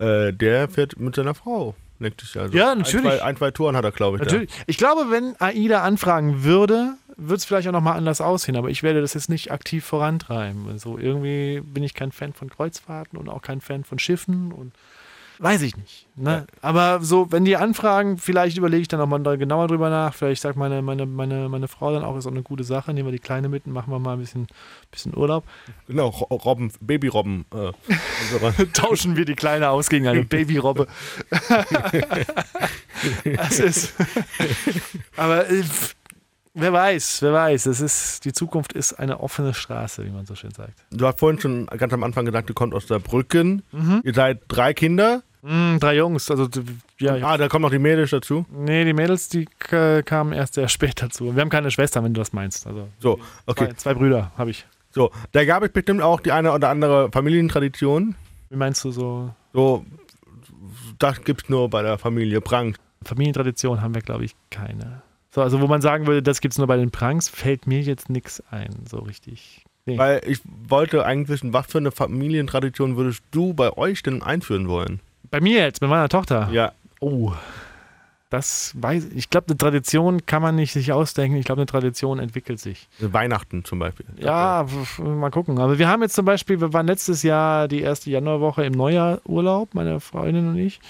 äh, 0.00 0.32
der 0.32 0.68
fährt 0.68 0.98
mit 0.98 1.14
seiner 1.14 1.34
Frau. 1.34 1.74
Also 2.02 2.56
ja, 2.56 2.74
natürlich. 2.74 3.04
Ein 3.04 3.18
zwei, 3.18 3.22
ein, 3.22 3.36
zwei 3.36 3.50
Touren 3.50 3.76
hat 3.76 3.84
er, 3.84 3.92
glaube 3.92 4.16
ich. 4.16 4.22
Natürlich. 4.22 4.50
Da. 4.50 4.62
Ich 4.66 4.78
glaube, 4.78 5.10
wenn 5.10 5.38
AIDA 5.38 5.82
anfragen 5.82 6.44
würde, 6.44 6.94
würde 7.18 7.36
es 7.36 7.44
vielleicht 7.44 7.68
auch 7.68 7.72
nochmal 7.72 7.98
anders 7.98 8.22
aussehen, 8.22 8.56
aber 8.56 8.70
ich 8.70 8.82
werde 8.82 9.02
das 9.02 9.12
jetzt 9.12 9.28
nicht 9.28 9.52
aktiv 9.52 9.84
vorantreiben. 9.84 10.66
Also 10.68 10.98
irgendwie 10.98 11.60
bin 11.60 11.82
ich 11.82 11.92
kein 11.92 12.10
Fan 12.10 12.32
von 12.32 12.48
Kreuzfahrten 12.48 13.18
und 13.18 13.28
auch 13.28 13.42
kein 13.42 13.60
Fan 13.60 13.84
von 13.84 13.98
Schiffen 13.98 14.50
und 14.50 14.72
Weiß 15.42 15.62
ich 15.62 15.74
nicht. 15.74 16.06
Ne? 16.16 16.30
Ja. 16.30 16.58
Aber 16.60 17.02
so, 17.02 17.32
wenn 17.32 17.46
die 17.46 17.56
anfragen, 17.56 18.18
vielleicht 18.18 18.58
überlege 18.58 18.82
ich 18.82 18.88
dann 18.88 19.00
nochmal 19.00 19.22
da 19.22 19.36
genauer 19.36 19.68
drüber 19.68 19.88
nach. 19.88 20.12
Vielleicht 20.12 20.42
sagt 20.42 20.58
meine, 20.58 20.82
meine, 20.82 21.06
meine, 21.06 21.48
meine 21.48 21.66
Frau 21.66 21.94
dann 21.94 22.04
auch, 22.04 22.14
ist 22.18 22.26
auch 22.26 22.30
eine 22.30 22.42
gute 22.42 22.62
Sache. 22.62 22.92
Nehmen 22.92 23.08
wir 23.08 23.12
die 23.12 23.20
Kleine 23.20 23.48
mit 23.48 23.64
und 23.64 23.72
machen 23.72 23.90
wir 23.90 23.98
mal 23.98 24.12
ein 24.12 24.18
bisschen, 24.18 24.48
bisschen 24.90 25.16
Urlaub. 25.16 25.44
Genau, 25.88 26.08
Robben, 26.08 26.70
Babyrobben. 26.82 27.46
Äh, 27.54 28.66
Tauschen 28.74 29.16
wir 29.16 29.24
die 29.24 29.34
Kleine 29.34 29.70
aus 29.70 29.88
gegen 29.88 30.06
eine 30.08 30.24
Babyrobbe. 30.24 30.86
das 33.24 33.60
ist. 33.60 33.94
Aber 35.16 35.48
äh, 35.48 35.64
wer 36.52 36.72
weiß, 36.74 37.22
wer 37.22 37.32
weiß. 37.32 37.62
Das 37.62 37.80
ist, 37.80 38.26
die 38.26 38.34
Zukunft 38.34 38.74
ist 38.74 38.92
eine 38.92 39.20
offene 39.20 39.54
Straße, 39.54 40.04
wie 40.04 40.10
man 40.10 40.26
so 40.26 40.34
schön 40.34 40.50
sagt. 40.50 40.84
Du 40.90 41.06
hast 41.06 41.18
vorhin 41.18 41.40
schon 41.40 41.64
ganz 41.64 41.94
am 41.94 42.02
Anfang 42.02 42.26
gesagt, 42.26 42.50
du 42.50 42.52
kommst 42.52 42.74
aus 42.74 42.84
der 42.84 42.98
Brücken. 42.98 43.62
Mhm. 43.72 44.02
Ihr 44.04 44.12
seid 44.12 44.42
drei 44.48 44.74
Kinder. 44.74 45.22
Mm, 45.42 45.78
drei 45.78 45.96
Jungs, 45.96 46.30
also 46.30 46.48
ja. 46.98 47.14
Ah, 47.22 47.38
da 47.38 47.48
kommen 47.48 47.62
noch 47.62 47.70
die 47.70 47.78
Mädels 47.78 48.10
dazu? 48.10 48.44
Nee, 48.50 48.84
die 48.84 48.92
Mädels, 48.92 49.28
die 49.28 49.46
kamen 49.46 50.32
erst 50.32 50.54
sehr 50.54 50.68
spät 50.68 51.02
dazu. 51.02 51.34
Wir 51.34 51.40
haben 51.40 51.48
keine 51.48 51.70
Schwester, 51.70 52.02
wenn 52.04 52.12
du 52.12 52.20
das 52.20 52.32
meinst. 52.32 52.66
Also 52.66 52.88
so, 52.98 53.18
okay. 53.46 53.68
Zwei, 53.68 53.74
zwei 53.74 53.94
Brüder 53.94 54.32
habe 54.36 54.50
ich. 54.50 54.66
So, 54.90 55.10
da 55.32 55.44
gab 55.44 55.62
es 55.62 55.70
bestimmt 55.70 56.02
auch 56.02 56.20
die 56.20 56.32
eine 56.32 56.52
oder 56.52 56.68
andere 56.68 57.10
Familientradition. 57.12 58.16
Wie 58.50 58.56
meinst 58.56 58.84
du 58.84 58.90
so? 58.90 59.32
So, 59.52 59.84
das 60.98 61.22
gibt 61.22 61.44
es 61.44 61.48
nur 61.48 61.70
bei 61.70 61.82
der 61.82 61.96
Familie 61.96 62.40
Prank. 62.40 62.76
Familientradition 63.04 63.80
haben 63.80 63.94
wir, 63.94 64.02
glaube 64.02 64.24
ich, 64.24 64.34
keine. 64.50 65.02
So, 65.30 65.42
also 65.42 65.60
wo 65.60 65.68
man 65.68 65.80
sagen 65.80 66.06
würde, 66.06 66.22
das 66.22 66.40
gibt 66.40 66.52
es 66.52 66.58
nur 66.58 66.66
bei 66.66 66.76
den 66.76 66.90
Pranks, 66.90 67.28
fällt 67.28 67.66
mir 67.66 67.80
jetzt 67.80 68.10
nichts 68.10 68.42
ein, 68.50 68.84
so 68.88 68.98
richtig. 68.98 69.64
Nee. 69.86 69.96
Weil 69.96 70.20
ich 70.26 70.40
wollte 70.68 71.06
eigentlich 71.06 71.28
wissen, 71.28 71.52
was 71.52 71.66
für 71.68 71.78
eine 71.78 71.92
Familientradition 71.92 72.96
würdest 72.96 73.22
du 73.30 73.54
bei 73.54 73.76
euch 73.76 74.02
denn 74.02 74.22
einführen 74.22 74.68
wollen? 74.68 75.00
Bei 75.30 75.40
mir 75.40 75.60
jetzt, 75.60 75.80
mit 75.80 75.90
meiner 75.90 76.08
Tochter? 76.08 76.48
Ja. 76.52 76.72
Oh. 77.00 77.32
Das 78.30 78.74
weiß 78.76 79.06
ich. 79.06 79.16
Ich 79.16 79.30
glaube, 79.30 79.48
eine 79.48 79.58
Tradition 79.58 80.24
kann 80.24 80.40
man 80.40 80.54
nicht 80.54 80.72
sich 80.72 80.92
ausdenken. 80.92 81.36
Ich 81.36 81.44
glaube, 81.44 81.60
eine 81.60 81.66
Tradition 81.66 82.20
entwickelt 82.20 82.60
sich. 82.60 82.88
Weihnachten 83.00 83.64
zum 83.64 83.80
Beispiel. 83.80 84.06
Ja, 84.18 84.64
mal 84.98 85.30
gucken. 85.30 85.58
Aber 85.58 85.80
wir 85.80 85.88
haben 85.88 86.02
jetzt 86.02 86.14
zum 86.14 86.24
Beispiel, 86.24 86.60
wir 86.60 86.72
waren 86.72 86.86
letztes 86.86 87.24
Jahr 87.24 87.66
die 87.66 87.80
erste 87.80 88.08
Januarwoche 88.08 88.64
im 88.64 88.72
Neujahrurlaub, 88.72 89.74
meine 89.74 89.98
Freundin 89.98 90.48
und 90.48 90.58
ich. 90.58 90.80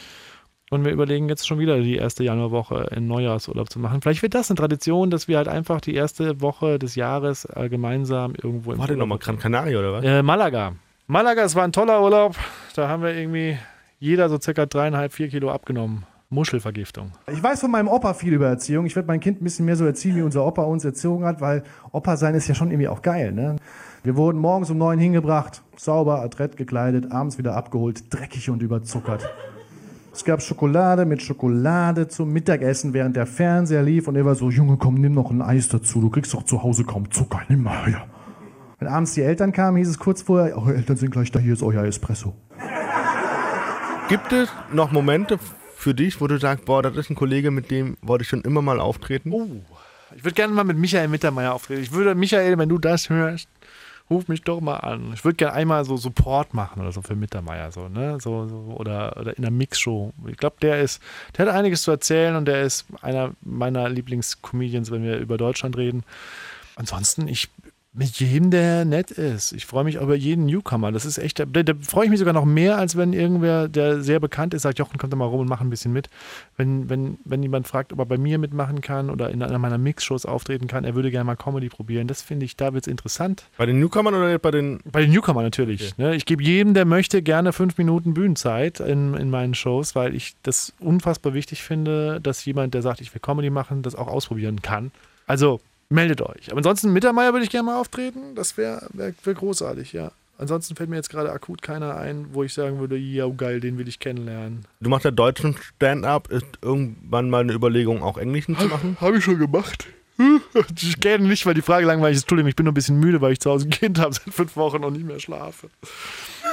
Und 0.69 0.85
wir 0.85 0.93
überlegen 0.93 1.29
jetzt 1.31 1.49
schon 1.49 1.59
wieder 1.59 1.81
die 1.81 1.97
erste 1.97 2.25
Januarwoche 2.25 2.91
in 2.95 3.09
Neujahrsurlaub 3.09 3.71
zu 3.71 3.79
machen. 3.81 4.03
Vielleicht 4.03 4.23
wird 4.23 4.35
das 4.35 4.51
eine 4.51 4.57
Tradition, 4.57 5.11
dass 5.11 5.27
wir 5.27 5.39
halt 5.39 5.49
einfach 5.49 5.81
die 5.81 5.95
erste 5.95 6.43
Woche 6.43 6.79
des 6.79 6.95
Jahres 6.95 7.47
äh, 7.47 7.69
gemeinsam 7.71 8.35
irgendwo 8.35 8.73
im 8.73 8.79
War 8.79 8.87
denn 8.87 8.99
nochmal 8.99 9.19
Gran 9.19 9.39
Canaria 9.39 9.79
oder 9.79 9.95
was? 9.95 10.05
Äh, 10.05 10.23
Malaga. 10.23 10.75
Malaga, 11.07 11.43
es 11.43 11.57
war 11.57 11.65
ein 11.65 11.73
toller 11.73 12.03
Urlaub. 12.03 12.37
Da 12.77 12.87
haben 12.87 13.03
wir 13.03 13.15
irgendwie 13.15 13.59
jeder 14.01 14.31
so 14.31 14.41
circa 14.41 14.67
dreieinhalb, 14.67 15.13
vier 15.13 15.29
Kilo 15.29 15.51
abgenommen. 15.51 16.05
Muschelvergiftung. 16.31 17.13
Ich 17.31 17.43
weiß 17.43 17.61
von 17.61 17.71
meinem 17.71 17.89
Opa 17.89 18.15
viel 18.15 18.33
über 18.33 18.47
Erziehung. 18.47 18.87
Ich 18.87 18.97
werde 18.97 19.09
mein 19.09 19.21
Kind 19.21 19.41
ein 19.41 19.45
bisschen 19.45 19.67
mehr 19.67 19.77
so 19.77 19.85
erziehen, 19.85 20.17
wie 20.17 20.23
unser 20.23 20.47
Opa 20.47 20.63
uns 20.63 20.85
erzogen 20.85 21.25
hat, 21.25 21.41
weil 21.41 21.65
Opa 21.93 22.17
sein 22.17 22.35
ist 22.35 22.49
ja 22.49 22.55
schon 22.55 22.71
irgendwie 22.71 22.89
auch 22.89 23.03
geil. 23.03 23.33
Ne? 23.33 23.57
Wir 24.05 24.17
wurden 24.17 24.39
morgens 24.39 24.71
um 24.71 24.79
neun 24.79 24.99
hingebracht, 24.99 25.63
sauber, 25.77 26.23
adrett 26.23 26.57
gekleidet, 26.57 27.11
abends 27.13 27.37
wieder 27.37 27.57
abgeholt, 27.57 28.05
dreckig 28.15 28.49
und 28.49 28.63
überzuckert. 28.63 29.29
Es 30.13 30.25
gab 30.25 30.41
Schokolade 30.41 31.05
mit 31.05 31.21
Schokolade 31.21 32.09
zum 32.09 32.33
Mittagessen, 32.33 32.95
während 32.95 33.17
der 33.17 33.27
Fernseher 33.27 33.83
lief 33.83 34.09
und 34.09 34.17
er 34.17 34.25
war 34.25 34.35
so, 34.35 34.51
Junge, 34.51 34.77
komm, 34.77 34.95
nimm 34.95 35.13
noch 35.13 35.31
ein 35.31 35.43
Eis 35.43 35.69
dazu, 35.69 36.01
du 36.01 36.11
kriegst 36.11 36.33
doch 36.33 36.45
zu 36.45 36.63
Hause 36.63 36.85
kaum 36.85 37.11
Zucker, 37.11 37.43
nimm 37.49 37.65
mal, 37.65 37.91
ja. 37.91 38.05
Wenn 38.79 38.89
abends 38.89 39.15
die 39.15 39.23
Eltern 39.23 39.53
kamen, 39.53 39.77
hieß 39.77 39.89
es 39.89 39.99
kurz 39.99 40.23
vorher, 40.23 40.57
eure 40.57 40.75
Eltern 40.75 40.97
sind 40.97 41.11
gleich 41.11 41.31
da, 41.31 41.39
hier 41.39 41.53
ist 41.53 41.63
euer 41.63 41.85
Espresso. 41.85 42.35
Gibt 44.11 44.33
es 44.33 44.49
noch 44.73 44.91
Momente 44.91 45.39
für 45.77 45.95
dich, 45.95 46.21
wo 46.21 46.27
du 46.27 46.37
sagst, 46.37 46.65
boah, 46.65 46.83
das 46.83 46.97
ist 46.97 47.11
ein 47.11 47.15
Kollege, 47.15 47.53
mit 47.53 47.71
dem 47.71 47.97
wollte 48.03 48.23
ich 48.23 48.29
schon 48.29 48.43
immer 48.43 48.61
mal 48.61 48.81
auftreten? 48.81 49.31
Oh, 49.31 49.47
ich 50.17 50.25
würde 50.25 50.35
gerne 50.35 50.53
mal 50.53 50.65
mit 50.65 50.77
Michael 50.77 51.07
Mittermeier 51.07 51.55
auftreten. 51.55 51.81
Ich 51.81 51.93
würde, 51.93 52.17
Michael, 52.17 52.59
wenn 52.59 52.69
du 52.69 52.79
das 52.79 53.09
hörst, 53.09 53.49
ruf 54.11 54.27
mich 54.27 54.43
doch 54.43 54.61
mal 54.61 54.79
an. 54.79 55.13
Ich 55.15 55.25
würde 55.25 55.37
gerne 55.37 55.55
einmal 55.55 55.85
so 55.85 55.97
Support 55.97 56.55
machen 56.55 56.83
oder 56.83 56.91
so 56.91 57.03
für 57.03 57.15
Mittermeier, 57.15 57.71
so, 57.71 57.89
ne? 57.89 58.19
So, 58.21 58.49
so, 58.49 58.75
oder, 58.77 59.17
oder 59.17 59.39
in 59.39 59.45
einer 59.45 59.53
Mixshow. 59.53 60.13
Ich 60.27 60.39
glaube, 60.39 60.57
der 60.61 60.81
ist, 60.81 61.01
der 61.39 61.47
hat 61.47 61.55
einiges 61.55 61.83
zu 61.83 61.93
erzählen 61.93 62.35
und 62.35 62.47
der 62.47 62.63
ist 62.63 62.87
einer 63.03 63.31
meiner 63.43 63.89
Lieblingscomedians, 63.89 64.91
wenn 64.91 65.05
wir 65.05 65.19
über 65.19 65.39
Deutschland 65.39 65.77
reden. 65.77 66.03
Ansonsten, 66.75 67.29
ich 67.29 67.49
mit 67.93 68.21
jedem, 68.21 68.53
der 68.53 68.85
nett 68.85 69.11
ist. 69.11 69.51
Ich 69.53 69.67
freue 69.67 69.83
mich 69.83 69.97
über 69.97 70.15
jeden 70.15 70.47
Newcomer. 70.47 70.93
Das 70.93 71.05
ist 71.05 71.19
echt, 71.19 71.41
da, 71.41 71.45
da 71.45 71.73
freue 71.83 72.05
ich 72.05 72.11
mich 72.11 72.21
sogar 72.21 72.35
noch 72.35 72.45
mehr, 72.45 72.79
als 72.79 72.97
wenn 72.97 73.13
irgendwer, 73.13 73.67
der 73.67 74.01
sehr 74.01 74.21
bekannt 74.21 74.55
ist, 74.55 74.63
sagt, 74.63 74.79
Jochen, 74.79 74.97
kommt 74.97 75.13
da 75.13 75.17
mal 75.17 75.25
rum 75.25 75.41
und 75.41 75.49
mach 75.49 75.61
ein 75.61 75.71
bisschen 75.71 75.93
mit. 75.93 76.09
Wenn, 76.57 76.89
wenn, 76.89 77.19
wenn 77.25 77.43
jemand 77.43 77.67
fragt, 77.67 77.93
ob 77.93 77.99
er 77.99 78.07
bei 78.07 78.17
mir 78.17 78.39
mitmachen 78.39 78.81
kann 78.81 79.11
oder 79.11 79.31
in 79.31 79.43
einer 79.43 79.59
meiner 79.59 79.77
Mix-Shows 79.79 80.25
auftreten 80.25 80.69
kann, 80.69 80.85
er 80.85 80.95
würde 80.95 81.11
gerne 81.11 81.25
mal 81.25 81.35
Comedy 81.35 81.69
probieren. 81.69 82.07
Das 82.07 82.23
finde 82.23 82.47
ich, 82.47 82.57
da 82.57 82.73
wird 82.73 82.85
es 82.85 82.89
interessant. 82.91 83.45
Bei 83.57 83.67
den 83.67 83.81
Newcomern 83.81 84.15
oder 84.15 84.39
bei 84.39 84.53
den? 84.53 84.79
Bei 84.85 85.01
den 85.01 85.11
Newcomern 85.11 85.43
natürlich. 85.43 85.93
Okay. 85.93 86.03
Ne? 86.03 86.15
Ich 86.15 86.27
gebe 86.27 86.45
jedem, 86.45 86.75
der 86.75 86.85
möchte, 86.85 87.23
gerne 87.23 87.53
fünf 87.53 87.77
Minuten 87.77 88.15
Bühnenzeit 88.15 88.79
in, 88.79 89.15
in 89.15 89.31
meinen 89.31 89.55
Shows, 89.55 89.97
weil 89.97 90.15
ich 90.15 90.37
das 90.45 90.73
unfassbar 90.79 91.35
wichtig 91.35 91.65
finde, 91.65 92.21
dass 92.21 92.45
jemand, 92.45 92.73
der 92.75 92.83
sagt, 92.83 93.01
ich 93.01 93.13
will 93.13 93.21
Comedy 93.21 93.51
machen, 93.51 93.83
das 93.83 93.97
auch 93.97 94.07
ausprobieren 94.07 94.63
kann. 94.63 94.93
Also 95.27 95.61
meldet 95.91 96.23
euch. 96.23 96.51
Aber 96.51 96.59
ansonsten 96.59 96.93
Mittermeier 96.93 97.33
würde 97.33 97.45
ich 97.45 97.51
gerne 97.51 97.67
mal 97.67 97.79
auftreten. 97.79 98.35
Das 98.35 98.57
wäre 98.57 98.87
wär, 98.93 99.13
wär 99.23 99.35
großartig, 99.35 99.93
ja. 99.93 100.13
Ansonsten 100.39 100.75
fällt 100.75 100.89
mir 100.89 100.97
jetzt 100.97 101.11
gerade 101.11 101.31
akut 101.31 101.61
keiner 101.61 101.97
ein, 101.97 102.29
wo 102.33 102.43
ich 102.43 102.55
sagen 102.55 102.79
würde, 102.79 102.97
ja 102.97 103.29
geil, 103.29 103.61
den 103.61 103.77
will 103.77 103.87
ich 103.87 103.99
kennenlernen. 103.99 104.65
Du 104.81 104.89
machst 104.89 105.05
ja 105.05 105.11
deutschen 105.11 105.55
Stand-up. 105.77 106.31
Ist 106.31 106.47
irgendwann 106.63 107.29
mal 107.29 107.43
eine 107.43 107.53
Überlegung, 107.53 108.03
auch 108.03 108.17
englischen 108.17 108.57
zu 108.57 108.67
machen? 108.69 108.97
Habe 109.03 109.19
ich 109.19 109.25
schon 109.25 109.39
gemacht. 109.39 109.87
Ich 110.77 111.01
kenne 111.01 111.27
nicht, 111.27 111.47
weil 111.47 111.55
die 111.55 111.63
Frage 111.63 111.87
langweilig 111.87 112.17
ist. 112.17 112.25
Entschuldigung, 112.25 112.51
ich 112.51 112.57
bin 112.57 112.65
nur 112.65 112.73
ein 112.73 112.75
bisschen 112.75 113.01
müde, 113.01 113.21
weil 113.21 113.33
ich 113.33 113.41
zu 113.41 113.51
Hause 113.51 113.67
ein 113.67 113.71
Kind 113.71 113.99
habe, 113.99 114.13
seit 114.25 114.35
fünf 114.35 114.57
Wochen 114.57 114.85
und 114.85 114.93
nicht 114.93 115.07
mehr 115.07 115.19
schlafe. 115.19 115.71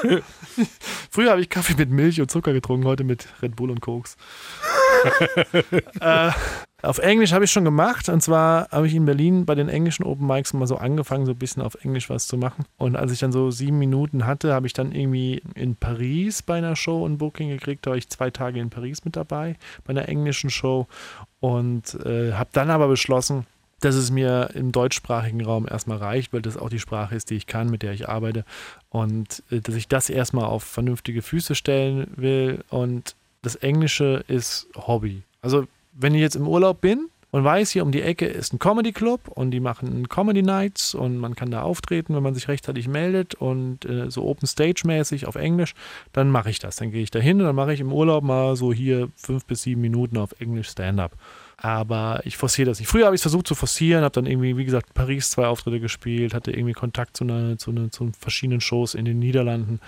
Früher 1.11 1.31
habe 1.31 1.41
ich 1.41 1.49
Kaffee 1.49 1.75
mit 1.75 1.89
Milch 1.89 2.21
und 2.21 2.31
Zucker 2.31 2.53
getrunken, 2.53 2.85
heute 2.85 3.03
mit 3.03 3.27
Red 3.41 3.55
Bull 3.55 3.71
und 3.71 3.81
Koks. 3.81 4.15
äh, 6.01 6.31
auf 6.83 6.99
Englisch 6.99 7.33
habe 7.33 7.45
ich 7.45 7.51
schon 7.51 7.65
gemacht. 7.65 8.07
Und 8.07 8.21
zwar 8.21 8.69
habe 8.69 8.87
ich 8.87 8.93
in 8.93 9.05
Berlin 9.05 9.45
bei 9.45 9.55
den 9.55 9.67
englischen 9.67 10.03
Open 10.03 10.27
Mics 10.27 10.53
mal 10.53 10.67
so 10.67 10.77
angefangen, 10.77 11.25
so 11.25 11.31
ein 11.31 11.37
bisschen 11.37 11.63
auf 11.63 11.75
Englisch 11.83 12.09
was 12.09 12.27
zu 12.27 12.37
machen. 12.37 12.65
Und 12.77 12.95
als 12.95 13.11
ich 13.11 13.19
dann 13.19 13.31
so 13.31 13.49
sieben 13.49 13.79
Minuten 13.79 14.25
hatte, 14.25 14.53
habe 14.53 14.67
ich 14.67 14.73
dann 14.73 14.91
irgendwie 14.91 15.41
in 15.55 15.75
Paris 15.75 16.43
bei 16.43 16.57
einer 16.57 16.75
Show 16.75 17.05
ein 17.05 17.17
Booking 17.17 17.49
gekriegt. 17.49 17.85
Da 17.85 17.91
war 17.91 17.97
ich 17.97 18.09
zwei 18.09 18.29
Tage 18.29 18.59
in 18.59 18.69
Paris 18.69 19.03
mit 19.05 19.15
dabei, 19.15 19.55
bei 19.85 19.91
einer 19.91 20.07
englischen 20.07 20.49
Show. 20.49 20.87
Und 21.39 21.95
äh, 22.05 22.33
habe 22.33 22.49
dann 22.53 22.69
aber 22.69 22.87
beschlossen, 22.87 23.47
dass 23.79 23.95
es 23.95 24.11
mir 24.11 24.51
im 24.53 24.71
deutschsprachigen 24.71 25.43
Raum 25.43 25.67
erstmal 25.69 25.97
reicht, 25.97 26.33
weil 26.33 26.41
das 26.41 26.57
auch 26.57 26.69
die 26.69 26.79
Sprache 26.79 27.15
ist, 27.15 27.29
die 27.29 27.35
ich 27.35 27.47
kann, 27.47 27.69
mit 27.69 27.83
der 27.83 27.93
ich 27.93 28.09
arbeite. 28.09 28.43
Und 28.89 29.43
äh, 29.49 29.61
dass 29.61 29.75
ich 29.75 29.87
das 29.87 30.09
erstmal 30.09 30.45
auf 30.45 30.63
vernünftige 30.63 31.21
Füße 31.23 31.55
stellen 31.55 32.07
will. 32.15 32.63
Und 32.69 33.15
das 33.47 33.55
Englische 33.55 34.25
ist 34.27 34.67
Hobby. 34.75 35.23
Also 35.41 35.67
wenn 35.93 36.13
ich 36.13 36.19
jetzt 36.19 36.35
im 36.35 36.49
Urlaub 36.49 36.81
bin 36.81 37.07
und 37.31 37.45
weiß, 37.45 37.71
hier 37.71 37.83
um 37.83 37.93
die 37.93 38.01
Ecke 38.01 38.25
ist 38.25 38.53
ein 38.53 38.59
Comedy 38.59 38.91
Club 38.91 39.29
und 39.29 39.51
die 39.51 39.61
machen 39.61 40.09
Comedy 40.09 40.41
Nights 40.41 40.93
und 40.93 41.17
man 41.17 41.33
kann 41.33 41.49
da 41.49 41.61
auftreten, 41.61 42.13
wenn 42.13 42.23
man 42.23 42.35
sich 42.35 42.49
rechtzeitig 42.49 42.89
meldet 42.89 43.35
und 43.35 43.85
äh, 43.85 44.11
so 44.11 44.25
Open 44.25 44.47
Stage 44.47 44.81
mäßig 44.85 45.27
auf 45.27 45.35
Englisch, 45.35 45.75
dann 46.11 46.29
mache 46.29 46.49
ich 46.49 46.59
das. 46.59 46.75
Dann 46.75 46.91
gehe 46.91 47.01
ich 47.01 47.09
da 47.09 47.19
hin 47.19 47.39
und 47.39 47.45
dann 47.45 47.55
mache 47.55 47.73
ich 47.73 47.79
im 47.79 47.93
Urlaub 47.93 48.21
mal 48.21 48.57
so 48.57 48.73
hier 48.73 49.07
fünf 49.15 49.45
bis 49.45 49.61
sieben 49.61 49.79
Minuten 49.79 50.17
auf 50.17 50.35
Englisch 50.41 50.67
Stand-up. 50.67 51.13
Aber 51.55 52.19
ich 52.25 52.35
forciere 52.35 52.67
das 52.67 52.79
nicht. 52.79 52.89
Früher 52.89 53.05
habe 53.05 53.15
ich 53.15 53.19
es 53.19 53.23
versucht 53.23 53.47
zu 53.47 53.55
forcieren, 53.55 54.03
habe 54.03 54.13
dann 54.13 54.25
irgendwie, 54.25 54.57
wie 54.57 54.65
gesagt, 54.65 54.93
Paris 54.93 55.31
zwei 55.31 55.47
Auftritte 55.47 55.79
gespielt, 55.79 56.33
hatte 56.33 56.51
irgendwie 56.51 56.73
Kontakt 56.73 57.15
zu, 57.15 57.23
einer, 57.23 57.57
zu, 57.57 57.71
einer, 57.71 57.91
zu 57.91 58.11
verschiedenen 58.19 58.59
Shows 58.59 58.93
in 58.93 59.05
den 59.05 59.19
Niederlanden 59.19 59.79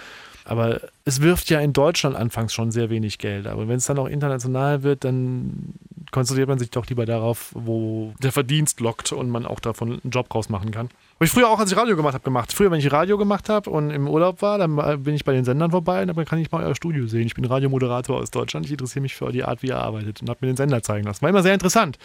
aber 0.49 0.81
es 1.05 1.21
wirft 1.21 1.51
ja 1.51 1.59
in 1.59 1.73
Deutschland 1.73 2.15
anfangs 2.15 2.55
schon 2.55 2.71
sehr 2.71 2.89
wenig 2.89 3.19
Geld. 3.19 3.45
Aber 3.45 3.67
wenn 3.67 3.75
es 3.75 3.85
dann 3.85 3.99
auch 3.99 4.07
international 4.07 4.81
wird, 4.81 5.03
dann 5.03 5.75
konzentriert 6.11 6.49
man 6.49 6.57
sich 6.57 6.71
doch 6.71 6.87
lieber 6.87 7.05
darauf, 7.05 7.51
wo 7.53 8.13
der 8.23 8.31
Verdienst 8.31 8.79
lockt 8.79 9.11
und 9.11 9.29
man 9.29 9.45
auch 9.45 9.59
davon 9.59 9.99
einen 10.01 10.09
Job 10.11 10.33
rausmachen 10.33 10.71
kann. 10.71 10.89
Habe 11.15 11.25
ich 11.25 11.29
früher 11.29 11.49
auch, 11.49 11.59
als 11.59 11.71
ich 11.71 11.77
Radio 11.77 11.95
gemacht 11.95 12.15
habe, 12.15 12.23
gemacht. 12.23 12.51
Früher, 12.51 12.71
wenn 12.71 12.79
ich 12.79 12.91
Radio 12.91 13.19
gemacht 13.19 13.47
habe 13.47 13.69
und 13.69 13.91
im 13.91 14.07
Urlaub 14.07 14.41
war, 14.41 14.57
dann 14.57 15.03
bin 15.03 15.13
ich 15.13 15.23
bei 15.23 15.33
den 15.33 15.45
Sendern 15.45 15.69
vorbei 15.69 16.01
und 16.01 16.07
dann 16.07 16.25
kann 16.25 16.39
ich 16.39 16.51
mal 16.51 16.63
euer 16.63 16.73
Studio 16.73 17.05
sehen. 17.05 17.27
Ich 17.27 17.35
bin 17.35 17.45
Radiomoderator 17.45 18.17
aus 18.17 18.31
Deutschland. 18.31 18.65
Ich 18.65 18.71
interessiere 18.71 19.03
mich 19.03 19.13
für 19.13 19.31
die 19.31 19.43
Art, 19.43 19.61
wie 19.61 19.67
ihr 19.67 19.77
arbeitet 19.77 20.21
und 20.21 20.29
habe 20.31 20.39
mir 20.41 20.51
den 20.51 20.57
Sender 20.57 20.81
zeigen 20.81 21.05
lassen. 21.05 21.21
War 21.21 21.29
immer 21.29 21.43
sehr 21.43 21.53
interessant. 21.53 21.99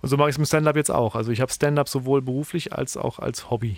Und 0.00 0.08
so 0.08 0.16
mache 0.16 0.30
ich 0.30 0.34
es 0.34 0.38
mit 0.38 0.48
Stand-up 0.48 0.74
jetzt 0.74 0.90
auch. 0.90 1.14
Also 1.14 1.30
ich 1.30 1.40
habe 1.40 1.52
Stand-up 1.52 1.88
sowohl 1.88 2.22
beruflich 2.22 2.72
als 2.72 2.96
auch 2.96 3.20
als 3.20 3.50
Hobby. 3.50 3.76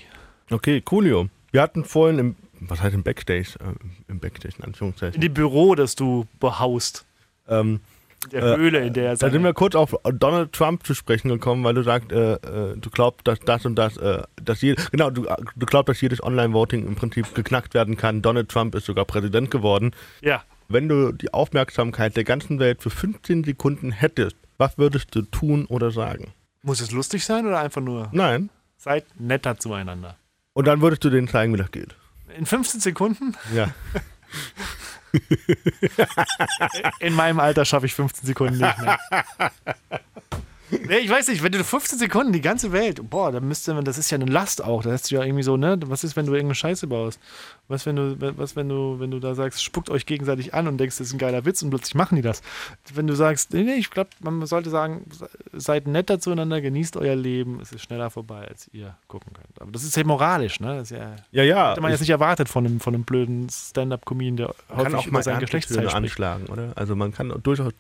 Okay, 0.51 0.81
coolio. 0.81 1.29
Wir 1.53 1.61
hatten 1.61 1.85
vorhin 1.85 2.19
im 2.19 2.37
was 2.69 2.83
heißt 2.83 2.95
im 2.95 3.03
Backstage, 3.03 3.59
äh, 3.61 3.75
im 4.09 4.21
Backstage 4.21 4.55
in 4.59 4.65
Anführungszeichen. 4.65 5.15
In 5.15 5.21
dem 5.21 5.35
Büro, 5.35 5.75
das 5.75 5.95
du 5.95 6.27
behaust. 6.41 7.05
Ähm, 7.49 7.81
der 8.33 8.43
äh, 8.43 8.57
Höhle, 8.57 8.87
in 8.87 8.93
der 8.93 9.11
er 9.11 9.17
Da 9.17 9.31
sind 9.31 9.43
wir 9.43 9.53
kurz 9.53 9.75
auf 9.75 9.95
Donald 10.05 10.53
Trump 10.53 10.87
zu 10.87 10.95
sprechen 10.95 11.29
gekommen, 11.29 11.65
weil 11.65 11.75
du 11.75 11.83
sagst, 11.83 12.13
äh, 12.13 12.35
äh, 12.35 12.77
du 12.77 12.91
glaubst, 12.91 13.27
dass 13.27 13.41
das 13.41 13.67
und 13.67 13.77
das, 13.77 13.97
äh, 13.97 14.23
dass 14.43 14.63
je, 14.63 14.77
genau, 14.91 15.11
du, 15.11 15.27
du 15.57 15.67
glaubst, 15.67 15.89
dass 15.89 16.01
jedes 16.01 16.23
Online-Voting 16.23 16.87
im 16.87 16.95
Prinzip 16.95 17.35
geknackt 17.35 17.75
werden 17.75 17.97
kann. 17.97 18.23
Donald 18.23 18.49
Trump 18.49 18.75
ist 18.75 18.87
sogar 18.87 19.05
Präsident 19.05 19.51
geworden. 19.51 19.93
Ja. 20.23 20.43
Wenn 20.69 20.89
du 20.89 21.13
die 21.13 21.33
Aufmerksamkeit 21.33 22.17
der 22.17 22.25
ganzen 22.25 22.59
Welt 22.59 22.83
für 22.83 22.91
15 22.91 23.45
Sekunden 23.45 23.93
hättest, 23.93 24.37
was 24.57 24.79
würdest 24.79 25.15
du 25.15 25.23
tun 25.23 25.67
oder 25.67 25.91
sagen? 25.91 26.33
Muss 26.63 26.81
es 26.81 26.93
lustig 26.93 27.25
sein 27.25 27.47
oder 27.47 27.61
einfach 27.61 27.83
nur? 27.83 28.09
Nein. 28.13 28.49
Seid 28.79 29.05
netter 29.19 29.59
zueinander. 29.59 30.17
Und 30.55 30.67
dann 30.67 30.81
würdest 30.81 31.05
du 31.05 31.11
denen 31.11 31.29
zeigen, 31.29 31.53
wie 31.53 31.59
das 31.59 31.71
geht. 31.71 31.95
In 32.37 32.47
15 32.47 32.81
Sekunden? 32.81 33.37
Ja. 33.55 33.69
In 36.99 37.15
meinem 37.15 37.39
Alter 37.39 37.65
schaffe 37.65 37.87
ich 37.87 37.95
15 37.95 38.27
Sekunden 38.27 38.59
nicht 38.59 38.79
mehr. 38.79 38.99
Nee, 40.71 40.99
ich 40.99 41.11
weiß 41.11 41.29
nicht, 41.29 41.43
wenn 41.43 41.53
du 41.53 41.63
15 41.63 41.99
Sekunden 41.99 42.33
die 42.33 42.41
ganze 42.41 42.73
Welt, 42.73 43.11
boah, 43.11 43.31
dann 43.31 43.47
müsste 43.47 43.75
man, 43.75 43.85
das 43.85 43.99
ist 43.99 44.11
ja 44.11 44.17
eine 44.17 44.31
Last 44.31 44.65
auch. 44.65 44.83
Da 44.83 44.93
hast 44.93 45.11
du 45.11 45.17
ja 45.17 45.23
irgendwie 45.23 45.43
so, 45.43 45.57
ne? 45.57 45.79
Was 45.87 46.05
ist, 46.05 46.17
wenn 46.17 46.27
du 46.27 46.33
irgendeine 46.33 46.55
Scheiße 46.55 46.87
baust? 46.87 47.21
Was, 47.69 47.87
wenn 47.87 47.97
du, 47.97 48.17
was, 48.37 48.57
wenn 48.57 48.69
du, 48.69 48.99
wenn 48.99 49.11
du 49.11 49.21
da 49.21 49.35
sagst, 49.35 49.63
spuckt 49.63 49.89
euch 49.89 50.07
gegenseitig 50.07 50.53
an 50.53 50.69
und 50.69 50.79
denkst, 50.79 50.99
das 50.99 51.09
ist 51.09 51.13
ein 51.15 51.19
geiler 51.19 51.45
Witz 51.45 51.63
und 51.63 51.71
plötzlich 51.71 51.95
machen 51.95 52.17
die 52.17 52.23
das. 52.23 52.43
Wenn 52.93 53.07
du 53.07 53.15
sagst, 53.15 53.53
nee, 53.53 53.63
nee, 53.63 53.75
ich 53.75 53.91
glaube, 53.91 54.11
man 54.21 54.45
sollte 54.47 54.71
sagen, 54.71 55.07
seid 55.53 55.87
netter 55.87 56.19
zueinander, 56.21 56.61
genießt 56.61 56.97
euer 56.97 57.17
Leben, 57.17 57.61
es 57.61 57.73
ist 57.73 57.83
schneller 57.83 58.11
vorbei, 58.11 58.47
als 58.49 58.69
ihr 58.73 58.97
gucken 59.09 59.33
könnt. 59.33 59.61
Aber 59.61 59.71
das 59.71 59.85
ist 59.85 59.97
ja 59.97 60.05
moralisch, 60.05 60.61
ne? 60.61 60.77
Das 60.77 60.91
ist 60.91 60.97
ja, 60.97 61.17
ja, 61.31 61.43
ja. 61.43 61.71
Hätte 61.71 61.81
man 61.81 61.91
jetzt 61.91 62.01
nicht 62.01 62.11
erwartet 62.11 62.49
von 62.49 62.67
einem, 62.67 62.81
von 62.81 62.95
einem 62.95 63.05
blöden 63.05 63.49
Stand-Up-Comedian, 63.49 64.37
der 64.37 64.55
man 64.69 64.85
kann 64.85 64.95
auch 64.95 65.07
mal 65.07 65.23
sein 65.23 65.41
Geschlechtsteil 65.41 65.89
anschlagen, 65.89 66.47
oder? 66.47 66.73
Also 66.75 66.97
man 66.97 67.13
kann 67.13 67.33
durchaus 67.43 67.73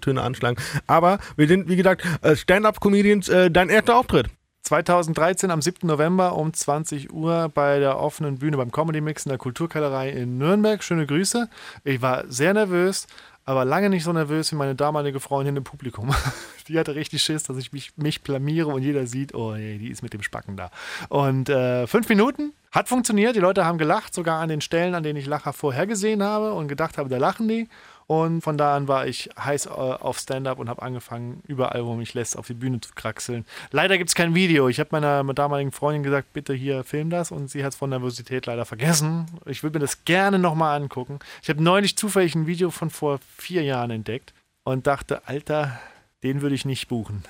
Töne 0.00 0.22
anschlagen. 0.22 0.56
Aber 0.86 1.18
wir 1.36 1.46
sind, 1.46 1.68
wie 1.68 1.76
gesagt, 1.76 2.04
Stand-Up-Comedians, 2.36 3.28
äh, 3.28 3.50
dein 3.50 3.68
erster 3.68 3.96
Auftritt. 3.96 4.28
2013 4.62 5.50
am 5.50 5.62
7. 5.62 5.86
November 5.86 6.36
um 6.36 6.52
20 6.52 7.12
Uhr 7.12 7.48
bei 7.48 7.78
der 7.78 7.98
offenen 7.98 8.38
Bühne 8.38 8.58
beim 8.58 8.70
Comedy 8.70 9.00
Mix 9.00 9.24
in 9.24 9.30
der 9.30 9.38
Kulturkellerei 9.38 10.10
in 10.10 10.36
Nürnberg. 10.36 10.82
Schöne 10.84 11.06
Grüße. 11.06 11.48
Ich 11.84 12.02
war 12.02 12.24
sehr 12.28 12.52
nervös, 12.52 13.06
aber 13.46 13.64
lange 13.64 13.88
nicht 13.88 14.04
so 14.04 14.12
nervös 14.12 14.52
wie 14.52 14.56
meine 14.56 14.74
damalige 14.74 15.20
Freundin 15.20 15.56
im 15.56 15.64
Publikum. 15.64 16.14
Die 16.68 16.78
hatte 16.78 16.94
richtig 16.94 17.22
Schiss, 17.22 17.44
dass 17.44 17.56
ich 17.56 17.72
mich, 17.72 17.96
mich 17.96 18.22
blamiere 18.22 18.68
und 18.68 18.82
jeder 18.82 19.06
sieht, 19.06 19.34
oh 19.34 19.54
nee, 19.54 19.78
die 19.78 19.88
ist 19.88 20.02
mit 20.02 20.12
dem 20.12 20.22
Spacken 20.22 20.58
da. 20.58 20.70
Und 21.08 21.48
äh, 21.48 21.86
fünf 21.86 22.10
Minuten 22.10 22.52
hat 22.70 22.90
funktioniert. 22.90 23.36
Die 23.36 23.40
Leute 23.40 23.64
haben 23.64 23.78
gelacht, 23.78 24.12
sogar 24.12 24.40
an 24.42 24.50
den 24.50 24.60
Stellen, 24.60 24.94
an 24.94 25.02
denen 25.02 25.18
ich 25.18 25.24
Lacher 25.24 25.54
vorhergesehen 25.54 26.22
habe 26.22 26.52
und 26.52 26.68
gedacht 26.68 26.98
habe, 26.98 27.08
da 27.08 27.16
lachen 27.16 27.48
die. 27.48 27.70
Und 28.08 28.40
von 28.40 28.56
da 28.56 28.74
an 28.74 28.88
war 28.88 29.06
ich 29.06 29.28
heiß 29.38 29.66
äh, 29.66 29.68
auf 29.68 30.18
Stand-up 30.18 30.58
und 30.58 30.70
habe 30.70 30.80
angefangen, 30.80 31.42
überall, 31.46 31.84
wo 31.84 31.94
mich 31.94 32.14
lässt, 32.14 32.38
auf 32.38 32.46
die 32.46 32.54
Bühne 32.54 32.80
zu 32.80 32.94
kraxeln. 32.94 33.44
Leider 33.70 33.98
gibt 33.98 34.08
es 34.08 34.14
kein 34.14 34.34
Video. 34.34 34.66
Ich 34.68 34.80
habe 34.80 34.88
meiner 34.92 35.22
damaligen 35.34 35.72
Freundin 35.72 36.02
gesagt, 36.02 36.32
bitte 36.32 36.54
hier 36.54 36.84
film 36.84 37.10
das 37.10 37.30
und 37.30 37.50
sie 37.50 37.62
hat 37.62 37.74
es 37.74 37.78
von 37.78 37.90
Nervosität 37.90 38.46
leider 38.46 38.64
vergessen. 38.64 39.26
Ich 39.44 39.62
würde 39.62 39.78
mir 39.78 39.84
das 39.84 40.06
gerne 40.06 40.38
nochmal 40.38 40.80
angucken. 40.80 41.18
Ich 41.42 41.50
habe 41.50 41.62
neulich 41.62 41.98
zufällig 41.98 42.34
ein 42.34 42.46
Video 42.46 42.70
von 42.70 42.88
vor 42.88 43.20
vier 43.36 43.62
Jahren 43.62 43.90
entdeckt 43.90 44.32
und 44.64 44.86
dachte, 44.86 45.28
Alter, 45.28 45.78
den 46.22 46.42
würde 46.42 46.54
ich 46.54 46.64
nicht 46.64 46.88
buchen. 46.88 47.22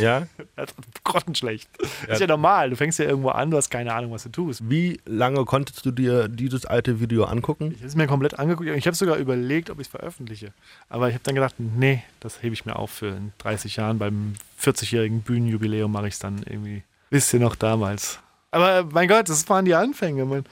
Ja? 0.00 0.26
Grottenschlecht. 1.04 1.68
Ja. 2.06 2.14
Ist 2.14 2.20
ja 2.20 2.26
normal. 2.26 2.70
Du 2.70 2.76
fängst 2.76 2.98
ja 2.98 3.04
irgendwo 3.04 3.28
an, 3.28 3.50
du 3.50 3.56
hast 3.56 3.70
keine 3.70 3.94
Ahnung, 3.94 4.10
was 4.10 4.24
du 4.24 4.30
tust. 4.30 4.68
Wie 4.68 5.00
lange 5.06 5.44
konntest 5.44 5.86
du 5.86 5.92
dir 5.92 6.28
dieses 6.28 6.66
alte 6.66 7.00
Video 7.00 7.24
angucken? 7.24 7.70
Ich 7.72 7.78
habe 7.78 7.86
es 7.86 7.94
mir 7.94 8.06
komplett 8.06 8.38
angeguckt. 8.38 8.68
Ich 8.68 8.86
habe 8.86 8.96
sogar 8.96 9.16
überlegt, 9.16 9.70
ob 9.70 9.78
ich 9.78 9.86
es 9.86 9.90
veröffentliche. 9.90 10.52
Aber 10.88 11.08
ich 11.08 11.14
habe 11.14 11.24
dann 11.24 11.36
gedacht, 11.36 11.54
nee, 11.58 12.02
das 12.20 12.42
hebe 12.42 12.54
ich 12.54 12.64
mir 12.64 12.76
auf 12.76 12.90
für 12.90 13.08
in 13.08 13.32
30 13.38 13.76
Jahren. 13.76 13.98
Beim 13.98 14.34
40-jährigen 14.60 15.22
Bühnenjubiläum 15.22 15.92
mache 15.92 16.08
ich 16.08 16.14
es 16.14 16.20
dann 16.20 16.42
irgendwie. 16.44 16.82
Wisst 17.10 17.32
ihr 17.32 17.40
noch 17.40 17.54
damals. 17.54 18.18
Aber 18.50 18.84
mein 18.90 19.08
Gott, 19.08 19.28
das 19.28 19.48
waren 19.48 19.64
die 19.64 19.74
Anfänge. 19.74 20.24
Man. 20.24 20.44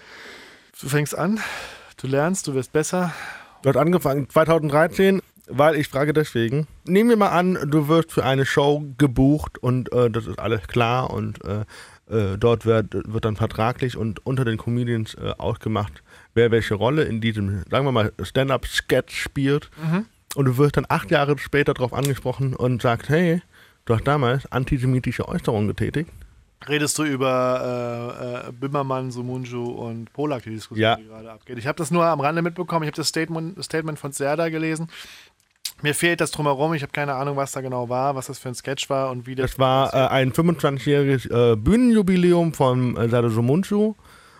Du 0.80 0.88
fängst 0.88 1.16
an, 1.16 1.40
du 1.98 2.06
lernst, 2.06 2.46
du 2.46 2.54
wirst 2.54 2.72
besser. 2.72 3.12
Du 3.62 3.68
hast 3.68 3.76
angefangen 3.76 4.30
2013 4.30 5.20
weil 5.50 5.76
ich 5.76 5.88
frage 5.88 6.12
deswegen, 6.12 6.66
nehmen 6.84 7.10
wir 7.10 7.16
mal 7.16 7.30
an, 7.30 7.58
du 7.66 7.88
wirst 7.88 8.12
für 8.12 8.24
eine 8.24 8.46
Show 8.46 8.84
gebucht 8.98 9.58
und 9.58 9.92
äh, 9.92 10.10
das 10.10 10.26
ist 10.26 10.38
alles 10.38 10.66
klar 10.68 11.10
und 11.10 11.44
äh, 11.44 11.64
äh, 12.10 12.38
dort 12.38 12.66
wird, 12.66 12.92
wird 12.92 13.24
dann 13.24 13.36
vertraglich 13.36 13.96
und 13.96 14.24
unter 14.26 14.44
den 14.44 14.56
Comedians 14.58 15.14
äh, 15.14 15.32
ausgemacht, 15.38 16.02
wer 16.34 16.50
welche 16.50 16.74
Rolle 16.74 17.04
in 17.04 17.20
diesem, 17.20 17.62
sagen 17.70 17.84
wir 17.84 17.92
mal, 17.92 18.12
Stand-up-Sketch 18.20 19.14
spielt. 19.14 19.70
Mhm. 19.80 20.06
Und 20.36 20.44
du 20.44 20.58
wirst 20.58 20.76
dann 20.76 20.86
acht 20.88 21.10
Jahre 21.10 21.36
später 21.38 21.74
darauf 21.74 21.92
angesprochen 21.92 22.54
und 22.54 22.82
sagst, 22.82 23.08
hey, 23.08 23.42
du 23.84 23.94
hast 23.94 24.06
damals 24.06 24.50
antisemitische 24.50 25.28
Äußerungen 25.28 25.68
getätigt. 25.68 26.10
Redest 26.68 26.98
du 26.98 27.04
über 27.04 28.44
äh, 28.44 28.48
äh, 28.48 28.52
Bimmermann, 28.52 29.10
Sumunju 29.10 29.64
und 29.64 30.12
Polak, 30.12 30.42
die 30.42 30.50
Diskussion, 30.50 30.82
ja. 30.82 30.96
die 30.96 31.06
gerade 31.06 31.30
abgeht? 31.30 31.56
Ich 31.56 31.66
habe 31.66 31.76
das 31.76 31.90
nur 31.90 32.04
am 32.04 32.20
Rande 32.20 32.42
mitbekommen. 32.42 32.82
Ich 32.82 32.88
habe 32.88 32.96
das 32.96 33.08
Statement, 33.08 33.64
Statement 33.64 33.98
von 33.98 34.12
Serda 34.12 34.50
gelesen. 34.50 34.88
Mir 35.82 35.94
fehlt 35.94 36.20
das 36.20 36.30
drumherum. 36.30 36.74
Ich 36.74 36.82
habe 36.82 36.92
keine 36.92 37.14
Ahnung, 37.14 37.36
was 37.36 37.52
da 37.52 37.60
genau 37.60 37.88
war, 37.88 38.14
was 38.14 38.26
das 38.26 38.38
für 38.38 38.48
ein 38.48 38.54
Sketch 38.54 38.90
war 38.90 39.10
und 39.10 39.26
wie 39.26 39.34
das. 39.34 39.52
Es 39.52 39.58
war 39.58 39.92
äh, 39.94 40.08
ein 40.08 40.32
25-jähriges 40.32 41.52
äh, 41.52 41.56
Bühnenjubiläum 41.56 42.52
von 42.52 42.96
äh, 42.96 43.08
Sado 43.08 43.28
Munchu. 43.42 43.94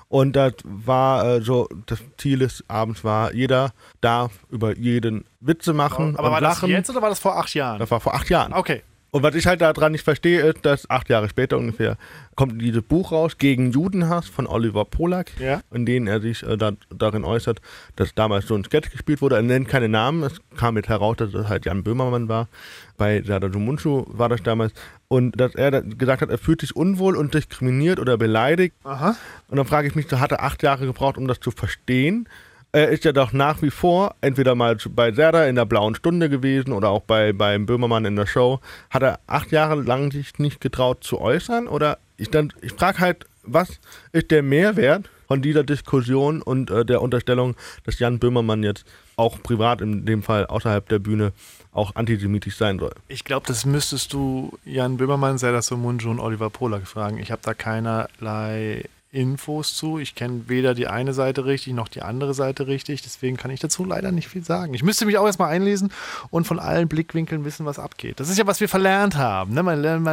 Und 0.08 0.34
das 0.34 0.54
war 0.64 1.24
äh, 1.24 1.40
so, 1.40 1.68
das 1.86 2.00
Ziel 2.18 2.40
des 2.40 2.64
Abends 2.66 3.04
war, 3.04 3.32
jeder 3.32 3.72
darf 4.00 4.32
über 4.50 4.76
jeden 4.76 5.24
Witze 5.38 5.72
machen. 5.72 6.16
Aber 6.16 6.32
war 6.32 6.40
lachen. 6.40 6.68
das 6.68 6.70
jetzt 6.78 6.90
oder 6.90 7.00
war 7.00 7.10
das 7.10 7.20
vor 7.20 7.36
acht 7.36 7.54
Jahren? 7.54 7.78
Das 7.78 7.92
war 7.92 8.00
vor 8.00 8.14
acht 8.14 8.28
Jahren. 8.28 8.52
Okay. 8.52 8.82
Und 9.12 9.22
was 9.22 9.34
ich 9.34 9.46
halt 9.46 9.60
daran 9.60 9.92
nicht 9.92 10.04
verstehe, 10.04 10.40
ist, 10.42 10.64
dass 10.64 10.88
acht 10.88 11.08
Jahre 11.08 11.28
später 11.28 11.58
ungefähr 11.58 11.96
kommt 12.36 12.62
dieses 12.62 12.82
Buch 12.82 13.12
raus, 13.12 13.36
Gegen 13.38 13.70
Judenhass 13.70 14.28
von 14.28 14.46
Oliver 14.46 14.84
Polak, 14.84 15.32
ja. 15.38 15.60
in 15.72 15.84
dem 15.84 16.06
er 16.06 16.20
sich 16.20 16.42
äh, 16.42 16.56
da, 16.56 16.72
darin 16.88 17.24
äußert, 17.24 17.60
dass 17.96 18.14
damals 18.14 18.46
so 18.46 18.54
ein 18.54 18.64
Sketch 18.64 18.90
gespielt 18.90 19.20
wurde. 19.20 19.36
Er 19.36 19.42
nennt 19.42 19.68
keine 19.68 19.88
Namen, 19.88 20.22
es 20.22 20.40
kam 20.56 20.76
jetzt 20.76 20.88
heraus, 20.88 21.16
dass 21.18 21.34
es 21.34 21.48
halt 21.48 21.66
Jan 21.66 21.82
Böhmermann 21.82 22.28
war. 22.28 22.48
Bei 22.96 23.22
Sada 23.22 23.48
Munchu 23.48 24.04
war 24.06 24.28
das 24.28 24.42
damals. 24.42 24.72
Und 25.08 25.38
dass 25.40 25.54
er 25.54 25.82
gesagt 25.82 26.22
hat, 26.22 26.30
er 26.30 26.38
fühlt 26.38 26.60
sich 26.60 26.74
unwohl 26.74 27.16
und 27.16 27.34
diskriminiert 27.34 27.98
oder 27.98 28.16
beleidigt. 28.16 28.74
Aha. 28.84 29.16
Und 29.48 29.56
dann 29.56 29.66
frage 29.66 29.88
ich 29.88 29.94
mich, 29.94 30.10
hat 30.12 30.32
er 30.32 30.42
acht 30.42 30.62
Jahre 30.62 30.86
gebraucht, 30.86 31.18
um 31.18 31.26
das 31.26 31.40
zu 31.40 31.50
verstehen. 31.50 32.28
Er 32.72 32.88
ist 32.90 33.04
ja 33.04 33.12
doch 33.12 33.32
nach 33.32 33.62
wie 33.62 33.70
vor 33.70 34.14
entweder 34.20 34.54
mal 34.54 34.76
bei 34.90 35.12
Serda 35.12 35.46
in 35.46 35.56
der 35.56 35.64
blauen 35.64 35.94
Stunde 35.94 36.28
gewesen 36.28 36.72
oder 36.72 36.88
auch 36.90 37.02
bei 37.02 37.32
beim 37.32 37.66
Böhmermann 37.66 38.04
in 38.04 38.16
der 38.16 38.26
Show. 38.26 38.60
Hat 38.90 39.02
er 39.02 39.20
acht 39.26 39.50
Jahre 39.52 39.80
lang 39.82 40.12
sich 40.12 40.38
nicht 40.38 40.60
getraut 40.60 41.02
zu 41.04 41.20
äußern? 41.20 41.66
Oder 41.68 41.98
ich, 42.16 42.30
dann- 42.30 42.52
ich 42.60 42.72
frage 42.72 42.98
halt, 43.00 43.26
was 43.42 43.80
ist 44.12 44.30
der 44.30 44.42
Mehrwert 44.42 45.08
von 45.26 45.42
dieser 45.42 45.64
Diskussion 45.64 46.42
und 46.42 46.70
äh, 46.70 46.84
der 46.84 47.02
Unterstellung, 47.02 47.56
dass 47.84 47.98
Jan 47.98 48.18
Böhmermann 48.18 48.62
jetzt 48.62 48.84
auch 49.16 49.42
privat 49.42 49.80
in 49.80 50.04
dem 50.04 50.22
Fall 50.22 50.46
außerhalb 50.46 50.88
der 50.88 50.98
Bühne 50.98 51.32
auch 51.72 51.94
antisemitisch 51.94 52.56
sein 52.56 52.78
soll? 52.78 52.92
Ich 53.08 53.24
glaube, 53.24 53.46
das 53.46 53.64
müsstest 53.64 54.12
du 54.12 54.52
Jan 54.64 54.96
Böhmermann, 54.96 55.38
Serdar 55.38 55.62
Somuncu 55.62 56.10
und 56.10 56.20
Oliver 56.20 56.50
Polak 56.50 56.86
fragen. 56.86 57.18
Ich 57.18 57.30
habe 57.30 57.42
da 57.44 57.54
keinerlei 57.54 58.84
Infos 59.12 59.74
zu. 59.74 59.98
Ich 59.98 60.14
kenne 60.14 60.44
weder 60.46 60.74
die 60.74 60.86
eine 60.86 61.12
Seite 61.12 61.44
richtig 61.44 61.74
noch 61.74 61.88
die 61.88 62.02
andere 62.02 62.32
Seite 62.32 62.68
richtig. 62.68 63.02
Deswegen 63.02 63.36
kann 63.36 63.50
ich 63.50 63.58
dazu 63.58 63.84
leider 63.84 64.12
nicht 64.12 64.28
viel 64.28 64.44
sagen. 64.44 64.72
Ich 64.74 64.84
müsste 64.84 65.04
mich 65.06 65.18
auch 65.18 65.26
erstmal 65.26 65.50
einlesen 65.50 65.92
und 66.30 66.46
von 66.46 66.60
allen 66.60 66.86
Blickwinkeln 66.86 67.44
wissen, 67.44 67.66
was 67.66 67.78
abgeht. 67.78 68.20
Das 68.20 68.28
ist 68.28 68.38
ja, 68.38 68.46
was 68.46 68.60
wir 68.60 68.68
verlernt 68.68 69.16
haben. 69.16 69.52
Ne? 69.52 69.64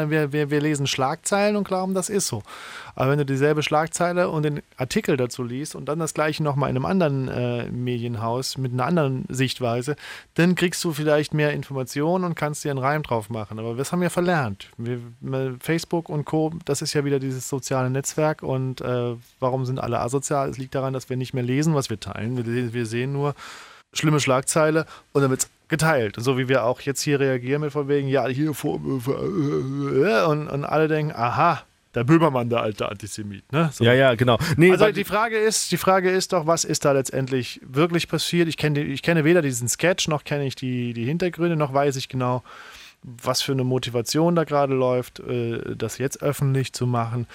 Wir, 0.09 0.31
wir, 0.31 0.49
wir 0.49 0.61
lesen 0.61 0.87
Schlagzeilen 0.87 1.55
und 1.55 1.67
glauben, 1.67 1.93
das 1.93 2.09
ist 2.09 2.27
so. 2.27 2.41
Aber 2.97 3.11
wenn 3.11 3.19
du 3.19 3.27
dieselbe 3.27 3.61
Schlagzeile 3.61 4.27
und 4.29 4.41
den 4.41 4.63
Artikel 4.75 5.17
dazu 5.17 5.43
liest 5.43 5.75
und 5.75 5.85
dann 5.85 5.99
das 5.99 6.15
gleiche 6.15 6.41
nochmal 6.41 6.71
in 6.71 6.77
einem 6.77 6.85
anderen 6.87 7.27
äh, 7.27 7.69
Medienhaus 7.69 8.57
mit 8.57 8.73
einer 8.73 8.87
anderen 8.87 9.25
Sichtweise, 9.29 9.95
dann 10.33 10.55
kriegst 10.55 10.83
du 10.83 10.91
vielleicht 10.93 11.31
mehr 11.31 11.53
Informationen 11.53 12.23
und 12.23 12.33
kannst 12.33 12.63
dir 12.63 12.71
einen 12.71 12.79
Reim 12.79 13.03
drauf 13.03 13.29
machen. 13.29 13.59
Aber 13.59 13.75
das 13.75 13.91
haben 13.91 14.01
wir 14.01 14.09
verlernt. 14.09 14.71
Wir, 14.77 14.99
Facebook 15.59 16.09
und 16.09 16.25
Co., 16.25 16.51
das 16.65 16.81
ist 16.81 16.95
ja 16.95 17.05
wieder 17.05 17.19
dieses 17.19 17.47
soziale 17.47 17.91
Netzwerk 17.91 18.41
und 18.41 18.81
äh, 18.81 19.13
warum 19.39 19.67
sind 19.67 19.79
alle 19.79 19.99
asozial? 19.99 20.49
Es 20.49 20.57
liegt 20.57 20.73
daran, 20.73 20.93
dass 20.93 21.07
wir 21.07 21.17
nicht 21.17 21.35
mehr 21.35 21.43
lesen, 21.43 21.75
was 21.75 21.91
wir 21.91 21.99
teilen. 21.99 22.35
Wir, 22.35 22.73
wir 22.73 22.85
sehen 22.87 23.13
nur 23.13 23.35
schlimme 23.93 24.19
Schlagzeile 24.19 24.87
und 25.13 25.21
dann 25.21 25.29
wird 25.29 25.41
es 25.41 25.49
geteilt. 25.67 26.15
So 26.17 26.39
wie 26.39 26.47
wir 26.47 26.63
auch 26.63 26.81
jetzt 26.81 27.01
hier 27.01 27.19
reagieren 27.19 27.61
mit 27.61 27.73
von 27.73 27.87
wegen, 27.87 28.07
ja, 28.07 28.25
hier 28.25 28.55
Vorwürfe 28.55 29.11
äh, 29.11 30.25
und, 30.31 30.47
und 30.47 30.65
alle 30.65 30.87
denken, 30.87 31.13
aha, 31.15 31.61
der 31.95 32.03
Böhmermann, 32.03 32.49
der 32.49 32.61
alte 32.61 32.89
Antisemit. 32.89 33.51
Ne? 33.51 33.69
So. 33.73 33.83
Ja, 33.83 33.93
ja, 33.93 34.15
genau. 34.15 34.37
Nee, 34.55 34.71
Also 34.71 34.91
die 34.91 35.03
Frage 35.03 35.37
ist, 35.37 35.71
die 35.71 35.77
Frage 35.77 36.09
ist 36.09 36.33
doch, 36.33 36.45
was 36.45 36.63
ist 36.63 36.85
da 36.85 36.91
letztendlich 36.91 37.59
wirklich 37.63 38.07
passiert? 38.07 38.47
Ich 38.47 38.57
kenne, 38.57 38.81
ich 38.81 39.01
kenne 39.01 39.23
weder 39.23 39.41
diesen 39.41 39.67
Sketch, 39.67 40.07
noch 40.07 40.23
kenne 40.23 40.45
ich 40.45 40.55
die, 40.55 40.93
die 40.93 41.05
Hintergründe, 41.05 41.55
noch 41.55 41.73
weiß 41.73 41.95
ich 41.95 42.09
genau, 42.09 42.43
was 43.03 43.41
für 43.41 43.53
eine 43.53 43.63
Motivation 43.63 44.35
da 44.35 44.43
gerade 44.43 44.73
läuft, 44.73 45.19
äh, 45.19 45.75
das 45.75 45.97
jetzt 45.97 46.21
öffentlich 46.21 46.73
zu 46.73 46.85
machen. 46.87 47.27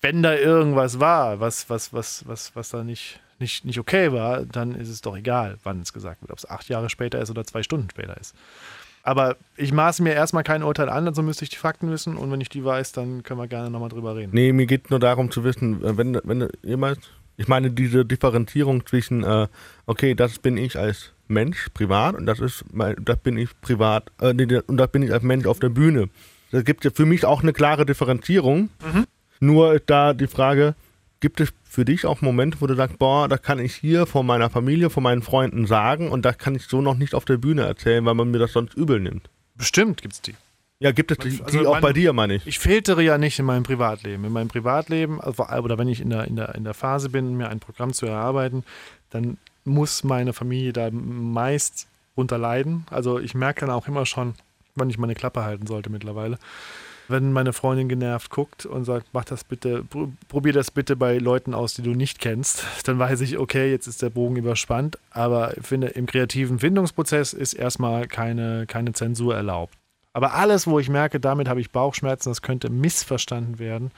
Wenn 0.00 0.22
da 0.22 0.34
irgendwas 0.34 1.00
war, 1.00 1.40
was, 1.40 1.68
was, 1.68 1.92
was, 1.92 2.26
was, 2.26 2.54
was 2.54 2.70
da 2.70 2.84
nicht, 2.84 3.20
nicht, 3.38 3.64
nicht 3.64 3.78
okay 3.78 4.12
war, 4.12 4.44
dann 4.44 4.74
ist 4.74 4.88
es 4.88 5.00
doch 5.00 5.16
egal, 5.16 5.58
wann 5.64 5.80
es 5.80 5.92
gesagt 5.92 6.22
wird, 6.22 6.30
ob 6.30 6.38
es 6.38 6.48
acht 6.48 6.68
Jahre 6.68 6.88
später 6.88 7.20
ist 7.20 7.30
oder 7.30 7.44
zwei 7.44 7.62
Stunden 7.62 7.90
später 7.90 8.16
ist. 8.16 8.34
Aber 9.08 9.38
ich 9.56 9.72
maße 9.72 10.02
mir 10.02 10.12
erstmal 10.12 10.44
kein 10.44 10.62
Urteil 10.62 10.90
an, 10.90 11.08
also 11.08 11.22
müsste 11.22 11.42
ich 11.42 11.48
die 11.48 11.56
Fakten 11.56 11.90
wissen 11.90 12.18
und 12.18 12.30
wenn 12.30 12.42
ich 12.42 12.50
die 12.50 12.62
weiß, 12.62 12.92
dann 12.92 13.22
können 13.22 13.40
wir 13.40 13.48
gerne 13.48 13.70
nochmal 13.70 13.88
drüber 13.88 14.14
reden. 14.14 14.32
Nee, 14.34 14.52
mir 14.52 14.66
geht 14.66 14.90
nur 14.90 15.00
darum 15.00 15.30
zu 15.30 15.44
wissen, 15.44 15.82
äh, 15.82 15.96
wenn, 15.96 16.20
wenn 16.24 16.46
jemals, 16.62 16.98
ich 17.38 17.48
meine 17.48 17.70
diese 17.70 18.04
Differenzierung 18.04 18.84
zwischen, 18.84 19.24
äh, 19.24 19.48
okay, 19.86 20.14
das 20.14 20.38
bin 20.40 20.58
ich 20.58 20.78
als 20.78 21.14
Mensch 21.26 21.70
privat 21.72 22.16
und 22.16 22.26
das 22.26 22.38
ist, 22.40 22.66
mein, 22.70 22.96
das 23.02 23.16
bin 23.20 23.38
ich 23.38 23.58
privat, 23.62 24.12
äh, 24.20 24.34
nee, 24.34 24.60
und 24.66 24.76
das 24.76 24.90
bin 24.90 25.02
ich 25.02 25.10
als 25.10 25.22
Mensch 25.22 25.46
auf 25.46 25.58
der 25.58 25.70
Bühne. 25.70 26.10
Da 26.50 26.60
gibt 26.60 26.84
es 26.84 26.92
ja 26.92 26.94
für 26.94 27.06
mich 27.06 27.24
auch 27.24 27.42
eine 27.42 27.54
klare 27.54 27.86
Differenzierung. 27.86 28.68
Nur 29.40 29.72
ist 29.72 29.84
da 29.86 30.12
die 30.12 30.26
Frage, 30.26 30.74
gibt 31.20 31.40
es 31.40 31.52
für 31.64 31.84
dich 31.84 32.06
auch 32.06 32.20
Momente, 32.20 32.60
wo 32.60 32.66
du 32.66 32.74
sagst, 32.74 32.98
boah, 32.98 33.28
das 33.28 33.42
kann 33.42 33.58
ich 33.58 33.74
hier 33.74 34.06
vor 34.06 34.22
meiner 34.24 34.50
Familie, 34.50 34.90
vor 34.90 35.02
meinen 35.02 35.22
Freunden 35.22 35.66
sagen 35.66 36.10
und 36.10 36.24
das 36.24 36.38
kann 36.38 36.54
ich 36.54 36.64
so 36.66 36.80
noch 36.80 36.96
nicht 36.96 37.14
auf 37.14 37.24
der 37.24 37.36
Bühne 37.38 37.62
erzählen, 37.62 38.04
weil 38.04 38.14
man 38.14 38.30
mir 38.30 38.38
das 38.38 38.52
sonst 38.52 38.74
übel 38.74 39.00
nimmt. 39.00 39.28
Bestimmt 39.56 40.02
gibt 40.02 40.14
es 40.14 40.22
die. 40.22 40.34
Ja, 40.80 40.92
gibt 40.92 41.10
es 41.10 41.18
die, 41.18 41.42
Also 41.42 41.58
die 41.58 41.66
auch 41.66 41.72
man- 41.72 41.82
bei 41.82 41.92
dir, 41.92 42.12
meine 42.12 42.34
ich. 42.36 42.46
Ich 42.46 42.60
filtere 42.60 43.02
ja 43.02 43.18
nicht 43.18 43.36
in 43.40 43.44
meinem 43.46 43.64
Privatleben. 43.64 44.24
In 44.24 44.32
meinem 44.32 44.46
Privatleben, 44.46 45.20
also, 45.20 45.44
oder 45.48 45.76
wenn 45.76 45.88
ich 45.88 46.00
in 46.00 46.10
der, 46.10 46.24
in, 46.28 46.36
der, 46.36 46.54
in 46.54 46.62
der 46.62 46.74
Phase 46.74 47.08
bin, 47.10 47.36
mir 47.36 47.48
ein 47.48 47.58
Programm 47.58 47.92
zu 47.92 48.06
erarbeiten, 48.06 48.62
dann 49.10 49.38
muss 49.64 50.04
meine 50.04 50.32
Familie 50.32 50.72
da 50.72 50.88
meist 50.92 51.88
unterleiden. 52.14 52.86
Also 52.90 53.18
ich 53.18 53.34
merke 53.34 53.60
dann 53.66 53.70
auch 53.70 53.88
immer 53.88 54.06
schon, 54.06 54.34
wann 54.76 54.88
ich 54.88 54.98
meine 54.98 55.14
Klappe 55.16 55.42
halten 55.42 55.66
sollte 55.66 55.90
mittlerweile. 55.90 56.38
Wenn 57.08 57.32
meine 57.32 57.52
Freundin 57.52 57.88
genervt 57.88 58.30
guckt 58.30 58.66
und 58.66 58.84
sagt, 58.84 59.06
mach 59.12 59.24
das 59.24 59.42
bitte, 59.44 59.82
pr- 59.90 60.10
probier 60.28 60.52
das 60.52 60.70
bitte 60.70 60.94
bei 60.94 61.18
Leuten 61.18 61.54
aus, 61.54 61.74
die 61.74 61.82
du 61.82 61.90
nicht 61.94 62.18
kennst, 62.20 62.64
dann 62.84 62.98
weiß 62.98 63.22
ich, 63.22 63.38
okay, 63.38 63.70
jetzt 63.70 63.86
ist 63.86 64.02
der 64.02 64.10
Bogen 64.10 64.36
überspannt. 64.36 64.98
Aber 65.10 65.56
ich 65.56 65.66
finde, 65.66 65.88
im 65.88 66.06
kreativen 66.06 66.58
Findungsprozess 66.58 67.32
ist 67.32 67.54
erstmal 67.54 68.06
keine, 68.06 68.66
keine 68.66 68.92
Zensur 68.92 69.34
erlaubt. 69.34 69.74
Aber 70.12 70.34
alles, 70.34 70.66
wo 70.66 70.78
ich 70.78 70.88
merke, 70.88 71.20
damit 71.20 71.48
habe 71.48 71.60
ich 71.60 71.70
Bauchschmerzen, 71.70 72.30
das 72.30 72.42
könnte 72.42 72.70
missverstanden 72.70 73.58
werden, 73.58 73.90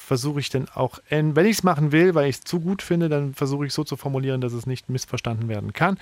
versuche 0.00 0.40
ich 0.40 0.48
dann 0.48 0.68
auch, 0.74 1.00
en- 1.10 1.36
wenn 1.36 1.44
ich 1.44 1.58
es 1.58 1.62
machen 1.64 1.92
will, 1.92 2.14
weil 2.14 2.30
ich 2.30 2.36
es 2.36 2.40
zu 2.44 2.60
gut 2.60 2.80
finde, 2.80 3.08
dann 3.10 3.34
versuche 3.34 3.66
ich 3.66 3.74
so 3.74 3.84
zu 3.84 3.96
formulieren, 3.96 4.40
dass 4.40 4.52
es 4.54 4.64
nicht 4.64 4.88
missverstanden 4.88 5.48
werden 5.48 5.72
kann. 5.74 5.98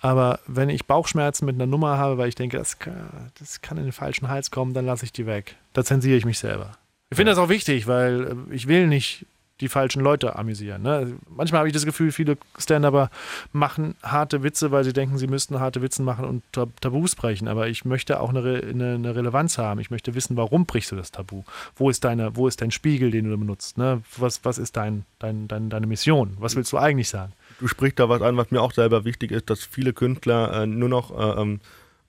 Aber 0.00 0.40
wenn 0.48 0.70
ich 0.70 0.86
Bauchschmerzen 0.86 1.44
mit 1.44 1.54
einer 1.54 1.66
Nummer 1.66 1.96
habe, 1.98 2.18
weil 2.18 2.28
ich 2.28 2.34
denke, 2.34 2.56
das 2.56 2.78
kann, 2.80 3.30
das 3.38 3.60
kann 3.60 3.76
in 3.76 3.84
den 3.84 3.92
falschen 3.92 4.28
Hals 4.28 4.50
kommen, 4.50 4.74
dann 4.74 4.86
lasse 4.86 5.04
ich 5.04 5.12
die 5.12 5.26
weg. 5.26 5.54
Da 5.74 5.84
zensiere 5.84 6.16
ich 6.16 6.24
mich 6.24 6.38
selber. 6.38 6.72
Ich 7.10 7.16
finde 7.16 7.30
das 7.32 7.38
auch 7.38 7.48
wichtig, 7.50 7.86
weil 7.86 8.44
äh, 8.50 8.54
ich 8.54 8.66
will 8.66 8.86
nicht 8.88 9.26
die 9.60 9.68
falschen 9.68 10.02
Leute 10.02 10.36
amüsieren. 10.36 10.82
Ne? 10.82 11.16
Manchmal 11.28 11.60
habe 11.60 11.68
ich 11.68 11.74
das 11.74 11.84
Gefühl, 11.84 12.10
viele 12.10 12.36
Stand-Upper 12.58 13.10
machen 13.52 13.94
harte 14.02 14.42
Witze, 14.42 14.72
weil 14.72 14.84
sie 14.84 14.92
denken, 14.92 15.16
sie 15.18 15.28
müssten 15.28 15.60
harte 15.60 15.80
Witze 15.80 16.02
machen 16.02 16.24
und 16.24 16.42
Tab 16.52 16.80
Tabus 16.80 17.14
brechen. 17.14 17.46
Aber 17.46 17.68
ich 17.68 17.84
möchte 17.84 18.20
auch 18.20 18.30
eine, 18.30 18.42
Re 18.42 18.62
eine, 18.68 18.94
eine 18.94 19.14
Relevanz 19.14 19.58
haben. 19.58 19.80
Ich 19.80 19.90
möchte 19.90 20.14
wissen, 20.14 20.36
warum 20.36 20.66
brichst 20.66 20.90
du 20.90 20.96
das 20.96 21.12
Tabu? 21.12 21.44
Wo 21.76 21.88
ist, 21.88 22.04
deine, 22.04 22.36
wo 22.36 22.48
ist 22.48 22.60
dein 22.60 22.72
Spiegel, 22.72 23.10
den 23.10 23.30
du 23.30 23.38
benutzt? 23.38 23.78
Ne? 23.78 24.02
Was, 24.16 24.44
was 24.44 24.58
ist 24.58 24.76
dein, 24.76 25.04
dein, 25.20 25.46
dein, 25.46 25.70
deine 25.70 25.86
Mission? 25.86 26.36
Was 26.38 26.56
willst 26.56 26.72
du 26.72 26.78
eigentlich 26.78 27.08
sagen? 27.08 27.32
du 27.60 27.68
sprichst 27.68 27.98
da 27.98 28.08
was 28.08 28.22
an, 28.22 28.36
was 28.36 28.50
mir 28.50 28.60
auch 28.60 28.72
selber 28.72 29.04
wichtig 29.04 29.30
ist, 29.30 29.50
dass 29.50 29.64
viele 29.64 29.92
Künstler 29.92 30.62
äh, 30.62 30.66
nur 30.66 30.88
noch 30.88 31.10
äh, 31.16 31.40
ähm, 31.40 31.60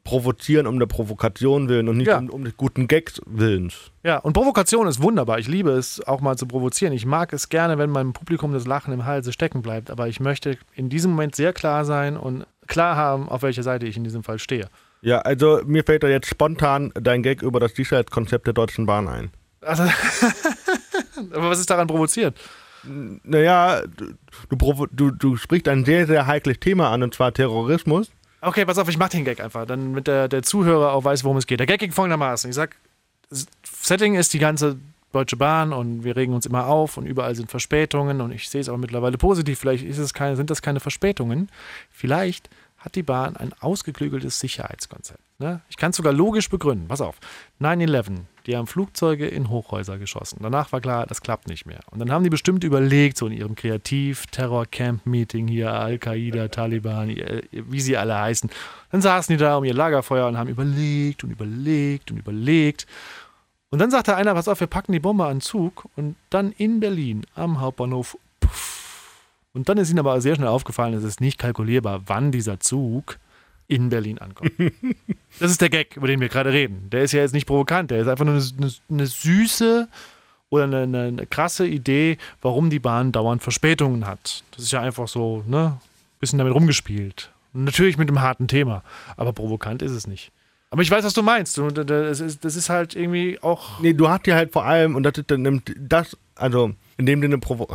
provozieren 0.06 0.68
um 0.68 0.80
der 0.80 0.86
Provokation 0.86 1.68
willen 1.68 1.89
und 1.89 1.97
nicht 1.97 2.08
Ja. 2.08 2.20
um, 2.20 2.30
um 2.30 2.43
des 2.45 2.56
guten 2.56 2.88
Gags 2.88 3.22
willens. 3.26 3.91
Ja, 4.03 4.20
und 4.20 4.32
Provokation 4.34 4.88
ist 4.88 5.01
wunderbar. 5.01 5.39
Ich 5.39 5.47
liebe 5.49 5.72
es, 5.72 5.99
auch 6.08 6.22
mal 6.22 6.38
zu 6.38 6.45
provozieren. 6.45 6.93
Ich 6.93 7.06
mag 7.06 7.34
es 7.34 7.49
gerne, 7.49 7.78
wenn 7.78 7.89
meinem 7.89 8.14
Publikum 8.14 8.53
das 8.53 8.66
Lachen 8.68 8.93
im 8.93 9.03
Halse 9.06 9.34
stecken 9.34 9.62
bleibt. 9.62 9.91
Aber 9.91 10.08
ich 10.08 10.20
möchte 10.22 10.58
in 10.76 10.88
diesem 10.89 11.12
Moment 11.12 11.36
sehr 11.36 11.51
klar 11.51 11.84
sein 11.84 12.16
und 12.16 12.45
klar 12.68 12.95
haben, 12.95 13.28
auf 13.28 13.41
welcher 13.41 13.64
Seite 13.64 13.88
ich 13.88 13.97
in 13.97 14.03
diesem 14.06 14.24
Fall 14.24 14.39
stehe. 14.39 14.70
Ja, 15.01 15.20
also 15.20 15.62
mir 15.66 15.84
fällt 15.84 16.03
da 16.03 16.08
jetzt 16.08 16.28
spontan 16.28 16.91
dein 16.95 17.22
Gag 17.22 17.41
über 17.41 17.60
das 17.60 17.74
Sicherheitskonzept 17.76 18.45
der 18.47 18.53
Deutschen 18.53 18.86
Bahn 18.86 19.08
ein. 19.08 19.32
Also, 19.62 19.84
aber 21.34 21.49
was 21.49 21.60
ist 21.60 21.70
daran 21.70 21.88
provoziert? 21.88 22.38
Naja, 22.84 23.82
du, 24.49 24.86
du, 24.91 25.12
du 25.12 25.36
sprichst 25.36 25.68
ein 25.68 25.84
sehr, 25.86 26.06
sehr 26.06 26.28
heikles 26.28 26.60
Thema 26.60 26.91
an, 26.91 27.01
und 27.01 27.16
zwar 27.16 27.34
Terrorismus. 27.34 28.12
Okay, 28.45 28.63
pass 28.63 28.77
auf, 28.77 28.87
ich 28.87 28.97
mach 28.99 29.09
den 29.09 29.25
Gag 29.25 29.39
einfach, 29.39 29.65
damit 29.65 30.05
der, 30.05 30.27
der 30.27 30.43
Zuhörer 30.43 30.93
auch 30.93 31.03
weiß, 31.03 31.23
worum 31.23 31.37
es 31.37 31.47
geht. 31.47 31.59
Der 31.59 31.65
Gag 31.65 31.79
ging 31.79 31.91
folgendermaßen. 31.91 32.47
Ich 32.47 32.55
sag, 32.55 32.75
Setting 33.63 34.13
ist 34.13 34.33
die 34.33 34.39
ganze 34.39 34.77
Deutsche 35.11 35.35
Bahn 35.35 35.73
und 35.73 36.03
wir 36.03 36.15
regen 36.15 36.33
uns 36.33 36.45
immer 36.45 36.67
auf 36.67 36.97
und 36.97 37.07
überall 37.07 37.35
sind 37.35 37.49
Verspätungen 37.49 38.21
und 38.21 38.31
ich 38.31 38.47
sehe 38.47 38.61
es 38.61 38.69
auch 38.69 38.77
mittlerweile 38.77 39.17
positiv. 39.17 39.57
Vielleicht 39.57 39.83
ist 39.83 39.97
es 39.97 40.13
keine, 40.13 40.35
sind 40.35 40.51
das 40.51 40.61
keine 40.61 40.79
Verspätungen. 40.79 41.49
Vielleicht 41.89 42.49
hat 42.77 42.93
die 42.93 43.01
Bahn 43.01 43.35
ein 43.35 43.51
ausgeklügeltes 43.61 44.39
Sicherheitskonzept. 44.39 45.24
Ne? 45.38 45.61
Ich 45.67 45.75
kann 45.75 45.91
es 45.91 45.97
sogar 45.97 46.13
logisch 46.13 46.49
begründen. 46.49 46.88
Pass 46.88 47.01
auf. 47.01 47.19
9-11, 47.59 48.19
die 48.45 48.55
haben 48.55 48.67
Flugzeuge 48.67 49.27
in 49.27 49.49
Hochhäuser 49.49 49.97
geschossen. 49.97 50.39
Danach 50.41 50.71
war 50.71 50.79
klar, 50.79 51.05
das 51.07 51.21
klappt 51.21 51.49
nicht 51.49 51.65
mehr. 51.65 51.81
Und 51.91 51.99
dann 51.99 52.09
haben 52.09 52.23
die 52.23 52.29
bestimmt 52.29 52.63
überlegt, 52.63 53.17
so 53.17 53.27
in 53.27 53.33
ihrem 53.33 53.55
Kreativ-Terror-Camp-Meeting 53.55 55.49
hier, 55.49 55.73
Al-Qaida, 55.73 56.47
Taliban, 56.47 57.13
wie 57.51 57.81
sie 57.81 57.97
alle 57.97 58.17
heißen. 58.17 58.49
Dann 58.91 59.01
saßen 59.01 59.36
die 59.36 59.38
da 59.38 59.57
um 59.57 59.65
ihr 59.65 59.73
Lagerfeuer 59.73 60.27
und 60.27 60.38
haben 60.38 60.49
überlegt 60.49 61.25
und 61.25 61.31
überlegt 61.31 62.11
und 62.11 62.17
überlegt. 62.17 62.88
Und 63.71 63.79
dann 63.79 63.91
sagte 63.91 64.15
einer, 64.15 64.36
pass 64.36 64.47
auf, 64.47 64.61
wir 64.61 64.67
packen 64.67 64.93
die 64.93 65.01
Bombe 65.01 65.25
an 65.25 65.38
den 65.38 65.41
Zug 65.41 65.89
und 65.97 66.15
dann 66.29 66.53
in 66.53 66.79
Berlin 66.79 67.25
am 67.36 67.59
Hauptbahnhof. 67.59 68.17
Puff. 68.39 69.19
Und 69.51 69.67
dann 69.67 69.77
ist 69.77 69.89
ihnen 69.89 69.99
aber 69.99 70.21
sehr 70.21 70.36
schnell 70.36 70.47
aufgefallen, 70.47 70.93
es 70.93 71.03
ist 71.03 71.19
nicht 71.19 71.39
kalkulierbar, 71.39 72.03
wann 72.05 72.31
dieser 72.31 72.61
Zug 72.61 73.17
in 73.68 73.89
Berlin 73.89 74.20
ankommt. 74.20 74.51
das 75.39 75.51
ist 75.51 75.61
der 75.61 75.70
Gag, 75.70 75.97
über 75.97 76.07
den 76.07 76.20
wir 76.20 76.30
gerade 76.30 76.51
reden. 76.51 76.89
Der 76.91 77.03
ist 77.03 77.11
ja 77.11 77.22
jetzt 77.22 77.34
nicht 77.34 77.47
provokant, 77.47 77.91
der 77.91 77.99
ist 77.99 78.07
einfach 78.07 78.26
nur 78.26 78.36
eine, 78.36 78.43
eine, 78.57 78.72
eine 78.89 79.07
süße 79.07 79.88
oder 80.49 80.63
eine, 80.66 80.84
eine, 80.84 81.03
eine 81.03 81.26
krasse 81.26 81.66
Idee, 81.66 82.18
warum 82.41 82.70
die 82.70 82.80
Bahn 82.80 83.11
dauernd 83.11 83.43
Verspätungen 83.43 84.05
hat. 84.05 84.43
Das 84.51 84.63
ist 84.63 84.72
ja 84.72 84.82
einfach 84.82 85.07
so, 85.07 85.43
ne? 85.47 85.78
Bisschen 86.20 86.39
damit 86.39 86.53
rumgespielt. 86.53 87.32
Und 87.53 87.63
natürlich 87.63 87.97
mit 87.97 88.09
einem 88.09 88.22
harten 88.22 88.47
Thema, 88.47 88.84
aber 89.18 89.34
provokant 89.34 89.82
ist 89.82 89.91
es 89.91 90.07
nicht. 90.07 90.32
Aber 90.72 90.82
ich 90.82 90.91
weiß, 90.91 91.05
was 91.05 91.13
du 91.13 91.24
meinst. 91.24 91.57
Und 91.57 91.89
das 91.89 92.20
ist, 92.20 92.43
das 92.43 92.55
ist 92.55 92.70
halt 92.70 92.95
irgendwie 92.95 93.39
auch. 93.41 93.80
Nee, 93.80 93.93
du 93.93 94.09
hast 94.09 94.26
dir 94.26 94.36
halt 94.36 94.51
vor 94.51 94.66
allem, 94.66 94.95
und 94.95 95.03
das 95.03 95.13
dann 95.28 95.41
nimmt 95.41 95.74
das, 95.80 96.18
also 96.36 96.74
in 96.97 97.05
dem 97.05 97.22
Sinne 97.22 97.38
provo 97.38 97.68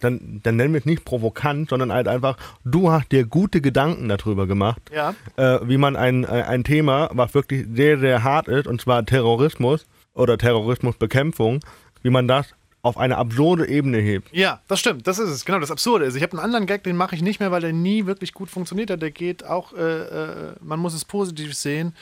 dann, 0.00 0.40
dann 0.42 0.56
nennen 0.56 0.72
wir 0.74 0.78
es 0.80 0.86
nicht 0.86 1.04
provokant, 1.04 1.70
sondern 1.70 1.92
halt 1.92 2.08
einfach, 2.08 2.36
du 2.64 2.90
hast 2.90 3.10
dir 3.12 3.26
gute 3.26 3.60
Gedanken 3.60 4.08
darüber 4.08 4.46
gemacht, 4.46 4.80
Ja. 4.94 5.14
äh, 5.36 5.58
wie 5.62 5.76
man 5.78 5.96
ein, 5.96 6.24
äh, 6.24 6.28
ein 6.28 6.64
Thema, 6.64 7.10
was 7.12 7.34
wirklich 7.34 7.66
sehr, 7.74 7.98
sehr 7.98 8.22
hart 8.24 8.48
ist, 8.48 8.66
und 8.66 8.80
zwar 8.80 9.04
Terrorismus 9.04 9.86
oder 10.14 10.36
Terrorismusbekämpfung, 10.38 11.60
wie 12.02 12.10
man 12.10 12.28
das 12.28 12.54
auf 12.84 12.96
eine 12.98 13.16
absurde 13.16 13.68
Ebene 13.68 13.98
hebt. 13.98 14.28
Ja, 14.34 14.60
das 14.66 14.80
stimmt. 14.80 15.06
Das 15.06 15.20
ist 15.20 15.28
es. 15.30 15.44
Genau, 15.44 15.60
das 15.60 15.70
Absurde 15.70 16.04
ist. 16.04 16.16
Ich 16.16 16.22
habe 16.24 16.32
einen 16.32 16.44
anderen 16.44 16.66
Gag, 16.66 16.82
den 16.82 16.96
mache 16.96 17.14
ich 17.14 17.22
nicht 17.22 17.38
mehr, 17.38 17.52
weil 17.52 17.60
der 17.60 17.72
nie 17.72 18.06
wirklich 18.06 18.34
gut 18.34 18.50
funktioniert 18.50 18.90
hat. 18.90 19.00
Der 19.00 19.12
geht 19.12 19.44
auch, 19.46 19.72
äh, 19.72 19.78
äh, 20.00 20.54
man 20.60 20.80
muss 20.80 20.92
es 20.92 21.04
positiv 21.04 21.54
sehen. 21.54 21.94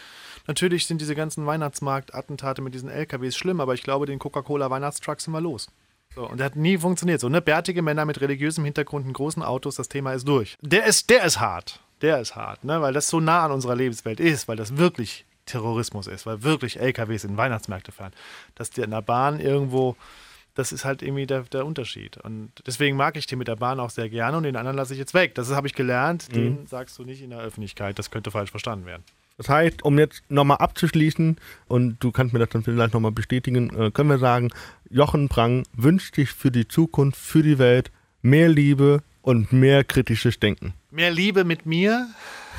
Natürlich 0.47 0.87
sind 0.87 1.03
diese 1.03 1.15
ganzen 1.15 1.45
Weihnachtsmarkt-Attentate 1.45 2.63
mit 2.63 2.73
diesen 2.73 2.89
LKWs 2.89 3.37
schlimm, 3.37 3.61
aber 3.61 3.75
ich 3.75 3.83
glaube, 3.83 4.07
den 4.07 4.19
Coca-Cola-Weihnachtstruck 4.19 5.21
sind 5.21 5.35
wir 5.35 5.41
los. 5.43 5.69
So, 6.15 6.29
und 6.29 6.39
der 6.39 6.47
hat 6.47 6.57
nie 6.57 6.79
funktioniert. 6.79 7.21
So, 7.21 7.29
ne? 7.29 7.41
Bärtige 7.41 7.83
Männer 7.83 8.05
mit 8.05 8.21
religiösem 8.21 8.65
Hintergrund 8.65 9.07
in 9.07 9.13
großen 9.13 9.43
Autos, 9.43 9.77
das 9.77 9.89
Thema 9.89 10.13
ist 10.13 10.27
durch. 10.27 10.57
Der 10.61 10.85
ist, 10.87 11.11
der 11.11 11.25
ist 11.25 11.41
hart. 11.41 11.81
Der 12.03 12.21
ist 12.21 12.35
hart, 12.35 12.65
ne? 12.65 12.81
Weil 12.81 12.93
das 12.93 13.09
so 13.09 13.21
nah 13.21 13.45
an 13.45 13.53
unserer 13.53 13.77
Lebenswelt 13.77 14.21
ist, 14.21 14.49
weil 14.49 14.57
das 14.57 14.77
wirklich 14.77 15.25
Terrorismus 15.47 16.07
ist, 16.07 16.27
weil 16.27 16.43
wirklich 16.43 16.81
LKWs 16.81 17.25
in 17.25 17.37
Weihnachtsmärkte 17.37 17.93
fahren. 17.93 18.13
Dass 18.55 18.71
die 18.71 18.81
in 18.81 18.91
der 18.91 19.03
Bahn 19.03 19.41
irgendwo 19.41 19.97
das 20.55 20.73
ist 20.73 20.85
halt 20.85 21.03
irgendwie 21.03 21.27
der, 21.27 21.43
der 21.43 21.65
Unterschied. 21.65 22.17
Und 22.19 22.53
deswegen 22.67 22.97
mag 22.97 23.17
ich 23.17 23.27
den 23.27 23.39
mit 23.39 23.49
der 23.49 23.57
Bahn 23.57 23.81
auch 23.81 23.91
sehr 23.91 24.09
gerne 24.09 24.37
und 24.37 24.43
den 24.43 24.57
anderen 24.57 24.77
lasse 24.77 24.93
ich 24.93 24.99
jetzt 24.99 25.15
weg. 25.15 25.35
Das 25.35 25.51
habe 25.51 25.67
ich 25.67 25.75
gelernt, 25.75 26.35
den 26.35 26.67
sagst 26.67 26.99
du 26.99 27.05
nicht 27.05 27.23
in 27.23 27.31
der 27.31 27.41
Öffentlichkeit. 27.41 27.99
Das 27.99 28.11
könnte 28.11 28.31
falsch 28.31 28.51
verstanden 28.51 28.85
werden. 28.85 29.05
Das 29.41 29.49
heißt, 29.49 29.85
um 29.85 29.99
jetzt 29.99 30.23
nochmal 30.29 30.59
abzuschließen, 30.59 31.37
und 31.67 31.97
du 32.01 32.13
kannst 32.13 32.35
mir 32.35 32.41
das 32.41 32.51
dann 32.51 32.63
vielleicht 32.63 32.93
nochmal 32.93 33.11
bestätigen, 33.11 33.71
äh, 33.75 33.91
können 33.91 34.11
wir 34.11 34.19
sagen, 34.19 34.51
Jochen 34.91 35.31
Prang 35.31 35.63
wünscht 35.73 36.17
sich 36.17 36.29
für 36.29 36.51
die 36.51 36.69
Zukunft, 36.69 37.19
für 37.19 37.43
die 37.43 37.59
Welt 37.59 37.91
mehr 38.21 38.51
Liebe 38.51 39.03
und 39.23 39.51
mehr 39.51 39.83
kritisches 39.83 40.39
Denken. 40.41 40.75
Mehr 40.91 41.11
Liebe 41.11 41.45
mit 41.45 41.65
mir 41.65 42.09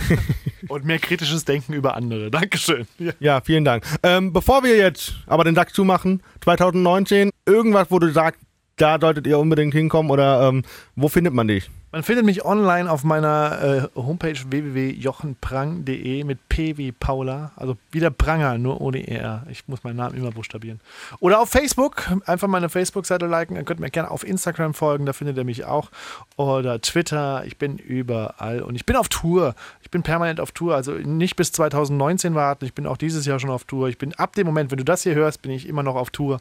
und 0.69 0.83
mehr 0.83 0.97
kritisches 0.97 1.45
Denken 1.45 1.73
über 1.73 1.95
andere. 1.95 2.31
Dankeschön. 2.31 2.87
Ja. 2.97 3.11
Ja, 3.19 3.41
vielen 3.41 3.63
Dank. 3.63 3.85
Ähm, 4.01 4.33
bevor 4.33 4.63
wir 4.63 4.75
jetzt 4.75 5.17
aber 5.27 5.43
den 5.43 5.53
Sack 5.53 5.75
zumachen, 5.75 6.23
2019, 6.43 7.29
irgendwas, 7.45 7.91
wo 7.91 7.99
du 7.99 8.11
sagst, 8.11 8.41
da 8.77 8.97
solltet 8.99 9.27
ihr 9.27 9.39
unbedingt 9.39 9.73
hinkommen 9.73 10.11
oder 10.11 10.47
ähm, 10.47 10.63
wo 10.95 11.07
findet 11.07 11.33
man 11.33 11.47
dich? 11.47 11.69
Man 11.93 12.03
findet 12.03 12.25
mich 12.25 12.45
online 12.45 12.89
auf 12.89 13.03
meiner 13.03 13.89
äh, 13.95 13.99
Homepage 13.99 14.37
www.jochenprang.de 14.49 16.23
mit 16.23 16.47
P 16.47 16.77
wie 16.77 16.93
Paula, 16.93 17.51
also 17.57 17.75
wieder 17.91 18.09
Pranger, 18.09 18.57
nur 18.57 18.79
ohne 18.79 19.05
ER. 19.05 19.45
Ich 19.49 19.67
muss 19.67 19.83
meinen 19.83 19.97
Namen 19.97 20.15
immer 20.15 20.31
buchstabieren. 20.31 20.79
Oder 21.19 21.41
auf 21.41 21.49
Facebook, 21.49 22.09
einfach 22.25 22.47
meine 22.47 22.69
Facebook-Seite 22.69 23.25
liken. 23.25 23.57
Ihr 23.57 23.63
könnt 23.63 23.81
mir 23.81 23.89
gerne 23.89 24.09
auf 24.09 24.25
Instagram 24.25 24.73
folgen, 24.73 25.05
da 25.05 25.11
findet 25.11 25.35
ihr 25.35 25.43
mich 25.43 25.65
auch. 25.65 25.91
Oder 26.37 26.79
Twitter, 26.79 27.43
ich 27.45 27.57
bin 27.57 27.77
überall 27.77 28.61
und 28.61 28.75
ich 28.75 28.85
bin 28.85 28.95
auf 28.95 29.09
Tour. 29.09 29.53
Ich 29.81 29.91
bin 29.91 30.01
permanent 30.01 30.39
auf 30.39 30.53
Tour, 30.53 30.75
also 30.75 30.93
nicht 30.93 31.35
bis 31.35 31.51
2019 31.51 32.35
warten. 32.35 32.63
Ich 32.63 32.73
bin 32.73 32.87
auch 32.87 32.95
dieses 32.95 33.25
Jahr 33.25 33.39
schon 33.41 33.49
auf 33.49 33.65
Tour. 33.65 33.89
Ich 33.89 33.97
bin 33.97 34.13
ab 34.13 34.33
dem 34.35 34.47
Moment, 34.47 34.71
wenn 34.71 34.77
du 34.77 34.85
das 34.85 35.03
hier 35.03 35.15
hörst, 35.15 35.41
bin 35.41 35.51
ich 35.51 35.67
immer 35.67 35.83
noch 35.83 35.95
auf 35.95 36.09
Tour. 36.09 36.39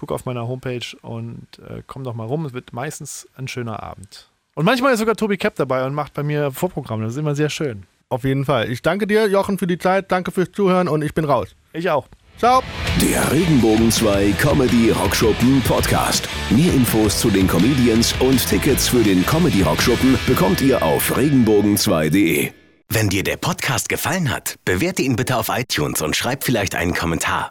Guck 0.00 0.12
auf 0.12 0.24
meiner 0.24 0.48
Homepage 0.48 0.96
und 1.02 1.46
äh, 1.58 1.82
komm 1.86 2.04
doch 2.04 2.14
mal 2.14 2.24
rum. 2.24 2.46
Es 2.46 2.54
wird 2.54 2.72
meistens 2.72 3.28
ein 3.36 3.48
schöner 3.48 3.82
Abend. 3.82 4.30
Und 4.54 4.64
manchmal 4.64 4.94
ist 4.94 4.98
sogar 4.98 5.14
Tobi 5.14 5.36
Cap 5.36 5.56
dabei 5.56 5.84
und 5.84 5.92
macht 5.92 6.14
bei 6.14 6.22
mir 6.22 6.52
Vorprogramme. 6.52 7.04
Das 7.04 7.12
ist 7.12 7.18
immer 7.18 7.34
sehr 7.34 7.50
schön. 7.50 7.82
Auf 8.08 8.24
jeden 8.24 8.46
Fall. 8.46 8.70
Ich 8.70 8.80
danke 8.80 9.06
dir, 9.06 9.28
Jochen, 9.28 9.58
für 9.58 9.66
die 9.66 9.76
Zeit. 9.76 10.10
Danke 10.10 10.30
fürs 10.30 10.52
Zuhören 10.52 10.88
und 10.88 11.02
ich 11.02 11.12
bin 11.12 11.26
raus. 11.26 11.54
Ich 11.74 11.90
auch. 11.90 12.08
Ciao. 12.38 12.62
Der 13.02 13.30
Regenbogen 13.30 13.90
2 13.90 14.32
Comedy 14.38 14.90
Rockschuppen 14.90 15.60
Podcast. 15.66 16.26
Mehr 16.48 16.72
Infos 16.72 17.20
zu 17.20 17.28
den 17.28 17.46
Comedians 17.46 18.14
und 18.20 18.38
Tickets 18.48 18.88
für 18.88 19.02
den 19.02 19.26
Comedy 19.26 19.60
Rockschuppen 19.60 20.18
bekommt 20.26 20.62
ihr 20.62 20.82
auf 20.82 21.14
regenbogen2.de. 21.14 22.52
Wenn 22.88 23.10
dir 23.10 23.22
der 23.22 23.36
Podcast 23.36 23.90
gefallen 23.90 24.30
hat, 24.30 24.56
bewerte 24.64 25.02
ihn 25.02 25.16
bitte 25.16 25.36
auf 25.36 25.50
iTunes 25.50 26.00
und 26.00 26.16
schreib 26.16 26.42
vielleicht 26.42 26.74
einen 26.74 26.94
Kommentar. 26.94 27.50